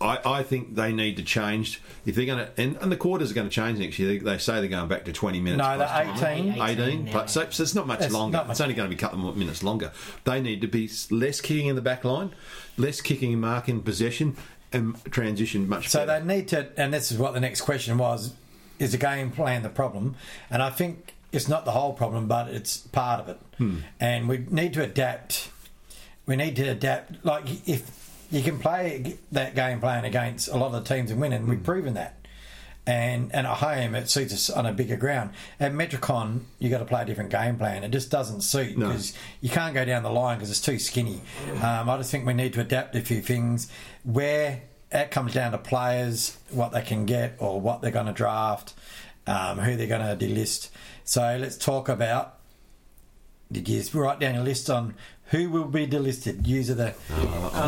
I, 0.00 0.18
I 0.24 0.42
think 0.44 0.74
they 0.76 0.92
need 0.92 1.16
to 1.16 1.22
change 1.24 1.80
if 2.06 2.14
they're 2.14 2.26
going 2.26 2.38
to, 2.38 2.50
and, 2.56 2.76
and 2.76 2.92
the 2.92 2.96
quarters 2.96 3.30
are 3.30 3.34
going 3.34 3.48
to 3.48 3.54
change 3.54 3.78
next 3.78 3.98
year. 3.98 4.08
They, 4.10 4.18
they 4.18 4.38
say 4.38 4.60
they're 4.60 4.68
going 4.68 4.88
back 4.88 5.04
to 5.06 5.12
twenty 5.12 5.40
minutes. 5.40 5.58
No, 5.58 5.74
plus 5.76 5.90
they're 5.90 6.34
time. 6.34 6.50
18. 6.52 6.62
18, 6.62 7.04
now. 7.06 7.12
but 7.12 7.30
so, 7.30 7.48
so 7.50 7.62
it's 7.62 7.74
not 7.74 7.86
much 7.86 8.00
It's 8.02 8.12
longer. 8.12 8.36
not 8.38 8.46
much- 8.46 8.54
It's 8.54 8.60
only 8.60 8.74
going 8.74 8.88
to 8.88 8.94
be 8.94 8.98
a 8.98 9.00
couple 9.00 9.18
more 9.18 9.34
minutes 9.34 9.62
longer. 9.62 9.90
They 10.24 10.40
need 10.40 10.60
to 10.60 10.68
be 10.68 10.88
less 11.10 11.40
kicking 11.40 11.66
in 11.66 11.74
the 11.76 11.82
back 11.82 12.04
line, 12.04 12.32
less 12.76 13.00
kicking 13.00 13.32
and 13.32 13.40
marking 13.40 13.82
possession, 13.82 14.36
and 14.72 14.96
transition 15.10 15.68
much 15.68 15.88
So 15.88 16.06
better. 16.06 16.24
they 16.24 16.36
need 16.36 16.48
to, 16.48 16.68
and 16.76 16.92
this 16.94 17.10
is 17.10 17.18
what 17.18 17.34
the 17.34 17.40
next 17.40 17.62
question 17.62 17.98
was: 17.98 18.34
is 18.78 18.92
the 18.92 18.98
game 18.98 19.30
plan 19.32 19.62
the 19.62 19.68
problem? 19.68 20.14
And 20.50 20.62
I 20.62 20.70
think 20.70 21.14
it's 21.32 21.48
not 21.48 21.64
the 21.64 21.72
whole 21.72 21.92
problem, 21.92 22.28
but 22.28 22.48
it's 22.48 22.76
part 22.76 23.20
of 23.20 23.28
it. 23.30 23.38
Hmm. 23.58 23.78
And 23.98 24.28
we 24.28 24.46
need 24.48 24.72
to 24.74 24.82
adapt. 24.84 25.50
We 26.24 26.36
need 26.36 26.54
to 26.56 26.68
adapt. 26.68 27.24
Like 27.24 27.44
if 27.68 28.07
you 28.30 28.42
can 28.42 28.58
play 28.58 29.16
that 29.32 29.54
game 29.54 29.80
plan 29.80 30.04
against 30.04 30.48
a 30.48 30.56
lot 30.56 30.74
of 30.74 30.84
the 30.84 30.94
teams 30.94 31.10
and 31.10 31.20
win, 31.20 31.32
and 31.32 31.48
we've 31.48 31.62
proven 31.62 31.94
that. 31.94 32.14
And 32.86 33.34
and 33.34 33.46
at 33.46 33.56
home 33.58 33.94
it 33.94 34.08
suits 34.08 34.32
us 34.32 34.48
on 34.48 34.64
a 34.64 34.72
bigger 34.72 34.96
ground. 34.96 35.30
At 35.60 35.72
Metricon, 35.72 36.40
you 36.58 36.70
got 36.70 36.78
to 36.78 36.86
play 36.86 37.02
a 37.02 37.04
different 37.04 37.28
game 37.30 37.56
plan. 37.58 37.84
It 37.84 37.90
just 37.90 38.10
doesn't 38.10 38.40
suit 38.40 38.78
No. 38.78 38.86
because 38.88 39.12
you 39.42 39.50
can't 39.50 39.74
go 39.74 39.84
down 39.84 40.02
the 40.02 40.10
line 40.10 40.38
because 40.38 40.50
it's 40.50 40.60
too 40.60 40.78
skinny. 40.78 41.20
Um, 41.62 41.90
I 41.90 41.98
just 41.98 42.10
think 42.10 42.24
we 42.26 42.32
need 42.32 42.54
to 42.54 42.60
adapt 42.62 42.96
a 42.96 43.02
few 43.02 43.20
things. 43.20 43.70
Where 44.04 44.62
it 44.90 45.10
comes 45.10 45.34
down 45.34 45.52
to 45.52 45.58
players, 45.58 46.38
what 46.48 46.72
they 46.72 46.80
can 46.80 47.04
get 47.04 47.36
or 47.40 47.60
what 47.60 47.82
they're 47.82 47.90
going 47.90 48.06
to 48.06 48.12
draft, 48.14 48.72
um, 49.26 49.58
who 49.58 49.76
they're 49.76 49.86
going 49.86 50.18
to 50.18 50.26
delist. 50.26 50.70
So 51.04 51.36
let's 51.38 51.58
talk 51.58 51.90
about. 51.90 52.36
Did 53.52 53.68
you 53.68 53.82
write 54.00 54.18
down 54.18 54.34
a 54.36 54.42
list 54.42 54.70
on 54.70 54.94
who 55.30 55.50
will 55.50 55.64
be 55.66 55.86
delisted? 55.86 56.46
Use 56.46 56.70
of 56.70 56.76
the 56.78 56.94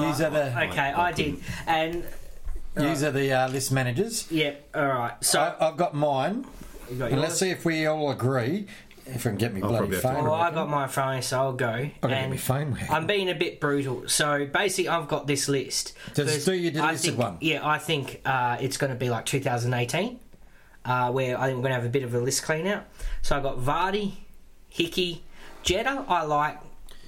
use 0.01 0.21
of 0.21 0.33
the 0.33 0.47
Okay, 0.69 0.79
I 0.93 1.13
did, 1.13 1.41
and 1.67 2.05
use 2.79 3.03
of 3.03 3.15
the 3.15 3.33
uh, 3.33 3.49
list 3.49 3.73
managers. 3.73 4.27
yeah, 4.31 4.55
all 4.75 4.87
right. 4.87 5.13
So 5.25 5.41
I, 5.41 5.69
I've 5.69 5.77
got 5.77 5.95
mine. 5.95 6.47
got 6.99 7.11
And 7.13 7.21
let's 7.21 7.39
see 7.39 7.51
if 7.51 7.65
we 7.65 7.87
all 7.87 8.11
agree. 8.11 8.67
If 9.07 9.27
I 9.27 9.31
can 9.31 9.39
get 9.39 9.53
me 9.53 9.61
bloody 9.61 9.77
probably 9.79 9.97
have 9.97 10.03
to- 10.03 10.09
phone. 10.09 10.25
Well, 10.25 10.35
I 10.35 10.51
got 10.53 10.69
my 10.69 10.87
phone, 10.87 11.21
so 11.23 11.39
I'll 11.41 11.53
go. 11.53 11.67
I 11.67 11.93
gotta 12.01 12.15
get 12.15 12.23
And 12.23 12.31
my 12.31 12.37
phone 12.37 12.71
working. 12.73 12.91
I'm 12.91 13.07
being 13.09 13.29
a 13.29 13.35
bit 13.35 13.59
brutal. 13.61 14.07
So 14.09 14.47
basically, 14.47 14.89
I've 14.89 15.09
got 15.09 15.27
this 15.27 15.49
list. 15.49 15.95
Just 16.15 16.47
do 16.47 16.53
your 16.55 16.81
I 16.81 16.95
delisted 16.95 17.01
think- 17.03 17.19
one. 17.19 17.37
Yeah, 17.41 17.67
I 17.67 17.79
think 17.79 18.21
uh, 18.25 18.59
it's 18.61 18.77
going 18.77 18.93
to 18.93 18.99
be 18.99 19.11
like 19.11 19.27
2018, 19.27 20.21
uh, 20.85 21.11
where 21.11 21.37
I 21.41 21.47
think 21.47 21.57
we're 21.57 21.63
going 21.63 21.71
to 21.71 21.75
have 21.75 21.85
a 21.87 21.89
bit 21.89 22.05
of 22.05 22.15
a 22.15 22.21
list 22.21 22.45
clean 22.45 22.69
out. 22.69 22.85
So 23.23 23.37
I 23.37 23.41
got 23.41 23.59
Vardy, 23.59 24.13
Hickey, 24.69 25.25
Jetta. 25.65 26.05
I 26.07 26.23
like 26.23 26.59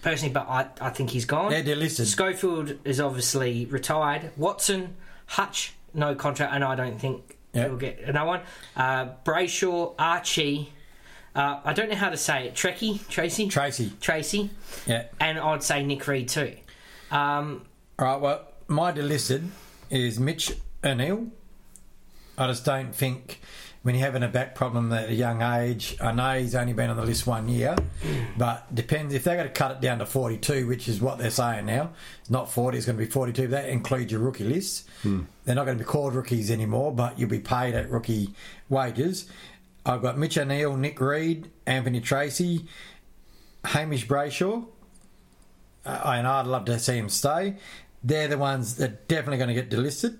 personally, 0.02 0.32
but 0.34 0.46
I, 0.48 0.66
I 0.80 0.90
think 0.90 1.10
he's 1.10 1.24
gone. 1.24 1.50
They're 1.50 1.62
delisted. 1.64 2.06
Schofield 2.06 2.74
is 2.84 3.00
obviously 3.00 3.64
retired. 3.66 4.30
Watson, 4.36 4.96
Hutch, 5.26 5.72
no 5.94 6.14
contract, 6.14 6.52
and 6.54 6.62
I 6.64 6.74
don't 6.74 6.98
think 7.00 7.38
Yeah. 7.54 7.68
he'll 7.68 7.76
get 7.76 8.00
another 8.00 8.26
one. 8.26 8.40
Uh, 8.76 9.06
Brayshaw, 9.24 9.94
Archie. 9.98 10.72
Uh, 11.34 11.60
I 11.64 11.72
don't 11.72 11.88
know 11.88 11.96
how 11.96 12.10
to 12.10 12.16
say 12.18 12.46
it. 12.48 12.54
Trekkie, 12.54 12.98
Treacy, 13.08 13.46
Treacy. 13.50 13.90
Treacy, 14.00 14.50
Yeah. 14.86 15.04
and 15.18 15.38
I'd 15.38 15.62
say 15.62 15.82
Nick 15.82 16.06
Reed 16.06 16.28
too. 16.28 16.54
Um, 17.10 17.64
All 17.98 18.06
right. 18.06 18.20
Well, 18.20 18.42
my 18.68 18.92
delisted 18.92 19.48
is 19.88 20.18
Mitch 20.20 20.52
O'Neill. 20.84 21.28
I 22.36 22.46
just 22.48 22.64
don't 22.64 22.94
think 22.94 23.40
when 23.82 23.94
you're 23.94 24.04
having 24.04 24.22
a 24.22 24.28
back 24.28 24.54
problem 24.54 24.92
at 24.92 25.08
a 25.08 25.14
young 25.14 25.42
age. 25.42 25.96
I 26.00 26.12
know 26.12 26.38
he's 26.38 26.54
only 26.54 26.72
been 26.72 26.90
on 26.90 26.96
the 26.96 27.04
list 27.04 27.26
one 27.26 27.48
year, 27.48 27.76
but 28.36 28.72
depends 28.74 29.14
if 29.14 29.24
they're 29.24 29.36
going 29.36 29.48
to 29.48 29.52
cut 29.52 29.72
it 29.72 29.80
down 29.80 29.98
to 29.98 30.06
42, 30.06 30.66
which 30.66 30.88
is 30.88 31.00
what 31.00 31.18
they're 31.18 31.30
saying 31.30 31.66
now. 31.66 31.90
It's 32.20 32.30
not 32.30 32.50
40; 32.50 32.76
it's 32.78 32.86
going 32.86 32.98
to 32.98 33.04
be 33.04 33.10
42. 33.10 33.48
That 33.48 33.68
includes 33.68 34.12
your 34.12 34.20
rookie 34.20 34.44
list. 34.44 34.88
They're 35.44 35.54
not 35.54 35.66
going 35.66 35.78
to 35.78 35.84
be 35.84 35.88
called 35.88 36.14
rookies 36.14 36.50
anymore, 36.50 36.92
but 36.92 37.18
you'll 37.18 37.28
be 37.30 37.40
paid 37.40 37.74
at 37.74 37.90
rookie 37.90 38.34
wages. 38.68 39.28
I've 39.84 40.02
got 40.02 40.16
Mitch 40.16 40.38
O'Neill, 40.38 40.76
Nick 40.76 41.00
Reed, 41.00 41.50
Anthony 41.66 42.00
Treacy, 42.00 42.66
Hamish 43.64 44.06
Brayshaw 44.06 44.66
uh, 45.84 46.00
and 46.04 46.26
I'd 46.26 46.46
love 46.46 46.64
to 46.66 46.78
see 46.78 46.96
him 46.96 47.08
stay. 47.08 47.56
They're 48.04 48.28
the 48.28 48.38
ones 48.38 48.76
that 48.76 48.90
are 48.90 48.98
definitely 49.08 49.38
going 49.38 49.48
to 49.48 49.54
get 49.54 49.70
delisted. 49.70 50.18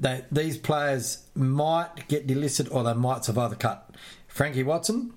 They, 0.00 0.24
these 0.32 0.56
players 0.56 1.26
might 1.34 2.08
get 2.08 2.26
delisted 2.26 2.74
or 2.74 2.82
they 2.82 2.94
might 2.94 3.24
survive 3.24 3.50
the 3.50 3.56
cut. 3.56 3.94
Frankie 4.28 4.62
Watson, 4.62 5.12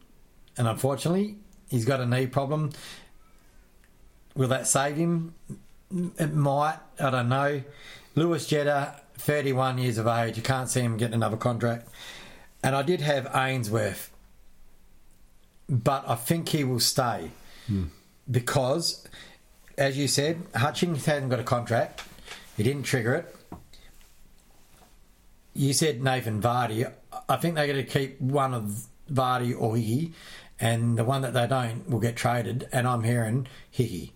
and 0.58 0.68
unfortunately, 0.68 1.38
he's 1.70 1.86
got 1.86 2.02
a 2.02 2.06
knee 2.06 2.28
problem. 2.28 2.72
Will 4.36 4.50
that 4.50 4.68
save 4.68 4.98
him? 4.98 5.36
It 6.20 6.34
might. 6.34 6.80
I 7.00 7.10
don't 7.10 7.30
know. 7.30 7.64
Lewis 8.16 8.46
Jetta, 8.46 9.00
31 9.18 9.78
years 9.78 9.98
of 9.98 10.08
age. 10.08 10.36
You 10.36 10.44
can't 10.44 10.70
see 10.70 10.82
him 10.82 10.98
getting 10.98 11.16
another 11.16 11.38
contract. 11.38 11.88
And 12.62 12.76
I 12.76 12.82
did 12.82 13.02
have 13.02 13.30
Ainsworth. 13.34 14.12
but 15.70 16.04
I 16.08 16.16
think 16.16 16.50
he 16.50 16.64
will 16.64 16.80
stay 16.80 17.32
hmm. 17.68 17.86
because, 18.30 19.08
as 19.78 19.98
you 19.98 20.08
said, 20.08 20.42
Hutchings 20.56 21.06
hasn't 21.06 21.30
got 21.30 21.40
a 21.40 21.44
contract. 21.44 22.04
He 22.58 22.64
didn't 22.64 22.84
trigger 22.84 23.16
it. 23.16 23.36
You 25.54 25.74
said 25.74 26.04
Nathan 26.04 26.42
Vardy. 26.42 26.92
I 27.30 27.36
think 27.38 27.56
they're 27.56 27.68
going 27.68 27.86
to 27.86 27.92
keep 27.92 28.20
one 28.20 28.54
of 28.54 28.86
Vardy 29.12 29.56
or 29.60 29.76
Hickey, 29.76 30.14
and 30.60 30.98
the 30.98 31.04
one 31.04 31.22
that 31.22 31.34
they 31.34 31.48
don't 31.48 31.90
will 31.90 32.00
get 32.00 32.16
traded. 32.16 32.68
And 32.72 32.88
I'm 32.88 33.04
hearing 33.04 33.48
Hickey. 33.70 34.14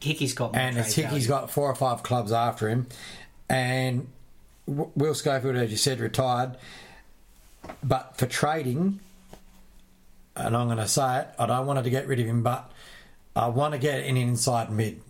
Hickey's 0.00 0.34
got. 0.34 0.56
and 0.56 0.78
it's 0.78 0.94
trade 0.94 1.06
Hickey's 1.06 1.26
value. 1.26 1.42
got 1.42 1.50
four 1.50 1.70
or 1.70 1.74
five 1.74 2.02
clubs 2.02 2.32
after 2.32 2.68
him, 2.68 2.86
and 3.48 4.08
Will 4.66 5.14
Schofield, 5.14 5.56
as 5.56 5.70
you 5.70 5.76
said, 5.76 6.00
retired. 6.00 6.56
But 7.82 8.16
for 8.16 8.26
trading, 8.26 9.00
and 10.36 10.56
I'm 10.56 10.66
going 10.66 10.78
to 10.78 10.88
say 10.88 11.20
it, 11.20 11.28
I 11.38 11.46
don't 11.46 11.66
want 11.66 11.82
to 11.84 11.90
get 11.90 12.06
rid 12.06 12.18
of 12.18 12.26
him, 12.26 12.42
but 12.42 12.70
I 13.36 13.48
want 13.48 13.72
to 13.72 13.78
get 13.78 14.04
an 14.04 14.16
inside 14.16 14.70
mid 14.70 15.00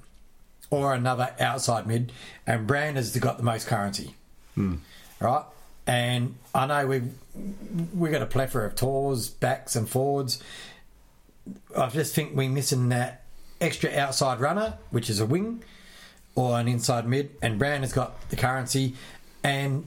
or 0.70 0.94
another 0.94 1.34
outside 1.38 1.86
mid, 1.86 2.12
and 2.46 2.66
Brand 2.66 2.96
has 2.96 3.16
got 3.16 3.36
the 3.36 3.42
most 3.42 3.66
currency, 3.66 4.14
hmm. 4.54 4.76
right? 5.20 5.44
And 5.86 6.36
I 6.54 6.66
know 6.66 6.86
we've 6.86 7.12
we 7.94 8.10
got 8.10 8.22
a 8.22 8.26
plethora 8.26 8.66
of 8.66 8.74
tours, 8.74 9.28
backs, 9.28 9.74
and 9.74 9.88
forwards. 9.88 10.42
I 11.76 11.88
just 11.88 12.14
think 12.14 12.36
we're 12.36 12.50
missing 12.50 12.90
that 12.90 13.24
extra 13.60 13.90
outside 13.92 14.40
runner, 14.40 14.78
which 14.90 15.10
is 15.10 15.18
a 15.20 15.26
wing 15.26 15.62
or 16.34 16.58
an 16.58 16.68
inside 16.68 17.06
mid, 17.06 17.30
and 17.42 17.58
Brown 17.58 17.80
has 17.80 17.92
got 17.92 18.28
the 18.30 18.36
currency. 18.36 18.94
And 19.42 19.86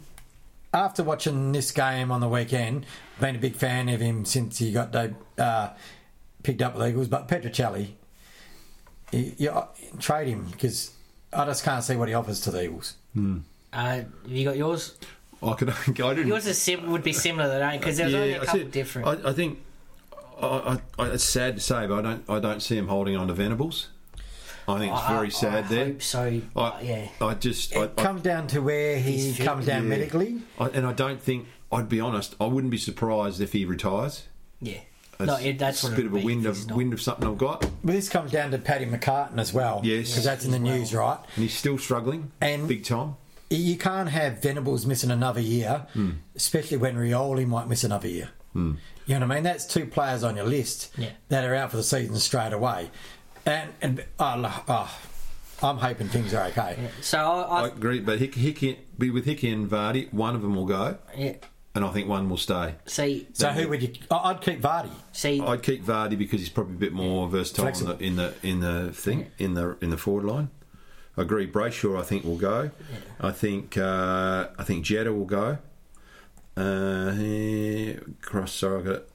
after 0.73 1.03
watching 1.03 1.51
this 1.51 1.71
game 1.71 2.12
on 2.12 2.21
the 2.21 2.27
weekend, 2.27 2.86
been 3.19 3.36
a 3.36 3.39
big 3.39 3.55
fan 3.55 3.89
of 3.89 4.01
him 4.01 4.25
since 4.25 4.58
he 4.58 4.71
got 4.71 4.95
uh, 5.38 5.69
picked 6.43 6.62
up 6.62 6.75
with 6.75 6.88
Eagles. 6.88 7.08
But 7.08 7.27
Petruccelle, 7.27 7.88
you, 9.12 9.34
you, 9.38 9.63
trade 9.99 10.27
him 10.27 10.47
because 10.51 10.91
I 11.31 11.45
just 11.45 11.63
can't 11.63 11.84
see 11.84 11.95
what 11.95 12.08
he 12.10 12.13
offers 12.13 12.41
to 12.41 12.51
the 12.51 12.63
Eagles. 12.63 12.95
Uh, 13.73 13.86
have 13.88 14.08
you 14.27 14.45
got 14.45 14.58
yours? 14.58 14.97
I 15.43 15.53
could. 15.53 15.69
I 15.69 15.73
didn't. 16.13 16.27
Yours 16.27 16.47
is 16.47 16.57
sim- 16.61 16.91
would 16.91 17.03
be 17.03 17.13
similar 17.13 17.51
to 17.53 17.59
that 17.59 17.79
because 17.79 17.97
there's 17.97 18.13
only 18.13 18.33
a 18.33 18.39
couple 18.39 18.59
said- 18.61 18.71
different. 18.71 19.25
I, 19.25 19.29
I 19.29 19.33
think. 19.33 19.59
I, 20.41 20.79
I, 20.99 21.05
it's 21.07 21.23
sad 21.23 21.55
to 21.55 21.61
say, 21.61 21.87
but 21.87 21.99
I 21.99 22.01
don't. 22.01 22.29
I 22.29 22.39
don't 22.39 22.61
see 22.61 22.77
him 22.77 22.87
holding 22.87 23.15
on 23.15 23.27
to 23.27 23.33
Venables. 23.33 23.87
I 24.67 24.79
think 24.79 24.91
it's 24.93 25.01
oh, 25.01 25.05
I- 25.05 25.13
very 25.13 25.27
I 25.27 25.29
sad 25.29 25.69
there. 25.69 25.85
hope 25.85 26.01
so. 26.01 26.41
I, 26.55 26.59
uh, 26.59 26.79
yeah. 26.81 27.07
I 27.21 27.33
just. 27.35 27.75
I, 27.75 27.83
It 27.83 27.93
I, 27.97 28.01
comes 28.03 28.21
down 28.21 28.47
to 28.47 28.61
where 28.61 28.99
he 28.99 29.31
fit, 29.31 29.45
comes 29.45 29.65
down 29.65 29.83
yeah. 29.83 29.89
medically. 29.89 30.41
I, 30.59 30.67
and 30.69 30.85
I 30.85 30.93
don't 30.93 31.21
think. 31.21 31.47
I'd 31.71 31.89
be 31.89 31.99
honest. 31.99 32.35
I 32.39 32.45
wouldn't 32.45 32.71
be 32.71 32.77
surprised 32.77 33.41
if 33.41 33.51
he 33.53 33.65
retires. 33.65 34.23
Yeah. 34.61 34.77
It's, 35.19 35.27
no, 35.27 35.37
it, 35.37 35.57
that's 35.57 35.83
it's 35.83 35.93
a 35.93 35.95
bit 35.95 36.05
of 36.05 36.13
a 36.13 36.19
wind 36.19 36.45
of 36.45 36.67
not. 36.67 36.75
wind 36.77 36.91
of 36.93 37.01
something 37.01 37.25
I've 37.25 37.37
got, 37.37 37.61
But 37.61 37.93
this 37.93 38.09
comes 38.09 38.31
down 38.31 38.51
to 38.51 38.57
Paddy 38.57 38.85
McCartan 38.85 39.37
as 39.39 39.53
well. 39.53 39.79
Yes. 39.83 40.09
because 40.09 40.25
that's 40.25 40.43
in 40.43 40.51
the 40.51 40.59
well. 40.59 40.77
news, 40.77 40.93
right? 40.93 41.17
and 41.35 41.43
he's 41.43 41.57
still 41.57 41.77
struggling. 41.77 42.31
And- 42.41 42.67
big 42.67 42.83
time. 42.83 43.15
You 43.49 43.77
can't 43.77 44.10
have 44.10 44.41
Venables 44.41 44.86
missing 44.86 45.12
another 45.12 45.39
year, 45.41 45.86
Hmm. 45.93 46.12
especially 46.36 46.77
when 46.77 46.95
Rioli 46.95 47.45
might 47.47 47.67
miss 47.67 47.84
another 47.84 48.08
year. 48.08 48.29
You 48.53 48.62
know 49.10 49.19
what 49.19 49.23
I 49.23 49.25
mean? 49.36 49.43
That's 49.43 49.65
two 49.65 49.86
players 49.86 50.23
on 50.23 50.38
your 50.38 50.45
list 50.45 50.89
Yeah. 50.97 51.10
that 51.27 51.43
are 51.43 51.53
out 51.53 51.71
for 51.71 51.77
the 51.77 51.84
season 51.84 52.15
straight 52.17 52.53
away. 52.53 52.89
And, 53.45 53.69
and 53.81 54.03
oh, 54.17 54.63
oh, 54.69 54.99
I'm 55.62 55.77
hoping 55.77 56.08
things 56.08 56.34
are 56.34 56.45
okay. 56.47 56.89
So 57.01 57.19
I 57.19 57.41
I, 57.41 57.62
I 57.63 57.67
agree, 57.67 57.99
but 57.99 58.17
Hickey, 58.19 58.39
Hickey, 58.39 58.79
be 58.97 59.10
with 59.10 59.25
Hickey 59.25 59.49
and 59.51 59.69
Vardy, 59.69 60.12
one 60.13 60.36
of 60.36 60.41
them 60.41 60.55
will 60.55 60.65
go, 60.65 60.97
yeah. 61.17 61.34
and 61.75 61.84
I 61.84 61.89
think 61.91 62.08
one 62.08 62.29
will 62.29 62.38
stay. 62.38 62.75
See, 62.86 63.27
So 63.34 63.49
who 63.49 63.67
would 63.67 63.84
you? 63.84 63.93
I- 64.10 64.29
I'd 64.31 64.41
keep 64.41 64.62
Vardy. 64.62 64.89
see, 65.12 65.41
I'd 65.41 65.62
keep 65.62 65.84
Vardy 65.86 66.17
because 66.17 66.39
he's 66.39 66.49
probably 66.49 66.75
a 66.75 66.79
bit 66.79 66.93
more 66.93 67.27
versatile 67.27 67.67
in 67.67 67.86
the, 67.86 67.97
in 68.03 68.15
the 68.15 68.34
in 68.41 68.60
the 68.62 68.91
thing 68.93 69.27
in 69.38 69.53
the 69.53 69.75
in 69.81 69.89
the 69.89 69.97
forward 69.97 70.23
line. 70.25 70.49
I 71.17 71.21
agree. 71.21 71.47
Brayshaw, 71.47 71.99
I 71.99 72.04
think 72.04 72.23
will 72.25 72.38
go. 72.38 72.71
I 73.19 73.32
think 73.32 73.78
uh, 73.78 74.47
I 74.58 74.63
think 74.63 74.84
Jetta 74.86 75.13
will 75.13 75.25
go. 75.25 75.58
Uh, 76.58 77.99
cross. 78.21 78.54
Sorry, 78.54 78.82
I 78.82 78.84
got. 78.84 78.95
It. 78.95 79.10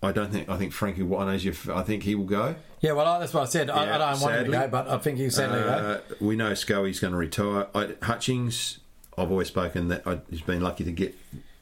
I 0.00 0.12
don't 0.12 0.30
think. 0.30 0.48
I 0.48 0.56
think 0.56 0.72
Frankie 0.72 1.02
Wanasia. 1.02 1.74
I 1.74 1.82
think 1.82 2.04
he 2.04 2.14
will 2.14 2.24
go. 2.24 2.54
Yeah, 2.80 2.92
well, 2.92 3.18
that's 3.18 3.34
what 3.34 3.42
I 3.42 3.46
said. 3.46 3.68
I, 3.70 3.86
Yeah, 3.86 3.94
I 3.96 3.98
don't 3.98 4.20
want 4.20 4.34
him 4.36 4.44
to 4.46 4.52
sadly. 4.52 4.58
go, 4.58 4.68
but 4.68 4.88
I 4.88 4.98
think 4.98 5.18
he'll 5.18 5.30
sadly 5.30 5.60
go. 5.60 5.68
Uh, 5.68 6.00
we 6.20 6.36
know 6.36 6.54
Scully's 6.54 7.00
going 7.00 7.12
to 7.12 7.16
retire. 7.18 7.66
I, 7.74 7.94
Hutchings, 8.02 8.78
I've 9.16 9.32
always 9.32 9.48
spoken 9.48 9.88
that 9.88 10.06
I, 10.06 10.20
he's 10.30 10.42
been 10.42 10.60
lucky 10.60 10.84
to 10.84 10.92
get 10.92 11.16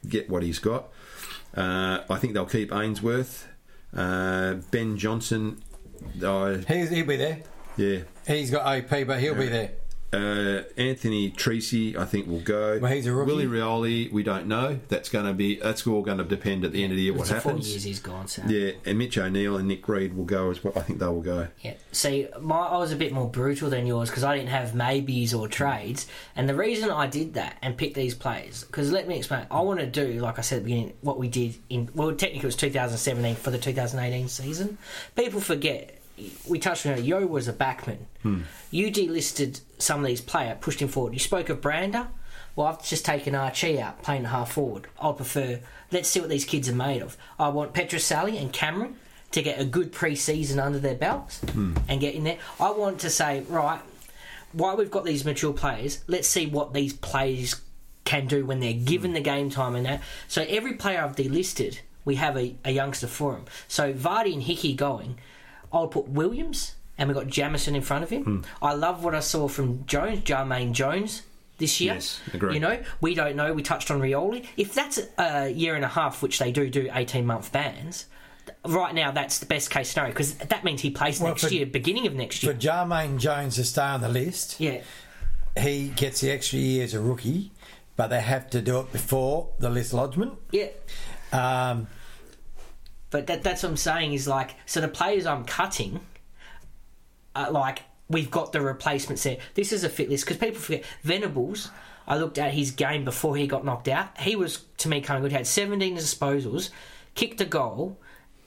get 0.07 0.29
what 0.29 0.43
he's 0.43 0.59
got. 0.59 0.89
Uh, 1.55 2.03
I 2.09 2.17
think 2.17 2.33
they'll 2.33 2.45
keep 2.45 2.71
Ainsworth. 2.71 3.47
Uh, 3.95 4.55
ben 4.69 4.97
Johnson, 4.97 5.63
I, 6.23 6.63
He's, 6.67 6.89
he'll 6.91 7.05
be 7.07 7.15
there. 7.15 7.39
yeah. 7.77 7.99
He's 8.27 8.51
got 8.51 8.65
OP, 8.65 8.89
but 9.07 9.19
he'll 9.19 9.35
be 9.35 9.47
there. 9.47 9.71
Uh, 10.13 10.63
Anthony 10.77 11.31
Treacy, 11.31 11.97
I 11.97 12.05
think 12.05 12.27
will 12.27 12.39
go. 12.39 12.79
Well, 12.79 12.89
he's 12.89 13.07
a 13.07 13.13
rookie. 13.13 13.27
Willie 13.29 13.45
Rioli, 13.45 14.09
we 14.09 14.23
don't 14.23 14.47
know. 14.47 14.79
That's 14.87 15.09
going 15.09 15.25
to 15.25 15.33
be 15.33 15.55
that's 15.55 15.85
all 15.85 16.01
going 16.01 16.19
to 16.19 16.23
depend 16.23 16.63
at 16.63 16.71
the 16.71 16.81
end 16.81 16.93
of 16.93 16.97
the 16.97 17.03
year 17.03 17.13
what 17.13 17.29
it's 17.29 17.43
four 17.43 17.51
happens. 17.51 17.69
years 17.69 17.83
he's 17.83 17.99
gone. 17.99 18.29
So 18.29 18.41
Yeah, 18.47 18.71
and 18.85 18.97
Mitch 18.97 19.17
O'Neill 19.17 19.57
and 19.57 19.67
Nick 19.67 19.85
Reed 19.89 20.15
will 20.15 20.23
go 20.23 20.49
as 20.49 20.63
well. 20.63 20.71
I 20.77 20.79
think 20.79 20.99
they 20.99 21.07
will 21.07 21.21
go. 21.21 21.49
Yeah. 21.61 21.73
See, 21.91 22.29
my, 22.39 22.55
I 22.55 22.77
was 22.77 22.93
a 22.93 22.95
bit 22.95 23.11
more 23.11 23.29
brutal 23.29 23.69
than 23.69 23.85
yours 23.85 24.09
because 24.09 24.23
I 24.23 24.37
didn't 24.37 24.49
have 24.49 24.73
maybes 24.73 25.33
or 25.33 25.49
trades. 25.49 26.07
And 26.37 26.47
the 26.47 26.55
reason 26.55 26.89
I 26.89 27.07
did 27.07 27.33
that 27.33 27.57
and 27.61 27.75
picked 27.75 27.95
these 27.95 28.15
players, 28.15 28.63
because 28.63 28.93
let 28.93 29.09
me 29.09 29.17
explain. 29.17 29.45
I 29.51 29.59
want 29.59 29.81
to 29.81 29.85
do, 29.85 30.21
like 30.21 30.39
I 30.39 30.41
said 30.41 30.59
at 30.59 30.63
the 30.63 30.69
beginning, 30.69 30.93
what 31.01 31.19
we 31.19 31.27
did 31.27 31.57
in, 31.69 31.89
well, 31.93 32.13
technically 32.13 32.43
it 32.43 32.45
was 32.45 32.55
2017 32.55 33.35
for 33.35 33.51
the 33.51 33.57
2018 33.57 34.29
season. 34.29 34.77
People 35.17 35.41
forget. 35.41 35.96
We 36.47 36.59
touched 36.59 36.85
on 36.85 36.93
it. 36.93 37.03
Yeo 37.03 37.25
was 37.25 37.47
a 37.47 37.53
backman. 37.53 37.99
Hmm. 38.23 38.41
You 38.71 38.91
delisted 38.91 39.61
some 39.77 39.99
of 39.99 40.05
these 40.05 40.21
players, 40.21 40.57
pushed 40.61 40.81
him 40.81 40.87
forward. 40.87 41.13
You 41.13 41.19
spoke 41.19 41.49
of 41.49 41.61
Brander. 41.61 42.07
Well, 42.55 42.67
I've 42.67 42.83
just 42.83 43.05
taken 43.05 43.35
Archie 43.35 43.79
out, 43.79 44.01
playing 44.01 44.25
half 44.25 44.53
forward. 44.53 44.87
I 44.99 45.11
prefer. 45.11 45.59
Let's 45.91 46.09
see 46.09 46.19
what 46.19 46.29
these 46.29 46.45
kids 46.45 46.67
are 46.67 46.75
made 46.75 47.03
of. 47.03 47.15
I 47.37 47.49
want 47.49 47.73
Petruccelle 47.73 48.35
and 48.35 48.51
Cameron 48.51 48.95
to 49.31 49.41
get 49.41 49.59
a 49.59 49.65
good 49.65 49.91
pre-season 49.91 50.59
under 50.59 50.79
their 50.79 50.95
belts 50.95 51.39
hmm. 51.51 51.75
and 51.87 52.01
get 52.01 52.15
in 52.15 52.23
there. 52.23 52.39
I 52.59 52.71
want 52.71 52.99
to 53.01 53.09
say, 53.09 53.43
right, 53.47 53.79
while 54.53 54.75
we've 54.75 54.91
got 54.91 55.05
these 55.05 55.23
mature 55.23 55.53
players, 55.53 56.03
let's 56.07 56.27
see 56.27 56.47
what 56.47 56.73
these 56.73 56.93
players 56.93 57.61
can 58.05 58.25
do 58.25 58.45
when 58.45 58.59
they're 58.59 58.73
given 58.73 59.13
the 59.13 59.21
game 59.21 59.49
time 59.49 59.75
and 59.75 59.85
that. 59.85 60.01
So 60.27 60.45
every 60.47 60.73
player 60.73 61.01
I've 61.01 61.15
delisted, 61.15 61.79
we 62.05 62.15
have 62.15 62.37
a, 62.37 62.55
a 62.63 62.71
youngster 62.71 63.07
for 63.07 63.33
them. 63.33 63.45
So 63.67 63.93
Vardy 63.93 64.33
and 64.33 64.43
Hickey 64.43 64.73
going, 64.73 65.17
I'll 65.71 65.87
put 65.87 66.07
Williams 66.07 66.75
and 66.97 67.07
we've 67.09 67.15
got 67.15 67.27
Jamieson 67.27 67.75
in 67.75 67.81
front 67.81 68.03
of 68.03 68.09
him. 68.09 68.43
I 68.61 68.73
love 68.73 69.03
what 69.03 69.13
I 69.15 69.19
saw 69.19 69.47
from 69.47 69.85
Jones, 69.85 70.21
Jermaine 70.21 70.71
Jones. 70.73 71.21
This 71.59 71.81
year, 71.81 71.95
Yes, 71.95 72.19
agree. 72.35 72.53
you 72.53 72.59
know, 72.59 72.79
we 73.01 73.15
don't 73.15 73.35
know. 73.35 73.51
We 73.51 73.63
touched 73.63 73.89
on 73.89 73.99
Rioli. 73.99 74.45
If 74.57 74.75
that's 74.75 74.99
a 75.17 75.49
year 75.49 75.73
and 75.73 75.83
a 75.83 75.87
half, 75.87 76.21
which 76.21 76.37
they 76.37 76.51
do 76.51 76.69
do 76.69 76.87
eighteen 76.93 77.25
month 77.25 77.51
bans, 77.51 78.05
right 78.63 78.93
now 78.93 79.09
that's 79.09 79.39
the 79.39 79.47
best 79.47 79.71
case 79.71 79.89
scenario 79.89 80.11
because 80.13 80.35
that 80.35 80.63
means 80.63 80.81
he 80.81 80.91
plays 80.91 81.19
Well, 81.19 81.29
next 81.31 81.45
for- 81.45 81.53
year, 81.53 81.65
beginning 81.65 82.05
of 82.05 82.13
next 82.13 82.43
year. 82.43 82.53
For 82.53 82.59
year. 82.61 82.71
Jermaine 82.73 83.17
Jones 83.17 83.55
to 83.55 83.63
stay 83.63 83.81
on 83.81 84.01
the 84.01 84.07
list, 84.09 84.59
Yeah, 84.59 84.81
he 85.59 85.87
gets 85.89 86.21
the 86.21 86.29
extra 86.29 86.59
year 86.59 86.83
as 86.83 86.93
a 86.93 86.99
rookie, 87.01 87.51
but 87.95 88.09
they 88.09 88.21
have 88.21 88.51
to 88.51 88.61
do 88.61 88.79
it 88.81 88.91
before 88.91 89.49
the 89.57 89.71
list 89.71 89.93
lodgement. 89.93 90.33
yeah. 90.51 90.67
Um, 91.33 91.87
But 93.09 93.27
that, 93.27 93.43
that's 93.43 93.63
what 93.63 93.69
I'm 93.69 93.77
saying 93.77 94.13
is 94.13 94.27
like, 94.27 94.55
so 94.65 94.81
the 94.81 94.87
players 94.87 95.25
I'm 95.25 95.45
cutting, 95.45 96.01
uh, 97.35 97.47
like, 97.51 97.83
we've 98.09 98.31
got 98.31 98.51
the 98.51 98.61
replacements 98.61 99.23
there. 99.23 99.37
This 99.53 99.71
is 99.71 99.83
a 99.83 99.89
fit 99.89 100.09
list 100.09 100.25
because 100.25 100.37
people 100.37 100.59
forget 100.59 100.83
Venables. 101.03 101.71
I 102.07 102.17
looked 102.17 102.37
at 102.37 102.53
his 102.53 102.71
game 102.71 103.03
before 103.03 103.35
he 103.35 103.47
got 103.47 103.65
knocked 103.65 103.87
out. 103.87 104.17
He 104.19 104.35
was, 104.35 104.63
to 104.77 104.89
me, 104.89 105.01
kind 105.01 105.17
of 105.17 105.23
good. 105.23 105.31
He 105.31 105.37
had 105.37 105.47
17 105.47 105.97
disposals, 105.97 106.69
kicked 107.15 107.41
a 107.41 107.45
goal, 107.45 107.97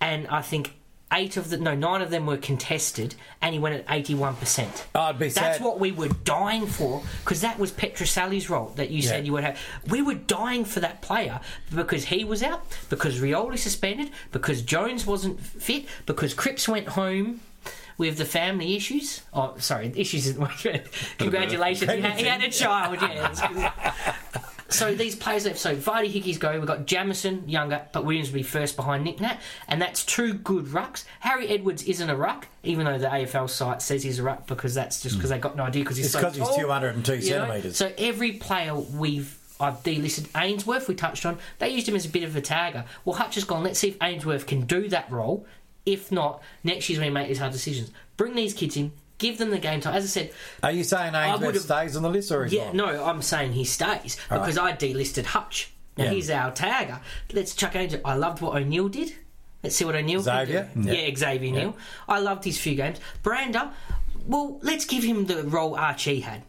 and 0.01 0.27
I 0.29 0.40
think 0.40 0.80
eight 1.12 1.37
of 1.37 1.51
the, 1.51 1.57
no, 1.59 1.75
nine 1.75 2.03
of 2.03 2.11
them 2.11 2.27
were 2.27 2.37
contested, 2.37 3.14
and 3.42 3.53
he 3.53 3.59
went 3.59 3.75
at 3.75 3.87
81%. 3.87 4.85
I'd 4.94 5.18
be 5.18 5.29
That's 5.29 5.61
what 5.61 5.81
we 5.81 5.92
were 5.92 6.09
dying 6.09 6.66
for 6.66 7.03
because 7.25 7.40
that 7.40 7.59
was 7.59 7.73
Petruccelle's 7.73 8.49
role 8.49 8.68
that 8.77 8.90
you 8.90 9.03
Yeah. 9.03 9.09
said 9.09 9.27
you 9.27 9.33
would 9.33 9.44
have. 9.44 9.59
We 9.88 10.03
were 10.03 10.14
dying 10.14 10.64
for 10.64 10.81
that 10.81 11.03
player 11.03 11.40
because 11.75 12.07
he 12.07 12.25
was 12.25 12.42
out, 12.42 12.64
because 12.88 13.20
Rioli 13.20 13.59
suspended, 13.59 14.11
because 14.33 14.62
Jones 14.62 15.07
wasn't 15.07 15.40
fit, 15.40 15.87
because 16.07 16.35
Cripps 16.35 16.68
went 16.68 16.88
home 16.88 17.40
with 17.99 18.16
the 18.16 18.25
family 18.25 18.77
issues. 18.77 19.23
Oh, 19.35 19.55
sorry, 19.59 19.92
issues 19.96 20.27
isn't 20.29 20.41
Congratulations, 21.18 21.91
he 21.91 22.01
had, 22.01 22.18
he 22.18 22.24
had 22.24 22.43
a 22.43 22.51
child. 22.51 22.99
Yeah. 23.03 23.93
So 24.71 24.95
these 24.95 25.14
players 25.16 25.45
left. 25.47 25.59
So 25.59 25.75
Vardy 25.77 26.09
Hickey's 26.09 26.39
go. 26.39 26.53
We've 26.59 26.66
got 26.66 26.87
Jamieson, 26.87 27.49
younger, 27.49 27.83
but 27.93 28.05
Williams 28.05 28.29
will 28.31 28.39
be 28.39 28.43
first 28.43 28.77
behind 28.77 29.05
Nick 29.05 29.21
Nat. 29.21 29.39
And 29.68 29.81
that's 29.83 30.05
two 30.05 30.35
good 30.35 30.66
rucks. 30.66 31.05
Harry 31.21 31.49
Edwards 31.49 31.83
isn't 31.85 32.09
a 32.09 32.16
ruck, 32.16 32.47
even 32.62 32.87
though 32.87 32.99
the 32.99 33.07
AFL 33.09 33.49
site 33.51 33.83
says 33.83 34.03
he's 34.03 34.18
a 34.18 34.23
ruck 34.23 34.47
because 34.47 34.75
that's 34.75 35.03
just 35.03 35.16
because 35.16 35.31
they 35.31 35.39
got 35.39 35.57
no 35.57 35.64
idea 35.64 35.83
because 35.83 35.97
he's 35.97 36.07
It's 36.07 36.14
so 36.14 36.21
'cause 36.21 36.37
he's 36.37 36.49
202 36.57 37.12
you 37.16 37.21
know? 37.21 37.27
centimetres. 37.41 37.77
So 37.77 37.93
every 37.99 38.33
player 38.33 38.75
we've 38.75 39.37
I've 39.62 39.83
delisted 39.83 40.27
Ainsworth, 40.41 40.89
we 40.89 40.95
touched 40.95 41.27
on. 41.27 41.37
They 41.59 41.68
used 41.68 41.87
him 41.87 41.95
as 41.95 42.07
a 42.07 42.09
bit 42.09 42.23
of 42.23 42.35
a 42.35 42.41
tagger. 42.41 42.85
Well, 43.05 43.16
Hutch 43.16 43.35
has 43.35 43.45
gone, 43.45 43.62
let's 43.62 43.79
see 43.79 43.89
if 43.89 43.97
Ainsworth 44.03 44.47
can 44.47 44.62
do 44.62 44.89
that 44.89 45.11
role 45.11 45.45
If 45.85 46.11
not, 46.12 46.43
next 46.64 46.89
year's 46.89 46.99
when 47.01 47.09
we 47.09 47.14
make 47.14 47.29
these 47.29 47.39
hard 47.39 47.53
decisions. 47.53 47.91
Bring 48.16 48.35
these 48.35 48.55
kids 48.55 48.77
in, 48.77 48.93
give 49.21 49.39
them 49.39 49.51
the 49.51 49.59
game 49.61 49.81
time. 49.81 49.95
As 49.95 50.03
I 50.05 50.09
said, 50.09 50.33
Are 50.64 50.73
you 50.73 50.83
saying 50.83 51.14
Ainsworth 51.14 51.61
stays 51.61 51.95
on 51.97 52.03
the 52.03 52.11
list 52.11 52.33
or 52.33 52.45
is 52.47 52.53
yeah, 52.53 52.66
gone? 52.66 52.77
no, 52.77 53.05
I'm 53.05 53.23
saying 53.23 53.53
he 53.53 53.64
stays 53.64 54.16
because 54.29 54.59
I 54.59 54.73
delisted 54.73 55.27
Hutch. 55.27 55.71
Now 55.97 56.05
Yeah. 56.07 56.11
he's 56.11 56.31
our 56.31 56.51
tagger. 56.51 56.99
Let's 57.33 57.55
chuck 57.55 57.77
Angel. 57.77 58.01
I 58.05 58.14
loved 58.14 58.41
what 58.43 58.57
O'Neill 58.57 58.89
did. 58.89 59.14
Let's 59.62 59.77
see 59.77 59.85
what 59.85 59.95
O'Neill 59.95 60.23
Xavier? 60.23 60.68
can 60.73 60.83
do. 60.83 60.93
Yeah. 60.93 61.07
Yeah, 61.07 61.14
Xavier 61.16 61.53
Neal. 61.53 61.77
I 62.09 62.18
loved 62.18 62.45
his 62.45 62.59
few 62.59 62.75
games. 62.75 62.99
Brander, 63.23 63.71
well, 64.27 64.59
let's 64.62 64.85
give 64.87 65.05
him 65.05 65.27
the 65.27 65.45
role 65.45 65.77
Archie 65.77 66.21
had. 66.21 66.43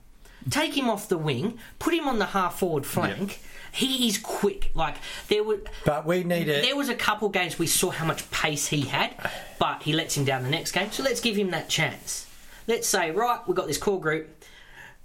Take 0.49 0.75
him 0.75 0.89
off 0.89 1.07
the 1.09 1.17
wing, 1.19 1.59
put 1.77 1.93
him 1.93 2.07
on 2.07 2.17
the 2.17 2.25
half 2.27 2.57
forward 2.59 2.85
flank. 2.85 3.39
He 3.73 4.07
is 4.07 4.17
quick. 4.17 4.71
Like 4.73 4.95
there 5.27 5.43
were 5.43 5.59
But 5.85 6.05
we 6.05 6.23
need 6.23 6.47
it. 6.47 6.63
there 6.63 6.75
was 6.75 6.89
a 6.89 6.95
couple 6.95 7.29
games 7.29 7.59
we 7.59 7.67
saw 7.67 7.89
how 7.89 8.05
much 8.05 8.29
pace 8.31 8.67
he 8.67 8.81
had, 8.81 9.13
but 9.59 9.83
he 9.83 9.93
lets 9.93 10.15
him 10.17 10.25
down 10.25 10.43
the 10.43 10.49
next 10.49 10.71
game. 10.71 10.91
So 10.91 11.03
let's 11.03 11.21
give 11.21 11.35
him 11.37 11.51
that 11.51 11.69
chance. 11.69 12.27
Let's 12.71 12.87
say, 12.87 13.11
right, 13.11 13.45
we've 13.45 13.55
got 13.57 13.67
this 13.67 13.77
core 13.77 13.99
group. 13.99 14.29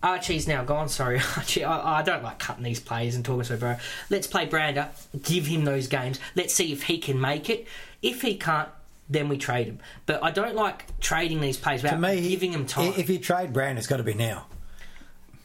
Archie's 0.00 0.46
now 0.46 0.62
gone. 0.62 0.88
Sorry, 0.88 1.16
Archie. 1.36 1.64
I, 1.64 1.98
I 1.98 2.02
don't 2.02 2.22
like 2.22 2.38
cutting 2.38 2.62
these 2.62 2.78
plays 2.78 3.16
and 3.16 3.24
talking 3.24 3.42
so 3.42 3.56
bro. 3.56 3.74
Let's 4.08 4.28
play 4.28 4.46
Brander. 4.46 4.88
Give 5.24 5.46
him 5.46 5.64
those 5.64 5.88
games. 5.88 6.20
Let's 6.36 6.54
see 6.54 6.72
if 6.72 6.84
he 6.84 6.98
can 6.98 7.20
make 7.20 7.50
it. 7.50 7.66
If 8.02 8.22
he 8.22 8.36
can't, 8.36 8.68
then 9.10 9.28
we 9.28 9.36
trade 9.36 9.66
him. 9.66 9.80
But 10.06 10.22
I 10.22 10.30
don't 10.30 10.54
like 10.54 11.00
trading 11.00 11.40
these 11.40 11.56
plays 11.56 11.80
to 11.80 11.86
without 11.86 12.00
me, 12.00 12.28
giving 12.28 12.52
him 12.52 12.66
time. 12.66 12.92
If 12.96 13.10
you 13.10 13.18
trade 13.18 13.52
Brander, 13.52 13.80
it's 13.80 13.88
got 13.88 13.96
to 13.96 14.04
be 14.04 14.14
now. 14.14 14.46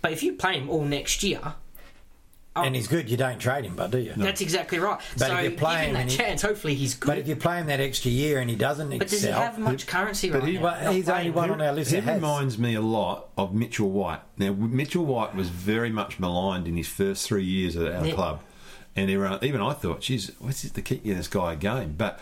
but 0.03 0.11
if 0.11 0.21
you 0.21 0.33
play 0.33 0.59
him 0.59 0.69
all 0.69 0.85
next 0.85 1.23
year, 1.23 1.55
Oh. 2.53 2.63
And 2.63 2.75
he's 2.75 2.89
good, 2.89 3.09
you 3.09 3.15
don't 3.15 3.39
trade 3.39 3.63
him, 3.63 3.77
but 3.77 3.91
do 3.91 3.97
you? 3.97 4.11
that's 4.17 4.41
exactly 4.41 4.77
right. 4.77 4.99
But 5.17 5.27
so 5.27 5.37
if 5.37 5.43
you're 5.43 5.51
playing 5.53 5.89
him 5.89 5.93
that 5.93 6.01
and 6.01 6.11
he- 6.11 6.17
chance. 6.17 6.41
Hopefully 6.41 6.75
he's 6.75 6.95
good. 6.95 7.07
But 7.07 7.17
if 7.19 7.27
you 7.29 7.37
play 7.37 7.59
him 7.59 7.67
that 7.67 7.79
extra 7.79 8.11
year 8.11 8.39
and 8.39 8.49
he 8.49 8.57
doesn't 8.57 8.89
But 8.97 9.07
does 9.07 9.23
he 9.23 9.29
have 9.29 9.57
much 9.57 9.87
currency 9.87 10.29
but 10.29 10.41
right 10.41 10.47
he- 10.49 10.53
now? 10.55 10.63
well, 10.63 10.91
he's 10.91 11.07
only 11.07 11.29
one 11.31 11.49
on 11.49 11.61
our 11.61 11.71
list 11.71 11.91
He 11.91 12.01
reminds 12.01 12.57
me 12.57 12.75
a 12.75 12.81
lot 12.81 13.29
of 13.37 13.53
Mitchell 13.53 13.89
White. 13.89 14.19
Now, 14.37 14.51
Mitchell 14.51 15.05
White 15.05 15.33
was 15.33 15.47
very 15.47 15.91
much 15.91 16.19
maligned 16.19 16.67
in 16.67 16.75
his 16.75 16.89
first 16.89 17.25
three 17.25 17.45
years 17.45 17.77
at 17.77 17.89
our 17.89 18.05
Yeah. 18.05 18.13
club, 18.15 18.41
and 18.97 19.09
everyone, 19.09 19.39
even 19.43 19.61
I 19.61 19.71
thought, 19.71 20.01
"Geez, 20.01 20.31
what's 20.39 20.65
it 20.65 20.73
to 20.73 20.81
keep 20.81 21.03
getting 21.03 21.17
this 21.19 21.29
guy 21.29 21.53
a 21.53 21.55
game?" 21.55 21.95
But 21.97 22.19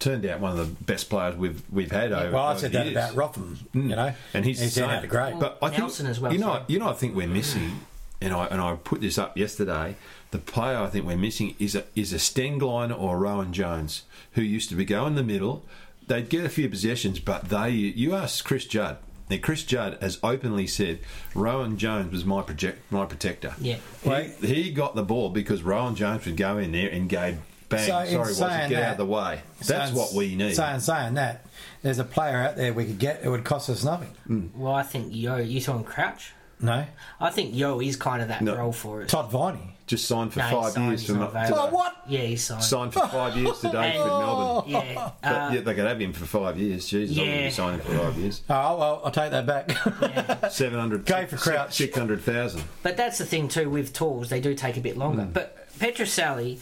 turned 0.00 0.26
out 0.26 0.40
one 0.40 0.50
of 0.50 0.58
the 0.58 0.84
best 0.84 1.08
players 1.08 1.36
we've 1.36 1.62
we've 1.70 1.92
had 1.92 2.10
over. 2.10 2.32
Well, 2.32 2.44
I 2.46 2.56
said 2.56 2.72
the 2.72 2.78
that 2.78 2.86
years. 2.86 2.96
about 2.96 3.14
Rotham, 3.14 3.58
you 3.72 3.82
mm. 3.82 3.88
know, 3.90 4.12
and 4.34 4.44
he's, 4.44 4.58
he's 4.60 4.74
the 4.74 4.80
turned 4.80 4.92
out 4.92 5.08
great. 5.08 5.38
But 5.38 5.58
I 5.62 5.68
think 5.68 5.78
Nelson 5.78 6.06
as 6.06 6.18
well, 6.18 6.32
You 6.32 6.38
know, 6.40 6.46
sorry. 6.46 6.64
you 6.66 6.78
know, 6.80 6.88
I 6.88 6.92
think 6.94 7.14
we're 7.14 7.28
missing, 7.28 7.80
and 8.20 8.32
I 8.32 8.46
and 8.46 8.60
I 8.60 8.74
put 8.76 9.00
this 9.00 9.18
up 9.18 9.36
yesterday. 9.36 9.96
The 10.30 10.38
player 10.38 10.78
I 10.78 10.88
think 10.88 11.06
we're 11.06 11.16
missing 11.16 11.54
is 11.58 11.74
a 11.74 11.84
is 11.94 12.12
a 12.12 12.16
Stengline 12.16 12.96
or 12.98 13.16
a 13.16 13.18
Rowan 13.18 13.52
Jones 13.52 14.02
who 14.32 14.42
used 14.42 14.68
to 14.70 14.74
be 14.74 14.84
going 14.84 15.14
the 15.14 15.22
middle. 15.22 15.64
They'd 16.06 16.28
get 16.28 16.44
a 16.44 16.48
few 16.48 16.68
possessions, 16.68 17.18
but 17.20 17.48
they 17.48 17.70
you 17.70 18.14
ask 18.14 18.44
Chris 18.44 18.64
Judd. 18.66 18.98
Now, 19.30 19.38
Chris 19.40 19.62
Judd 19.64 19.96
has 20.02 20.18
openly 20.22 20.66
said 20.66 20.98
Rowan 21.34 21.78
Jones 21.78 22.12
was 22.12 22.26
my 22.26 22.42
project, 22.42 22.80
my 22.92 23.06
protector. 23.06 23.54
Yeah. 23.58 23.78
he, 24.02 24.46
he 24.46 24.70
got 24.70 24.94
the 24.94 25.02
ball 25.02 25.30
because 25.30 25.62
Rowan 25.62 25.94
Jones 25.94 26.26
would 26.26 26.36
go 26.36 26.58
in 26.58 26.72
there 26.72 26.90
and 26.90 27.08
go 27.08 27.36
bang. 27.70 27.86
So 27.88 27.98
in 28.00 28.06
sorry, 28.08 28.16
Watson, 28.18 28.34
saying 28.50 28.68
get 28.70 28.80
that- 28.80 28.84
out 28.86 28.92
of 28.92 28.98
the 28.98 29.06
way. 29.06 29.40
That's 29.60 29.68
Saying- 29.68 29.94
what 29.94 30.12
we 30.12 30.34
need. 30.34 30.54
Saying, 30.56 30.80
saying 30.80 31.14
that, 31.14 31.46
there's 31.80 31.98
a 31.98 32.04
player 32.04 32.36
out 32.36 32.56
there 32.56 32.74
we 32.74 32.84
could 32.84 32.98
get. 32.98 33.22
It 33.24 33.30
would 33.30 33.44
cost 33.44 33.70
us 33.70 33.82
nothing. 33.82 34.10
Hmm. 34.26 34.48
Well, 34.54 34.74
I 34.74 34.82
think 34.82 35.14
Yeo, 35.14 35.36
you 35.38 35.58
talking 35.62 35.84
Crouch? 35.84 36.32
No, 36.60 36.84
I 37.20 37.30
think 37.30 37.54
Yeo 37.54 37.80
is 37.80 37.96
kind 37.96 38.22
of 38.22 38.28
that 38.28 38.40
No. 38.42 38.56
role 38.56 38.72
for 38.72 39.02
us. 39.02 39.10
Todd 39.10 39.30
Viney. 39.30 39.70
Just 39.86 40.06
signed 40.08 40.32
for 40.32 40.38
No, 40.38 40.44
he's 40.46 40.54
five 40.54 40.72
signed, 40.72 40.88
years 40.88 41.00
he's 41.02 41.10
for 41.10 41.16
not 41.16 41.34
Mo- 41.34 41.40
available. 41.40 41.62
Oh, 41.62 41.74
what? 41.74 41.96
Yeah, 42.08 42.20
he's 42.20 42.42
signed. 42.42 42.64
signed 42.64 42.94
for 42.94 43.06
five 43.08 43.36
years 43.36 43.58
today 43.60 43.92
for 43.98 44.06
Melbourne. 44.06 44.70
Yeah, 44.70 44.94
But, 45.22 45.28
uh, 45.28 45.50
yeah, 45.52 45.60
they 45.60 45.74
could 45.74 45.84
have 45.86 46.00
him 46.00 46.12
for 46.14 46.24
five 46.24 46.58
years. 46.58 46.88
Jesus, 46.88 47.18
I 47.18 47.20
Yeah. 47.20 47.26
wouldn't 47.28 47.44
be 47.46 47.50
signing 47.50 47.80
for 47.80 47.98
five 47.98 48.16
years. 48.18 48.40
Oh 48.48 48.78
well, 48.78 49.02
I'll 49.04 49.10
take 49.10 49.30
that 49.32 49.44
back. 49.46 50.50
Seven 50.50 50.78
hundred. 50.80 51.04
Go 51.04 51.26
for 51.26 51.36
Crouch. 51.36 51.74
Six 51.74 51.98
hundred 51.98 52.22
thousand. 52.22 52.64
but 52.82 52.96
that's 52.96 53.18
the 53.18 53.26
thing 53.26 53.48
too 53.48 53.68
with 53.68 53.92
tools; 53.92 54.30
they 54.30 54.40
do 54.40 54.54
take 54.54 54.78
a 54.78 54.80
bit 54.80 54.96
longer. 54.96 55.28
But 55.30 55.68
Petruccelle, 55.78 56.58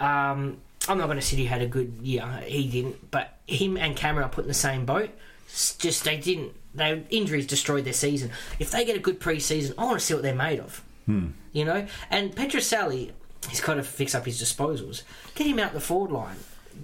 um, 0.00 0.56
I'm 0.88 0.98
not 0.98 1.06
going 1.06 1.18
to 1.18 1.22
say 1.22 1.36
he 1.36 1.44
had 1.46 1.60
a 1.60 1.66
good 1.66 1.92
year. 2.00 2.24
He 2.46 2.68
didn't, 2.68 3.10
but 3.10 3.36
him 3.46 3.76
and 3.76 3.94
Cameron 3.96 4.24
are 4.26 4.30
put 4.30 4.44
in 4.44 4.48
the 4.48 4.54
same 4.54 4.86
boat. 4.86 5.10
It's 5.48 5.74
just 5.76 6.04
they 6.04 6.16
didn't. 6.16 6.52
They 6.76 7.02
injuries 7.10 7.46
destroyed 7.46 7.84
their 7.84 7.92
season. 7.92 8.30
If 8.58 8.70
they 8.70 8.84
get 8.84 8.96
a 8.96 9.00
good 9.00 9.20
pre-season, 9.20 9.74
I 9.78 9.84
want 9.84 9.98
to 9.98 10.04
see 10.04 10.14
what 10.14 10.22
they're 10.22 10.34
made 10.34 10.60
of. 10.60 10.82
Hmm. 11.06 11.28
You 11.52 11.64
know, 11.64 11.86
and 12.10 12.34
Petruccelle, 12.34 13.10
he's 13.48 13.60
got 13.60 13.74
to 13.74 13.82
fix 13.82 14.14
up 14.14 14.24
his 14.24 14.40
disposals. 14.40 15.02
Get 15.34 15.46
him 15.46 15.58
out 15.58 15.72
the 15.72 15.80
forward 15.80 16.10
line. 16.10 16.36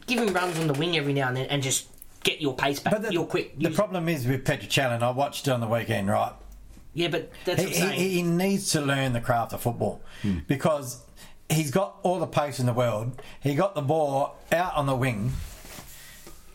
Give 0.07 0.21
him 0.21 0.33
runs 0.33 0.59
on 0.59 0.67
the 0.67 0.75
wing 0.75 0.97
every 0.97 1.13
now 1.13 1.29
and 1.29 1.37
then, 1.37 1.47
and 1.47 1.63
just 1.63 1.89
get 2.23 2.41
your 2.41 2.55
pace 2.55 2.81
back. 2.81 2.95
But 2.95 3.03
the, 3.03 3.13
your 3.13 3.27
quick. 3.27 3.59
the 3.59 3.71
problem 3.71 4.09
is 4.09 4.27
with 4.27 4.45
Petruccelle, 4.45 5.03
I 5.03 5.11
watched 5.11 5.47
it 5.47 5.51
on 5.51 5.61
the 5.61 5.67
weekend, 5.67 6.09
right? 6.09 6.33
yeah, 6.95 7.09
but 7.09 7.31
that's 7.45 7.63
He, 7.63 7.87
he, 7.87 8.09
he 8.09 8.23
needs 8.23 8.73
to 8.73 8.81
learn 8.81 9.13
the 9.13 9.21
craft 9.21 9.53
of 9.53 9.63
football 9.63 10.03
hmm. 10.23 10.39
because 10.47 11.03
he's 11.49 11.71
got 11.71 11.97
all 12.03 12.19
the 12.19 12.27
pace 12.27 12.61
in 12.61 12.67
the 12.67 12.73
world. 12.73 13.21
He 13.41 13.55
got 13.55 13.75
the 13.75 13.83
ball 13.83 14.37
out 14.51 14.75
on 14.75 14.87
the 14.87 14.97
wing, 14.97 15.33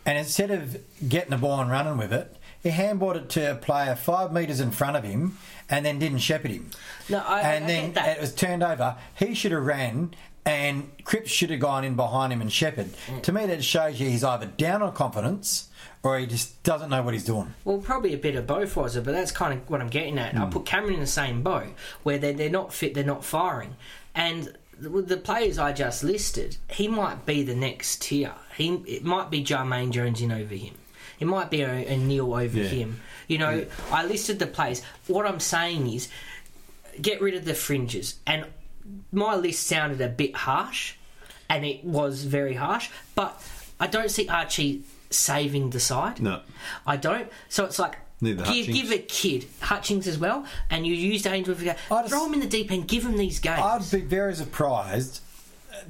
and 0.05 0.17
instead 0.17 0.51
of 0.51 0.77
getting 1.07 1.31
the 1.31 1.38
ball 1.38 1.59
and 1.59 1.71
running 1.71 1.97
with 1.97 2.13
it, 2.13 2.35
he 2.68 2.74
handballed 2.74 3.15
it 3.15 3.30
to 3.30 3.51
a 3.51 3.55
player 3.55 3.95
five 3.95 4.34
metres 4.34 4.59
in 4.59 4.72
front 4.72 4.97
of 4.97 5.03
him 5.03 5.38
and 5.70 5.86
then 5.86 5.99
didn't 5.99 6.20
shepherd 6.20 6.51
him. 6.51 6.70
No, 7.09 7.20
I- 7.20 7.41
and 7.41 7.63
I 7.63 7.68
then 7.68 8.09
it 8.09 8.22
was 8.22 8.34
turned 8.34 8.63
over. 8.63 8.97
He 9.15 9.34
should 9.34 9.51
have 9.51 9.65
ran. 9.65 10.13
And 10.45 10.89
Cripps 11.03 11.30
should 11.30 11.49
have 11.49 11.59
gone 11.59 11.84
in 11.84 11.95
behind 11.95 12.32
him 12.32 12.39
and 12.39 12.51
shepherded. 12.51 12.95
Mm. 13.07 13.24
To 13.24 13.32
me, 13.34 13.45
that 13.47 13.65
shows 13.65 13.99
you 13.99 14.09
he's 14.09 14.24
either 14.24 14.45
down 14.45 14.82
on 14.82 14.93
confidence 14.93 15.68
or 16.03 16.18
he 16.18 16.26
just 16.26 16.63
doesn't 16.63 16.89
know 16.89 17.01
what 17.01 17.13
he's 17.13 17.26
doing. 17.26 17.53
Well, 17.65 17.80
probably 17.80 18.13
a 18.13 18.18
bit 18.18 18.36
of 18.36 18.47
both 18.47 18.78
was 18.78 18.95
it, 18.95 19.03
but 19.03 19.11
that's 19.11 19.34
kind 19.34 19.53
of 19.53 19.70
what 19.70 19.82
I'm 19.82 19.89
getting 19.89 20.18
at. 20.18 20.36
I'll 20.36 20.47
mm. 20.47 20.51
put 20.51 20.65
Cameron 20.65 20.93
in 20.93 20.99
the 21.01 21.07
same 21.07 21.43
boat 21.43 21.68
where 22.03 22.18
they're, 22.18 22.32
they're 22.32 22.49
not 22.49 22.74
fit, 22.74 22.93
they're 22.93 23.03
not 23.03 23.26
firing. 23.26 23.76
And 24.15 24.57
with 24.89 25.09
the 25.09 25.18
players 25.18 25.57
I 25.57 25.74
just 25.74 26.01
listed, 26.01 26.55
he 26.70 26.88
might 26.88 27.26
be 27.26 27.43
the 27.43 27.55
next 27.55 28.03
tier. 28.03 28.34
He 28.55 28.76
It 28.88 29.03
might 29.03 29.30
be 29.30 29.43
Jermaine 29.43 29.91
Jones 29.91 30.22
in 30.22 30.32
over 30.32 30.55
him. 30.55 30.76
It 31.20 31.26
might 31.26 31.49
be 31.49 31.61
a, 31.61 31.70
a 31.88 31.97
Neil 31.97 32.34
over 32.34 32.57
Yeah. 32.57 32.68
him. 32.68 33.01
You 33.28 33.38
know, 33.39 33.65
I 33.91 34.05
listed 34.05 34.39
the 34.39 34.47
plays. 34.47 34.82
What 35.07 35.26
I'm 35.26 35.39
saying 35.39 35.91
is 35.91 36.07
get 37.01 37.22
rid 37.22 37.34
of 37.36 37.45
the 37.45 37.53
fringes. 37.53 38.15
And 38.26 38.45
my 39.11 39.36
list 39.36 39.68
sounded 39.68 39.99
a 40.01 40.07
bit 40.07 40.36
harsh, 40.36 40.93
and 41.49 41.65
it 41.65 41.84
was 41.84 42.24
very 42.24 42.53
harsh, 42.53 42.89
but 43.15 43.41
I 43.80 43.88
don't 43.88 44.09
see 44.09 44.28
Archie 44.30 44.84
saving 45.09 45.72
the 45.72 45.80
side. 45.80 46.22
No. 46.22 46.41
I 46.86 46.95
don't. 46.97 47.30
So 47.49 47.65
it's 47.65 47.80
like 47.80 47.97
Neither 48.22 48.38
give, 48.45 48.47
Hutchings. 48.68 48.82
give 48.82 48.91
a 48.91 48.97
kid 48.99 49.45
Hutchings 49.61 50.07
as 50.07 50.18
well, 50.18 50.45
and 50.70 50.88
you 50.88 50.93
used 50.93 51.28
Ainsworth. 51.28 51.61
I 51.61 51.65
just- 52.01 52.09
Throw 52.09 52.26
him 52.26 52.34
in 52.36 52.39
the 52.39 52.47
deep 52.47 52.72
end. 52.72 52.88
Give 52.88 53.05
him 53.05 53.18
these 53.18 53.39
games. 53.39 53.59
I'd 53.59 53.91
be 53.91 54.01
very 54.01 54.36
surprised 54.36 55.20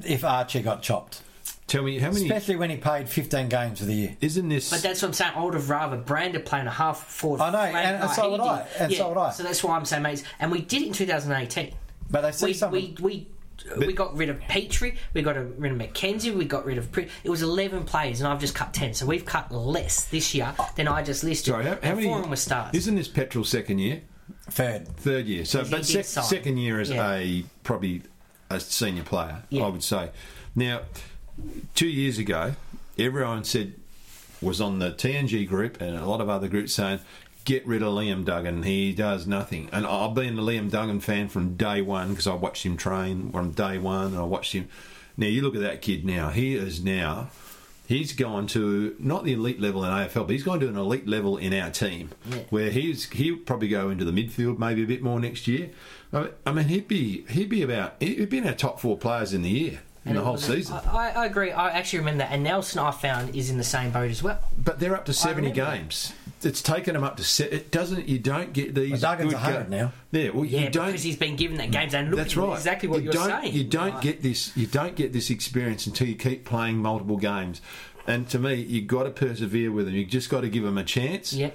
if 0.06 0.24
Archie 0.26 0.62
got 0.62 0.82
chopped, 0.82 1.22
Tell 1.68 1.84
me 1.84 2.00
how 2.00 2.12
many? 2.12 2.24
especially 2.26 2.56
when 2.56 2.70
he 2.70 2.78
played 2.78 3.10
15 3.10 3.50
games 3.50 3.80
for 3.80 3.86
the 3.86 3.94
year. 3.94 4.18
Isn't 4.22 4.48
this? 4.48 4.70
but 4.70 4.82
that's 4.82 5.02
what 5.02 5.10
I'm 5.10 5.14
saying. 5.14 5.34
I 5.36 5.44
would 5.44 5.54
have 5.54 5.70
rather 5.70 5.98
Brander 5.98 6.40
playing 6.40 6.68
a 6.68 6.72
half 6.72 7.04
forward. 7.06 7.42
I 7.42 7.50
know, 7.50 7.72
flank 7.72 7.76
and- 7.76 8.04
and 8.04 8.12
so 8.12 8.22
he 8.24 8.30
would 8.30 8.38
did. 8.38 8.48
I, 8.48 8.68
and 8.80 8.92
yeah, 8.92 8.98
so 8.98 9.10
would 9.10 9.18
I. 9.18 9.32
So 9.32 9.44
that's 9.44 9.64
why 9.64 9.76
I'm 9.76 9.84
saying, 9.86 10.02
mates. 10.04 10.24
And 10.40 10.50
we 10.52 10.62
did 10.62 10.82
it 10.82 10.88
in 10.88 10.94
2018. 10.94 11.74
But 12.10 12.22
they 12.22 12.32
see 12.32 12.46
We 12.48 12.54
something. 12.54 12.96
we 13.02 13.28
we. 13.76 13.86
we 13.88 13.92
got 13.92 14.16
rid 14.16 14.30
of 14.30 14.40
Petrie, 14.40 14.96
we 15.14 15.22
got 15.24 15.36
rid 15.60 15.72
of 15.74 15.78
McKenzie, 15.78 16.34
we 16.34 16.46
got 16.46 16.64
rid 16.66 16.78
of. 16.78 16.90
Pri- 16.92 17.10
It 17.26 17.30
was 17.30 17.42
11 17.42 17.84
players, 17.84 18.22
and 18.22 18.30
I've 18.30 18.40
just 18.40 18.56
cut 18.56 18.74
10. 18.74 18.94
So 18.94 19.06
we've 19.06 19.26
cut 19.26 19.52
less 19.52 20.06
this 20.06 20.34
year 20.34 20.54
than 20.78 20.88
I 20.88 21.04
just 21.04 21.24
listed. 21.26 21.52
Sorry, 21.52 21.66
how, 21.66 21.72
how 21.72 21.80
and 21.82 21.96
many? 21.98 22.08
Four 22.08 22.18
of 22.18 22.22
them 22.24 22.30
were 22.30 22.36
stars. 22.38 22.74
Isn't 22.74 22.96
this 22.96 23.10
Petrol's 23.10 23.50
second 23.50 23.80
year? 23.80 24.04
Third. 24.52 24.88
Third 24.96 25.26
year. 25.26 25.44
So, 25.44 25.64
but 25.70 25.84
did 25.86 26.06
sec- 26.06 26.24
second 26.24 26.58
year 26.58 26.80
as 26.80 26.90
Yeah. 26.92 27.14
a 27.16 27.44
probably 27.64 28.04
a 28.50 28.60
senior 28.62 29.04
player, 29.04 29.44
Yeah. 29.50 29.64
I 29.66 29.68
would 29.68 29.84
say. 29.84 30.12
Now, 30.56 30.82
two 31.76 31.88
years 31.88 32.18
ago, 32.18 32.56
everyone 32.98 33.44
said 33.44 33.74
was 34.42 34.62
on 34.62 34.80
the 34.80 34.92
TNG 34.92 35.48
group 35.48 35.82
and 35.82 35.96
a 35.98 36.06
lot 36.06 36.22
of 36.22 36.30
other 36.30 36.48
groups 36.48 36.74
saying, 36.74 37.00
"Get 37.46 37.66
rid 37.66 37.82
of 37.82 37.90
Liam 37.94 38.24
Duggan. 38.24 38.64
He 38.64 38.94
does 38.94 39.26
nothing." 39.26 39.70
And 39.72 39.86
I've 39.86 40.14
been 40.14 40.38
a 40.38 40.42
Liam 40.42 40.70
Duggan 40.70 41.00
fan 41.00 41.28
from 41.30 41.56
day 41.56 41.82
one 41.82 42.10
because 42.10 42.28
I 42.28 42.34
watched 42.36 42.64
him 42.64 42.78
train 42.78 43.32
from 43.32 43.52
day 43.52 43.78
one, 43.78 44.08
and 44.08 44.18
I 44.18 44.24
watched 44.24 44.54
him. 44.54 44.68
Now 45.18 45.28
you 45.28 45.42
look 45.42 45.56
at 45.56 45.62
that 45.62 45.82
kid 45.82 46.06
now. 46.06 46.30
He 46.30 46.56
is 46.56 46.84
now. 46.84 47.30
He's 47.88 48.12
gone 48.12 48.48
to 48.48 48.96
not 49.00 49.24
the 49.24 49.32
elite 49.32 49.62
level 49.62 49.84
in 49.86 49.90
AFL, 49.90 50.26
but 50.28 50.32
he's 50.32 50.44
gone 50.44 50.60
to 50.60 50.68
an 50.68 50.76
elite 50.76 51.08
level 51.08 51.38
in 51.38 51.54
our 51.54 51.70
team, 51.72 52.10
Yeah. 52.30 52.40
where 52.50 52.70
he's 52.70 53.10
he'll 53.12 53.38
probably 53.38 53.70
go 53.70 53.90
into 53.90 54.04
the 54.04 54.12
midfield 54.12 54.60
maybe 54.60 54.84
a 54.84 54.86
bit 54.86 55.02
more 55.02 55.20
next 55.22 55.48
year. 55.48 55.70
I 56.12 56.28
I 56.46 56.52
mean, 56.52 56.66
he'd 56.68 56.88
be 56.90 57.26
he'd 57.30 57.50
be 57.50 57.62
about 57.64 57.96
he'd 58.02 58.30
be 58.30 58.38
in 58.40 58.46
our 58.46 58.54
top 58.54 58.80
four 58.82 58.98
players 58.98 59.34
in 59.34 59.42
the 59.42 59.50
year 59.50 59.80
in 60.08 60.16
the 60.16 60.22
whole 60.22 60.38
season. 60.38 60.76
I, 60.92 61.12
I 61.16 61.26
agree. 61.26 61.52
I 61.52 61.70
actually 61.72 62.00
remember 62.00 62.20
that. 62.20 62.32
And 62.32 62.44
Nelson, 62.44 62.80
I 62.80 62.92
found, 62.92 63.36
is 63.36 63.50
in 63.50 63.58
the 63.58 63.64
same 63.64 63.92
boat 63.92 64.10
as 64.12 64.24
well. 64.24 64.40
But 64.58 64.80
they're 64.80 64.96
up 64.96 65.06
to 65.06 65.14
seventy 65.14 65.50
remember 65.50 65.72
that. 65.72 65.78
games. 65.80 66.14
it's 66.44 66.62
taken 66.62 66.94
them 66.94 67.04
up 67.04 67.18
to 67.18 67.24
set. 67.24 67.52
It 67.54 67.72
doesn't. 67.72 68.08
You 68.08 68.20
don't 68.20 68.54
get 68.54 68.74
these. 68.76 68.92
Well, 68.92 69.16
Duggan's 69.18 69.34
good 69.34 69.42
100 69.42 69.70
ga- 69.70 69.76
now. 69.78 69.92
Yeah, 70.12 70.30
well, 70.30 70.46
Yeah, 70.46 70.62
you 70.62 70.70
don't. 70.70 70.86
because 70.88 71.04
he's 71.04 71.18
been 71.18 71.36
given 71.36 71.58
that 71.58 71.72
games 71.72 71.94
and 71.94 72.10
look 72.10 72.18
That's 72.18 72.36
right. 72.38 72.54
exactly 72.56 72.90
what 72.90 73.00
you 73.04 73.06
you 73.06 73.10
are 73.20 73.28
don't, 73.30 73.42
saying. 73.44 73.54
You 73.54 73.64
don't 73.64 73.94
Right. 73.96 74.02
get 74.04 74.22
this. 74.24 74.56
You 74.56 74.68
don't 74.68 74.96
get 74.96 75.14
this 75.14 75.30
experience 75.30 75.86
until 75.88 76.08
you 76.08 76.16
keep 76.16 76.46
playing 76.46 76.78
multiple 76.78 77.18
games. 77.18 77.62
And 78.06 78.30
to 78.30 78.40
me, 78.40 78.56
you've 78.56 78.88
got 78.88 79.04
to 79.04 79.10
persevere 79.10 79.72
with 79.72 79.86
them. 79.88 79.96
You 79.96 80.06
just 80.06 80.30
got 80.30 80.42
to 80.42 80.50
give 80.50 80.64
them 80.64 80.78
a 80.78 80.84
chance. 80.84 81.34
Yeah. 81.34 81.50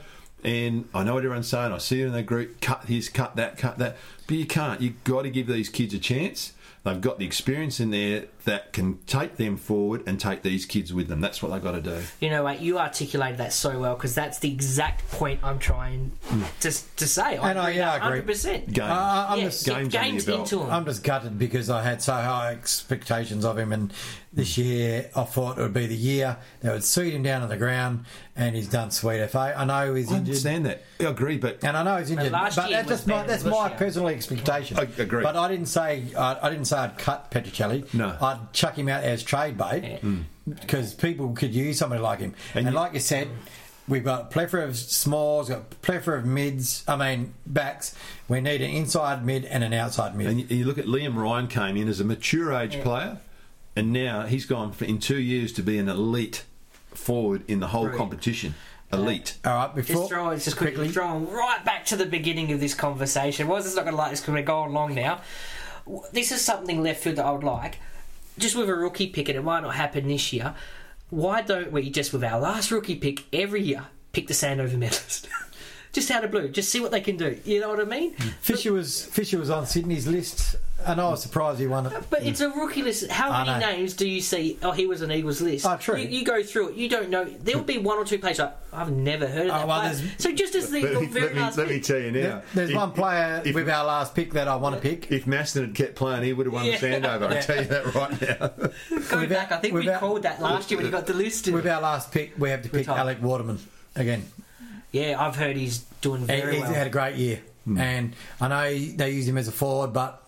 And 0.45 0.89
I 0.93 1.05
know 1.05 1.15
what 1.15 1.25
everyone's 1.25 1.47
saying. 1.49 1.73
I 1.73 1.79
see 1.79 2.03
it 2.03 2.07
in 2.07 2.13
the 2.13 2.23
group. 2.23 2.61
Cut 2.61 2.83
this, 2.89 3.09
cut 3.09 3.37
that, 3.37 3.57
cut 3.57 3.79
that. 3.79 3.97
But 4.27 4.37
you 4.37 4.45
can't. 4.47 4.81
You've 4.81 5.03
got 5.05 5.23
to 5.23 5.31
give 5.31 5.47
these 5.47 5.69
kids 5.69 5.95
a 5.95 5.99
chance. 6.01 6.53
They've 6.85 7.01
got 7.01 7.21
the 7.21 7.25
experience 7.25 7.79
in 7.79 7.91
there 7.91 8.25
that 8.45 8.73
can 8.73 8.99
take 9.07 9.37
them 9.37 9.57
forward 9.57 10.03
and 10.07 10.19
take 10.19 10.43
these 10.43 10.67
kids 10.67 10.93
with 10.93 11.09
them. 11.09 11.21
That's 11.21 11.43
what 11.43 11.53
they've 11.53 11.63
got 11.63 11.73
to 11.73 11.81
do. 11.81 12.01
You 12.21 12.31
know 12.31 12.43
what? 12.43 12.61
You 12.61 12.79
articulated 12.79 13.39
that 13.39 13.53
so 13.53 13.79
well 13.79 13.95
because 13.95 14.15
that's 14.15 14.39
the 14.41 14.51
exact 14.53 15.09
point 15.13 15.41
I'm 15.43 15.59
trying 15.59 16.13
to, 16.61 16.71
to 16.97 17.07
say. 17.07 17.37
And 17.37 17.59
I- 17.59 17.71
yeah, 17.71 17.93
I 17.93 18.17
agree. 18.17 18.35
100%. 18.35 18.67
Games. 18.73 18.79
Uh, 18.81 19.27
I'm 19.29 19.39
Yeah, 19.39 19.45
just 19.45 19.67
games 19.67 19.89
games 19.93 20.29
into 20.29 20.61
him. 20.61 20.71
I'm 20.71 20.85
just 20.85 21.03
gutted 21.05 21.39
because 21.39 21.71
I 21.71 21.83
had 21.83 22.03
so 22.03 22.13
high 22.15 22.53
expectations 22.53 23.45
of 23.45 23.59
him, 23.59 23.73
and 23.73 23.93
this 24.33 24.57
year 24.59 25.11
I 25.15 25.25
thought 25.25 25.59
it 25.59 25.63
would 25.63 25.75
be 25.75 25.87
the 25.87 25.95
year 25.95 26.39
that 26.61 26.73
would 26.73 26.85
suit 26.85 27.13
him 27.13 27.23
down 27.23 27.43
on 27.43 27.49
the 27.49 27.57
ground, 27.57 28.07
and 28.35 28.57
he's 28.57 28.69
done 28.69 28.91
sweet 28.91 29.27
FA. 29.31 29.55
I 29.57 29.65
know 29.65 29.95
he's 29.95 30.11
I 30.11 30.17
injured. 30.17 30.29
understand 30.29 30.67
that. 30.67 30.83
I 31.01 31.05
agree, 31.05 31.37
but 31.39 31.63
And 31.63 31.77
I 31.77 31.83
know 31.83 31.97
he's 31.99 32.11
injured, 32.11 32.33
last 32.33 32.57
but 32.57 32.69
year 32.71 32.79
that's 32.79 32.89
just 32.89 33.07
my 33.07 33.23
that's 33.25 33.45
my 33.45 33.69
year. 33.69 33.77
personal 33.79 34.09
expectation. 34.09 34.79
I 34.79 34.89
agree. 34.99 35.23
But 35.23 35.37
I 35.37 35.49
didn't 35.49 35.67
say 35.67 36.05
I, 36.17 36.39
I 36.47 36.51
didn't 36.51 36.65
say 36.67 36.79
I'd 36.79 36.97
cut 36.99 37.31
Petruccelle. 37.31 37.93
No. 37.95 38.17
I'd 38.33 38.53
chuck 38.53 38.77
him 38.77 38.89
out 38.89 39.05
as 39.05 39.23
trade 39.23 39.57
bait 39.59 39.99
hmm. 40.01 40.23
because 40.49 40.95
people 40.95 41.33
could 41.35 41.55
use 41.55 41.79
somebody 41.79 42.01
like 42.03 42.21
him. 42.21 42.35
And, 42.55 42.67
And 42.67 42.75
you- 42.75 42.81
like 42.81 42.95
you 42.95 43.01
said, 43.01 43.29
we've 43.89 44.05
got 44.05 44.21
a 44.23 44.25
plethora 44.27 44.65
of 44.65 44.77
smalls, 44.77 45.49
got 45.49 45.59
a 45.59 45.75
plethora 45.77 46.19
of 46.19 46.25
mids. 46.27 46.85
I 46.89 46.97
mean 46.97 47.35
backs. 47.47 47.95
We 48.29 48.41
need 48.41 48.63
an 48.63 48.71
inside 48.71 49.25
mid 49.25 49.45
and 49.45 49.63
an 49.65 49.73
outside 49.73 50.17
mid. 50.17 50.27
And 50.27 50.41
you, 50.51 50.59
you 50.59 50.65
look 50.65 50.79
at 50.79 50.87
Liam 50.87 51.17
Ryan 51.17 51.49
came 51.49 51.77
in 51.77 51.89
as 51.89 52.01
a 52.01 52.05
mature 52.05 52.53
age 52.55 52.81
player, 52.83 53.19
and 53.77 53.93
now 53.93 54.23
he's 54.27 54.47
gone 54.47 54.73
for, 54.73 54.85
in 54.85 54.99
two 54.99 55.21
years 55.21 55.53
to 55.55 55.63
be 55.63 55.79
an 55.79 55.89
elite 55.89 56.45
forward 56.95 57.43
in 57.49 57.61
the 57.61 57.69
whole 57.69 57.85
Brilliant. 57.85 57.99
competition. 58.11 58.55
Elite. 58.93 59.39
All 59.47 59.55
right, 59.55 59.75
before 59.75 60.03
Just 60.03 60.09
throw 60.11 60.37
just 60.37 60.57
quickly, 60.59 60.89
throwing 60.91 61.27
right 61.31 61.65
back 61.65 61.87
to 61.87 61.97
the 61.97 62.05
beginning 62.05 62.53
of 62.53 62.61
this 62.61 62.75
conversation. 62.75 63.49
Was 63.49 63.65
it's 63.65 63.75
not 63.75 63.85
going 63.85 63.95
to 63.95 63.99
like 63.99 64.11
this 64.11 64.21
because 64.21 64.35
we're 64.35 64.43
going 64.43 64.75
long 64.75 64.95
now. 64.95 65.23
W- 65.87 66.05
This 66.13 66.31
is 66.31 66.43
something 66.43 66.83
left 66.83 67.03
field 67.03 67.17
that 67.17 67.25
I 67.25 67.31
would 67.31 67.43
like. 67.43 67.79
Just 68.39 68.57
with 68.57 68.69
a 68.69 68.75
rookie 68.75 69.09
pick, 69.09 69.29
and 69.29 69.39
it 69.39 69.43
might 69.43 69.61
not 69.61 69.75
happen 69.75 70.09
this 70.09 70.33
year. 70.33 70.55
Why 71.11 71.43
don't 71.43 71.71
we 71.73 71.91
just 71.91 72.13
with 72.13 72.25
our 72.25 72.41
last 72.41 72.71
rookie 72.71 72.97
pick 72.97 73.25
every 73.33 73.63
year 73.63 73.87
pick 74.13 74.27
the 74.29 74.35
Sandover 74.35 74.79
medalist? 74.79 75.29
just 75.93 76.11
out 76.11 76.25
of 76.25 76.31
blue, 76.31 76.49
just 76.49 76.71
see 76.71 76.81
what 76.81 76.91
they 76.91 77.01
can 77.01 77.17
do. 77.17 77.39
You 77.45 77.61
know 77.61 77.69
what 77.69 77.81
I 77.81 77.85
mean? 77.85 78.15
Hmm. 78.15 78.29
Fisher 78.41 78.73
was 78.73 79.05
Fisher 79.05 79.39
was 79.39 79.51
on 79.51 79.67
Sydney's 79.67 80.07
list, 80.07 80.57
and 80.87 80.99
I 81.01 81.09
was 81.11 81.23
surprised 81.23 81.61
he 81.61 81.67
won 81.67 81.87
it. 81.87 81.93
But 82.09 82.23
it's 82.25 82.41
a 82.41 82.49
rookie 82.49 82.83
list. 82.83 83.11
How 83.11 83.31
I 83.31 83.45
many 83.45 83.61
know. 83.61 83.71
names 83.73 83.93
do 83.95 84.09
you 84.09 84.21
see? 84.23 84.59
Oh, 84.63 84.73
he 84.73 84.87
was 84.87 85.03
an 85.03 85.13
Eagles 85.13 85.41
list. 85.43 85.67
Oh, 85.67 85.77
true. 85.77 85.99
You, 85.99 86.09
you 86.09 86.25
go 86.25 86.43
through 86.43 86.71
it. 86.71 86.77
You 86.77 86.89
don't 86.89 87.11
know. 87.11 87.25
There'll 87.25 87.63
be 87.63 87.77
one 87.79 87.99
or 87.99 88.05
two 88.07 88.19
players 88.19 88.39
like 88.39 88.55
I've 88.73 88.91
never 88.91 89.27
heard 89.27 89.49
of 89.49 89.55
Oh, 89.55 89.59
that. 89.59 89.67
well, 89.69 89.81
player. 89.95 90.11
So 90.19 90.33
just 90.33 90.55
as 90.55 90.71
the 90.71 90.81
Let 90.83 91.01
me, 91.03 91.07
very 91.09 91.27
let 91.27 91.35
me, 91.35 91.41
last 91.43 91.59
let 91.59 91.69
me 91.69 91.75
pick- 91.75 91.85
tell 91.85 91.99
you 91.99 92.11
now. 92.11 92.21
There- 92.21 92.43
There's 92.55 92.71
if- 92.71 92.77
one 92.77 92.93
player 92.93 93.43
if- 93.45 93.55
with 93.55 93.69
our 93.69 93.85
last 93.85 94.15
pick 94.15 94.33
that 94.33 94.49
I 94.49 94.57
want 94.57 94.75
to 94.77 94.81
pick. 94.81 95.13
If 95.13 95.27
Masten 95.27 95.61
had 95.61 95.75
kept 95.75 95.95
playing, 95.95 96.23
he 96.23 96.33
would 96.33 96.47
have 96.47 96.55
won 96.55 96.65
Yeah. 96.65 96.79
the 96.79 96.87
Sandover. 96.87 97.29
I 97.31 97.35
Yeah. 97.35 97.41
tell 97.43 97.57
you 97.63 97.69
that 97.69 97.95
right 97.95 98.21
now. 98.23 98.49
Go 99.11 99.19
Without- 99.21 99.29
back. 99.29 99.53
I 99.53 99.59
think 99.59 99.75
we 99.75 99.81
without- 99.81 100.01
called 100.01 100.23
that 100.23 100.41
last 100.41 100.71
year 100.71 100.79
when 100.79 100.87
he 100.87 100.91
got 100.91 101.07
delisted. 101.07 101.53
With 101.53 101.67
our 101.67 101.83
last 101.83 102.11
pick, 102.13 102.33
we 102.39 102.49
have 102.49 102.63
to 102.63 102.71
pick 102.71 102.89
Alec 102.89 103.21
Waterman 103.23 103.59
again. 103.95 104.25
Yeah, 104.93 105.17
I've 105.19 105.37
heard 105.37 105.57
he's 105.57 105.79
doing 106.01 106.21
He- 106.21 106.27
very 106.27 106.55
he's 106.55 106.63
well. 106.63 106.73
had 106.75 106.87
a 106.87 106.91
great 106.91 107.17
year, 107.17 107.41
and 107.67 108.15
I 108.41 108.49
know 108.49 108.79
they 108.97 109.11
use 109.11 109.27
him 109.27 109.39
as 109.39 109.49
a 109.49 109.53
forward, 109.53 109.93
but 109.93 110.23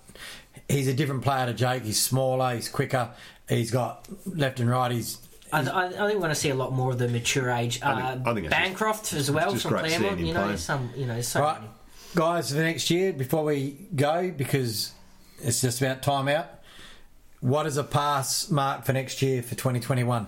he's 0.68 0.88
a 0.88 0.94
different 0.94 1.22
player 1.22 1.46
to 1.46 1.54
Jake. 1.54 1.84
He's 1.84 2.00
smaller, 2.00 2.54
he's 2.54 2.68
quicker, 2.68 3.10
he's 3.48 3.70
got 3.70 4.06
left 4.26 4.60
and 4.60 4.68
right. 4.70 4.90
He's 4.90 5.18
I, 5.52 5.60
I, 5.60 5.84
I 5.86 5.88
think 5.90 5.98
we're 6.00 6.14
going 6.14 6.28
to 6.30 6.34
see 6.34 6.50
a 6.50 6.54
lot 6.54 6.72
more 6.72 6.90
of 6.90 6.98
the 6.98 7.06
mature 7.06 7.48
age. 7.50 7.80
I 7.80 7.94
think- 7.94 8.26
Uh, 8.26 8.30
I 8.30 8.34
think 8.34 8.46
it's 8.46 8.54
just- 8.54 8.64
Bancroft 8.64 9.12
as 9.12 9.30
well 9.30 9.54
from 9.54 9.70
great 9.72 9.86
seeing 9.90 10.00
Claremont. 10.00 10.26
You 10.26 10.34
know, 10.34 10.44
play. 10.46 10.56
some 10.56 10.90
you 10.96 11.06
know 11.06 11.20
so 11.20 11.40
right, 11.42 11.60
many. 11.60 11.70
guys. 12.16 12.50
For 12.50 12.56
next 12.56 12.90
year, 12.90 13.12
before 13.12 13.44
we 13.44 13.76
go, 13.94 14.32
because 14.36 14.90
it's 15.42 15.60
just 15.60 15.80
about 15.80 16.02
time 16.02 16.26
out. 16.28 16.48
What 17.40 17.66
is 17.66 17.76
a 17.76 17.84
pass 17.84 18.50
mark 18.50 18.84
for 18.86 18.94
next 18.94 19.20
year 19.22 19.42
for 19.42 19.54
2021? 19.54 20.26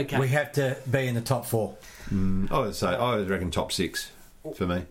Okay. 0.00 0.18
We 0.18 0.28
have 0.28 0.52
to 0.52 0.76
be 0.90 1.06
in 1.06 1.14
the 1.14 1.20
top 1.20 1.46
four. 1.46 1.76
I 2.10 2.58
would 2.58 2.74
say, 2.74 2.88
I 2.88 3.16
would 3.16 3.30
reckon 3.30 3.50
top 3.50 3.72
six 3.72 4.10
for 4.56 4.66
me. 4.66 4.84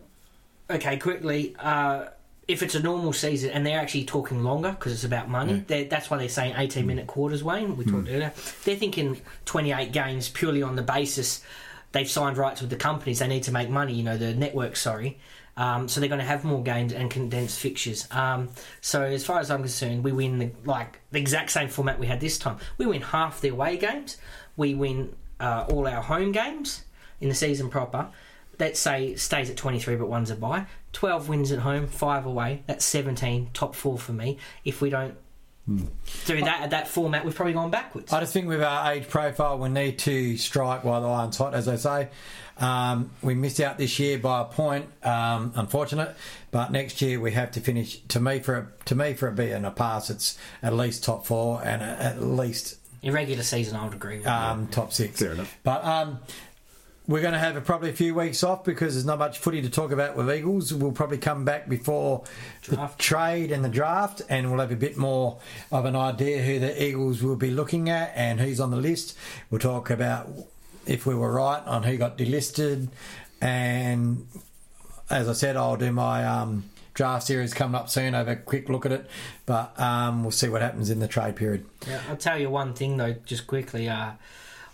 okay, 0.70 0.96
quickly. 0.96 1.54
Uh, 1.58 2.06
if 2.46 2.62
it's 2.62 2.74
a 2.74 2.82
normal 2.82 3.12
season 3.12 3.50
and 3.50 3.64
they're 3.64 3.80
actually 3.80 4.04
talking 4.04 4.42
longer 4.42 4.70
because 4.70 4.92
it's 4.92 5.04
about 5.04 5.30
money, 5.30 5.64
they're 5.66 5.84
that's 5.84 6.10
why 6.10 6.18
they're 6.18 6.28
saying 6.28 6.54
18 6.56 6.86
minute 6.86 7.06
quarters, 7.06 7.42
Wayne. 7.42 7.76
We 7.76 7.84
talked 7.84 8.08
earlier. 8.08 8.32
They're 8.64 8.76
thinking 8.76 9.20
28 9.46 9.92
games 9.92 10.28
purely 10.28 10.62
on 10.62 10.76
the 10.76 10.82
basis 10.82 11.42
they've 11.94 12.10
signed 12.10 12.36
rights 12.36 12.60
with 12.60 12.70
the 12.70 12.76
companies. 12.76 13.20
They 13.20 13.28
need 13.28 13.44
to 13.44 13.52
make 13.52 13.70
money, 13.70 13.94
you 13.94 14.02
know, 14.02 14.18
the 14.18 14.34
network, 14.34 14.76
sorry. 14.76 15.18
Um, 15.56 15.88
so 15.88 16.00
they're 16.00 16.08
going 16.08 16.20
to 16.20 16.26
have 16.26 16.44
more 16.44 16.62
games 16.62 16.92
and 16.92 17.08
condensed 17.08 17.60
fixtures. 17.60 18.08
Um, 18.10 18.48
so 18.80 19.02
as 19.02 19.24
far 19.24 19.38
as 19.38 19.50
I'm 19.50 19.60
concerned, 19.60 20.02
we 20.02 20.10
win 20.10 20.38
the, 20.40 20.50
like 20.64 21.00
the 21.12 21.20
exact 21.20 21.52
same 21.52 21.68
format 21.68 22.00
we 22.00 22.08
had 22.08 22.20
this 22.20 22.36
time. 22.36 22.58
We 22.76 22.86
win 22.86 23.00
half 23.00 23.40
the 23.40 23.48
away 23.48 23.76
games. 23.76 24.16
We 24.56 24.74
win 24.74 25.14
uh, 25.40 25.66
all 25.70 25.86
our 25.86 26.02
home 26.02 26.32
games 26.32 26.84
in 27.20 27.28
the 27.28 27.34
season 27.34 27.70
proper. 27.70 28.08
Let's 28.58 28.78
say 28.78 29.08
it 29.08 29.20
stays 29.20 29.50
at 29.50 29.56
23, 29.56 29.96
but 29.96 30.08
one's 30.08 30.30
a 30.30 30.36
bye. 30.36 30.66
12 30.92 31.28
wins 31.28 31.50
at 31.50 31.60
home, 31.60 31.88
five 31.88 32.24
away. 32.24 32.62
That's 32.66 32.84
17, 32.84 33.50
top 33.52 33.74
four 33.74 33.98
for 33.98 34.12
me. 34.12 34.38
If 34.64 34.80
we 34.80 34.90
don't 34.90 35.16
do 35.66 36.40
that 36.42 36.60
at 36.62 36.70
that 36.70 36.88
format, 36.88 37.24
we've 37.24 37.34
probably 37.34 37.54
gone 37.54 37.70
backwards. 37.70 38.12
I 38.12 38.20
just 38.20 38.32
think 38.32 38.46
with 38.46 38.62
our 38.62 38.92
age 38.92 39.08
profile, 39.08 39.58
we 39.58 39.70
need 39.70 39.98
to 40.00 40.36
strike 40.36 40.84
while 40.84 41.00
the 41.00 41.08
iron's 41.08 41.38
hot, 41.38 41.54
as 41.54 41.66
they 41.66 41.76
say. 41.76 42.10
Um, 42.58 43.10
we 43.22 43.34
missed 43.34 43.60
out 43.60 43.78
this 43.78 43.98
year 43.98 44.18
by 44.18 44.42
a 44.42 44.44
point, 44.44 44.86
um, 45.04 45.52
unfortunate. 45.56 46.14
But 46.50 46.70
next 46.70 47.02
year 47.02 47.18
we 47.18 47.32
have 47.32 47.50
to 47.52 47.60
finish. 47.60 48.00
To 48.08 48.20
me, 48.20 48.40
for 48.40 48.56
a, 48.56 48.84
to 48.84 48.94
me 48.94 49.14
for 49.14 49.30
beat 49.30 49.52
and 49.52 49.66
a 49.66 49.70
pass, 49.70 50.10
it's 50.10 50.38
at 50.62 50.74
least 50.74 51.02
top 51.02 51.26
four 51.26 51.62
and 51.64 51.82
at 51.82 52.22
least 52.22 52.78
Irregular 53.04 53.42
season, 53.42 53.76
I 53.76 53.84
would 53.84 53.94
agree 53.94 54.18
with. 54.18 54.26
um, 54.26 54.66
top 54.68 54.92
six. 54.92 55.18
Fair 55.20 55.32
enough. 55.32 55.56
But 55.62 55.84
um, 55.84 56.18
we're 57.06 57.20
going 57.20 57.34
to 57.34 57.38
have 57.38 57.56
a, 57.56 57.60
probably 57.60 57.90
a 57.90 57.94
few 57.94 58.14
weeks 58.14 58.42
off 58.42 58.64
because 58.64 58.94
there's 58.94 59.04
not 59.04 59.18
much 59.18 59.38
footy 59.38 59.60
to 59.62 59.68
talk 59.68 59.92
about 59.92 60.16
with 60.16 60.30
Eagles. 60.30 60.72
We'll 60.72 60.92
probably 60.92 61.18
come 61.18 61.44
back 61.44 61.68
before 61.68 62.24
Draft. 62.62 62.96
the 62.98 63.02
trade 63.02 63.52
and 63.52 63.62
the 63.64 63.68
draft, 63.68 64.22
and 64.28 64.50
we'll 64.50 64.60
have 64.60 64.72
a 64.72 64.76
bit 64.76 64.96
more 64.96 65.38
of 65.70 65.84
an 65.84 65.96
idea 65.96 66.42
who 66.42 66.58
the 66.58 66.82
Eagles 66.82 67.22
will 67.22 67.36
be 67.36 67.50
looking 67.50 67.90
at 67.90 68.12
and 68.14 68.40
who's 68.40 68.58
on 68.58 68.70
the 68.70 68.78
list. 68.78 69.16
We'll 69.50 69.60
talk 69.60 69.90
about 69.90 70.30
if 70.86 71.04
we 71.04 71.14
were 71.14 71.32
right 71.32 71.62
on 71.66 71.82
who 71.82 71.96
got 71.98 72.16
delisted, 72.16 72.88
and 73.40 74.26
as 75.10 75.28
I 75.28 75.34
said, 75.34 75.56
I'll 75.56 75.76
do 75.76 75.92
my 75.92 76.24
um, 76.24 76.64
draft 76.94 77.26
series 77.26 77.52
coming 77.52 77.74
up 77.74 77.88
soon. 77.88 78.14
Have 78.14 78.28
a 78.28 78.36
quick 78.36 78.68
look 78.68 78.86
at 78.86 78.92
it, 78.92 79.06
but 79.46 79.78
um, 79.78 80.22
we'll 80.22 80.30
see 80.30 80.48
what 80.48 80.62
happens 80.62 80.90
in 80.90 81.00
the 81.00 81.08
trade 81.08 81.36
period. 81.36 81.66
Yeah, 81.86 82.00
I'll 82.08 82.16
tell 82.16 82.38
you 82.38 82.48
one 82.48 82.72
thing 82.72 82.96
though, 82.96 83.16
just 83.26 83.46
quickly. 83.46 83.88
Uh, 83.88 84.12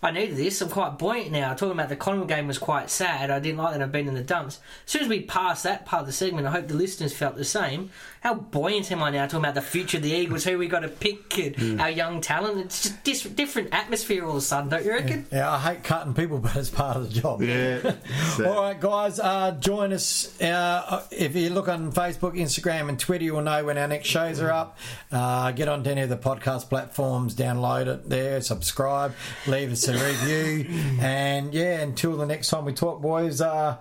I 0.02 0.10
needed 0.10 0.36
this. 0.36 0.60
I'm 0.62 0.70
quite 0.70 0.98
buoyant 0.98 1.30
now. 1.30 1.52
Talking 1.52 1.72
about 1.72 1.90
the 1.90 1.96
Collingwood 1.96 2.28
game 2.28 2.46
was 2.46 2.58
quite 2.58 2.88
sad. 2.88 3.30
I 3.30 3.38
didn't 3.38 3.58
like 3.58 3.72
that 3.74 3.82
I've 3.82 3.92
been 3.92 4.08
in 4.08 4.14
the 4.14 4.22
dumps. 4.22 4.58
As 4.86 4.92
soon 4.92 5.02
as 5.02 5.08
we 5.08 5.20
passed 5.20 5.64
that 5.64 5.84
part 5.84 6.00
of 6.00 6.06
the 6.06 6.12
segment, 6.12 6.46
I 6.46 6.52
hope 6.52 6.68
the 6.68 6.74
listeners 6.74 7.12
felt 7.12 7.36
the 7.36 7.44
same. 7.44 7.90
How 8.22 8.34
buoyant 8.34 8.90
am 8.92 9.02
I 9.02 9.10
now 9.10 9.24
talking 9.26 9.40
about 9.40 9.54
the 9.54 9.62
future 9.62 9.96
of 9.96 10.02
the 10.02 10.12
Eagles, 10.12 10.44
who 10.44 10.58
we 10.58 10.68
got 10.68 10.80
to 10.80 10.88
pick, 10.88 11.38
and 11.38 11.80
our 11.80 11.90
young 11.90 12.20
talent? 12.20 12.58
It's 12.60 12.82
just 12.82 13.02
dis- 13.04 13.22
different 13.22 13.72
atmosphere 13.72 14.24
all 14.24 14.32
of 14.32 14.36
a 14.36 14.40
sudden, 14.42 14.68
don't 14.70 14.84
you 14.84 14.92
reckon? 14.92 15.26
Yeah, 15.32 15.50
I 15.50 15.58
hate 15.58 15.84
cutting 15.84 16.12
people, 16.14 16.38
but 16.40 16.54
it's 16.56 16.70
part 16.70 16.96
of 16.96 17.12
the 17.12 17.20
job. 17.20 17.42
Yeah. 17.42 17.94
All 18.46 18.62
right, 18.62 18.78
guys, 18.78 19.18
uh, 19.18 19.52
join 19.52 19.92
us. 19.92 20.38
Uh, 20.40 21.02
if 21.10 21.34
you 21.34 21.50
look 21.50 21.68
on 21.68 21.92
Facebook, 21.92 22.38
Instagram, 22.38 22.88
and 22.90 22.98
Twitter, 22.98 23.24
you'll 23.24 23.40
know 23.40 23.64
when 23.64 23.78
our 23.78 23.88
next 23.88 24.08
shows 24.08 24.40
are 24.40 24.50
up. 24.52 24.78
Uh, 25.10 25.50
get 25.52 25.68
on 25.68 25.82
to 25.84 25.90
any 25.90 26.02
of 26.02 26.08
the 26.08 26.16
podcast 26.16 26.68
platforms, 26.68 27.34
download 27.34 27.86
it 27.86 28.08
there, 28.08 28.40
subscribe, 28.42 29.14
leave 29.46 29.72
us 29.72 29.89
a 29.90 30.04
review. 30.04 30.66
And 31.00 31.52
yeah, 31.52 31.80
until 31.80 32.16
the 32.16 32.26
next 32.26 32.48
time 32.48 32.64
we 32.64 32.72
talk, 32.72 33.00
boys, 33.00 33.40
uh, 33.40 33.76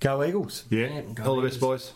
go 0.00 0.22
Eagles. 0.24 0.64
Yeah. 0.70 0.86
Yeah, 0.86 1.00
go 1.14 1.24
All 1.24 1.36
the 1.36 1.48
best, 1.48 1.60
boys. 1.60 1.92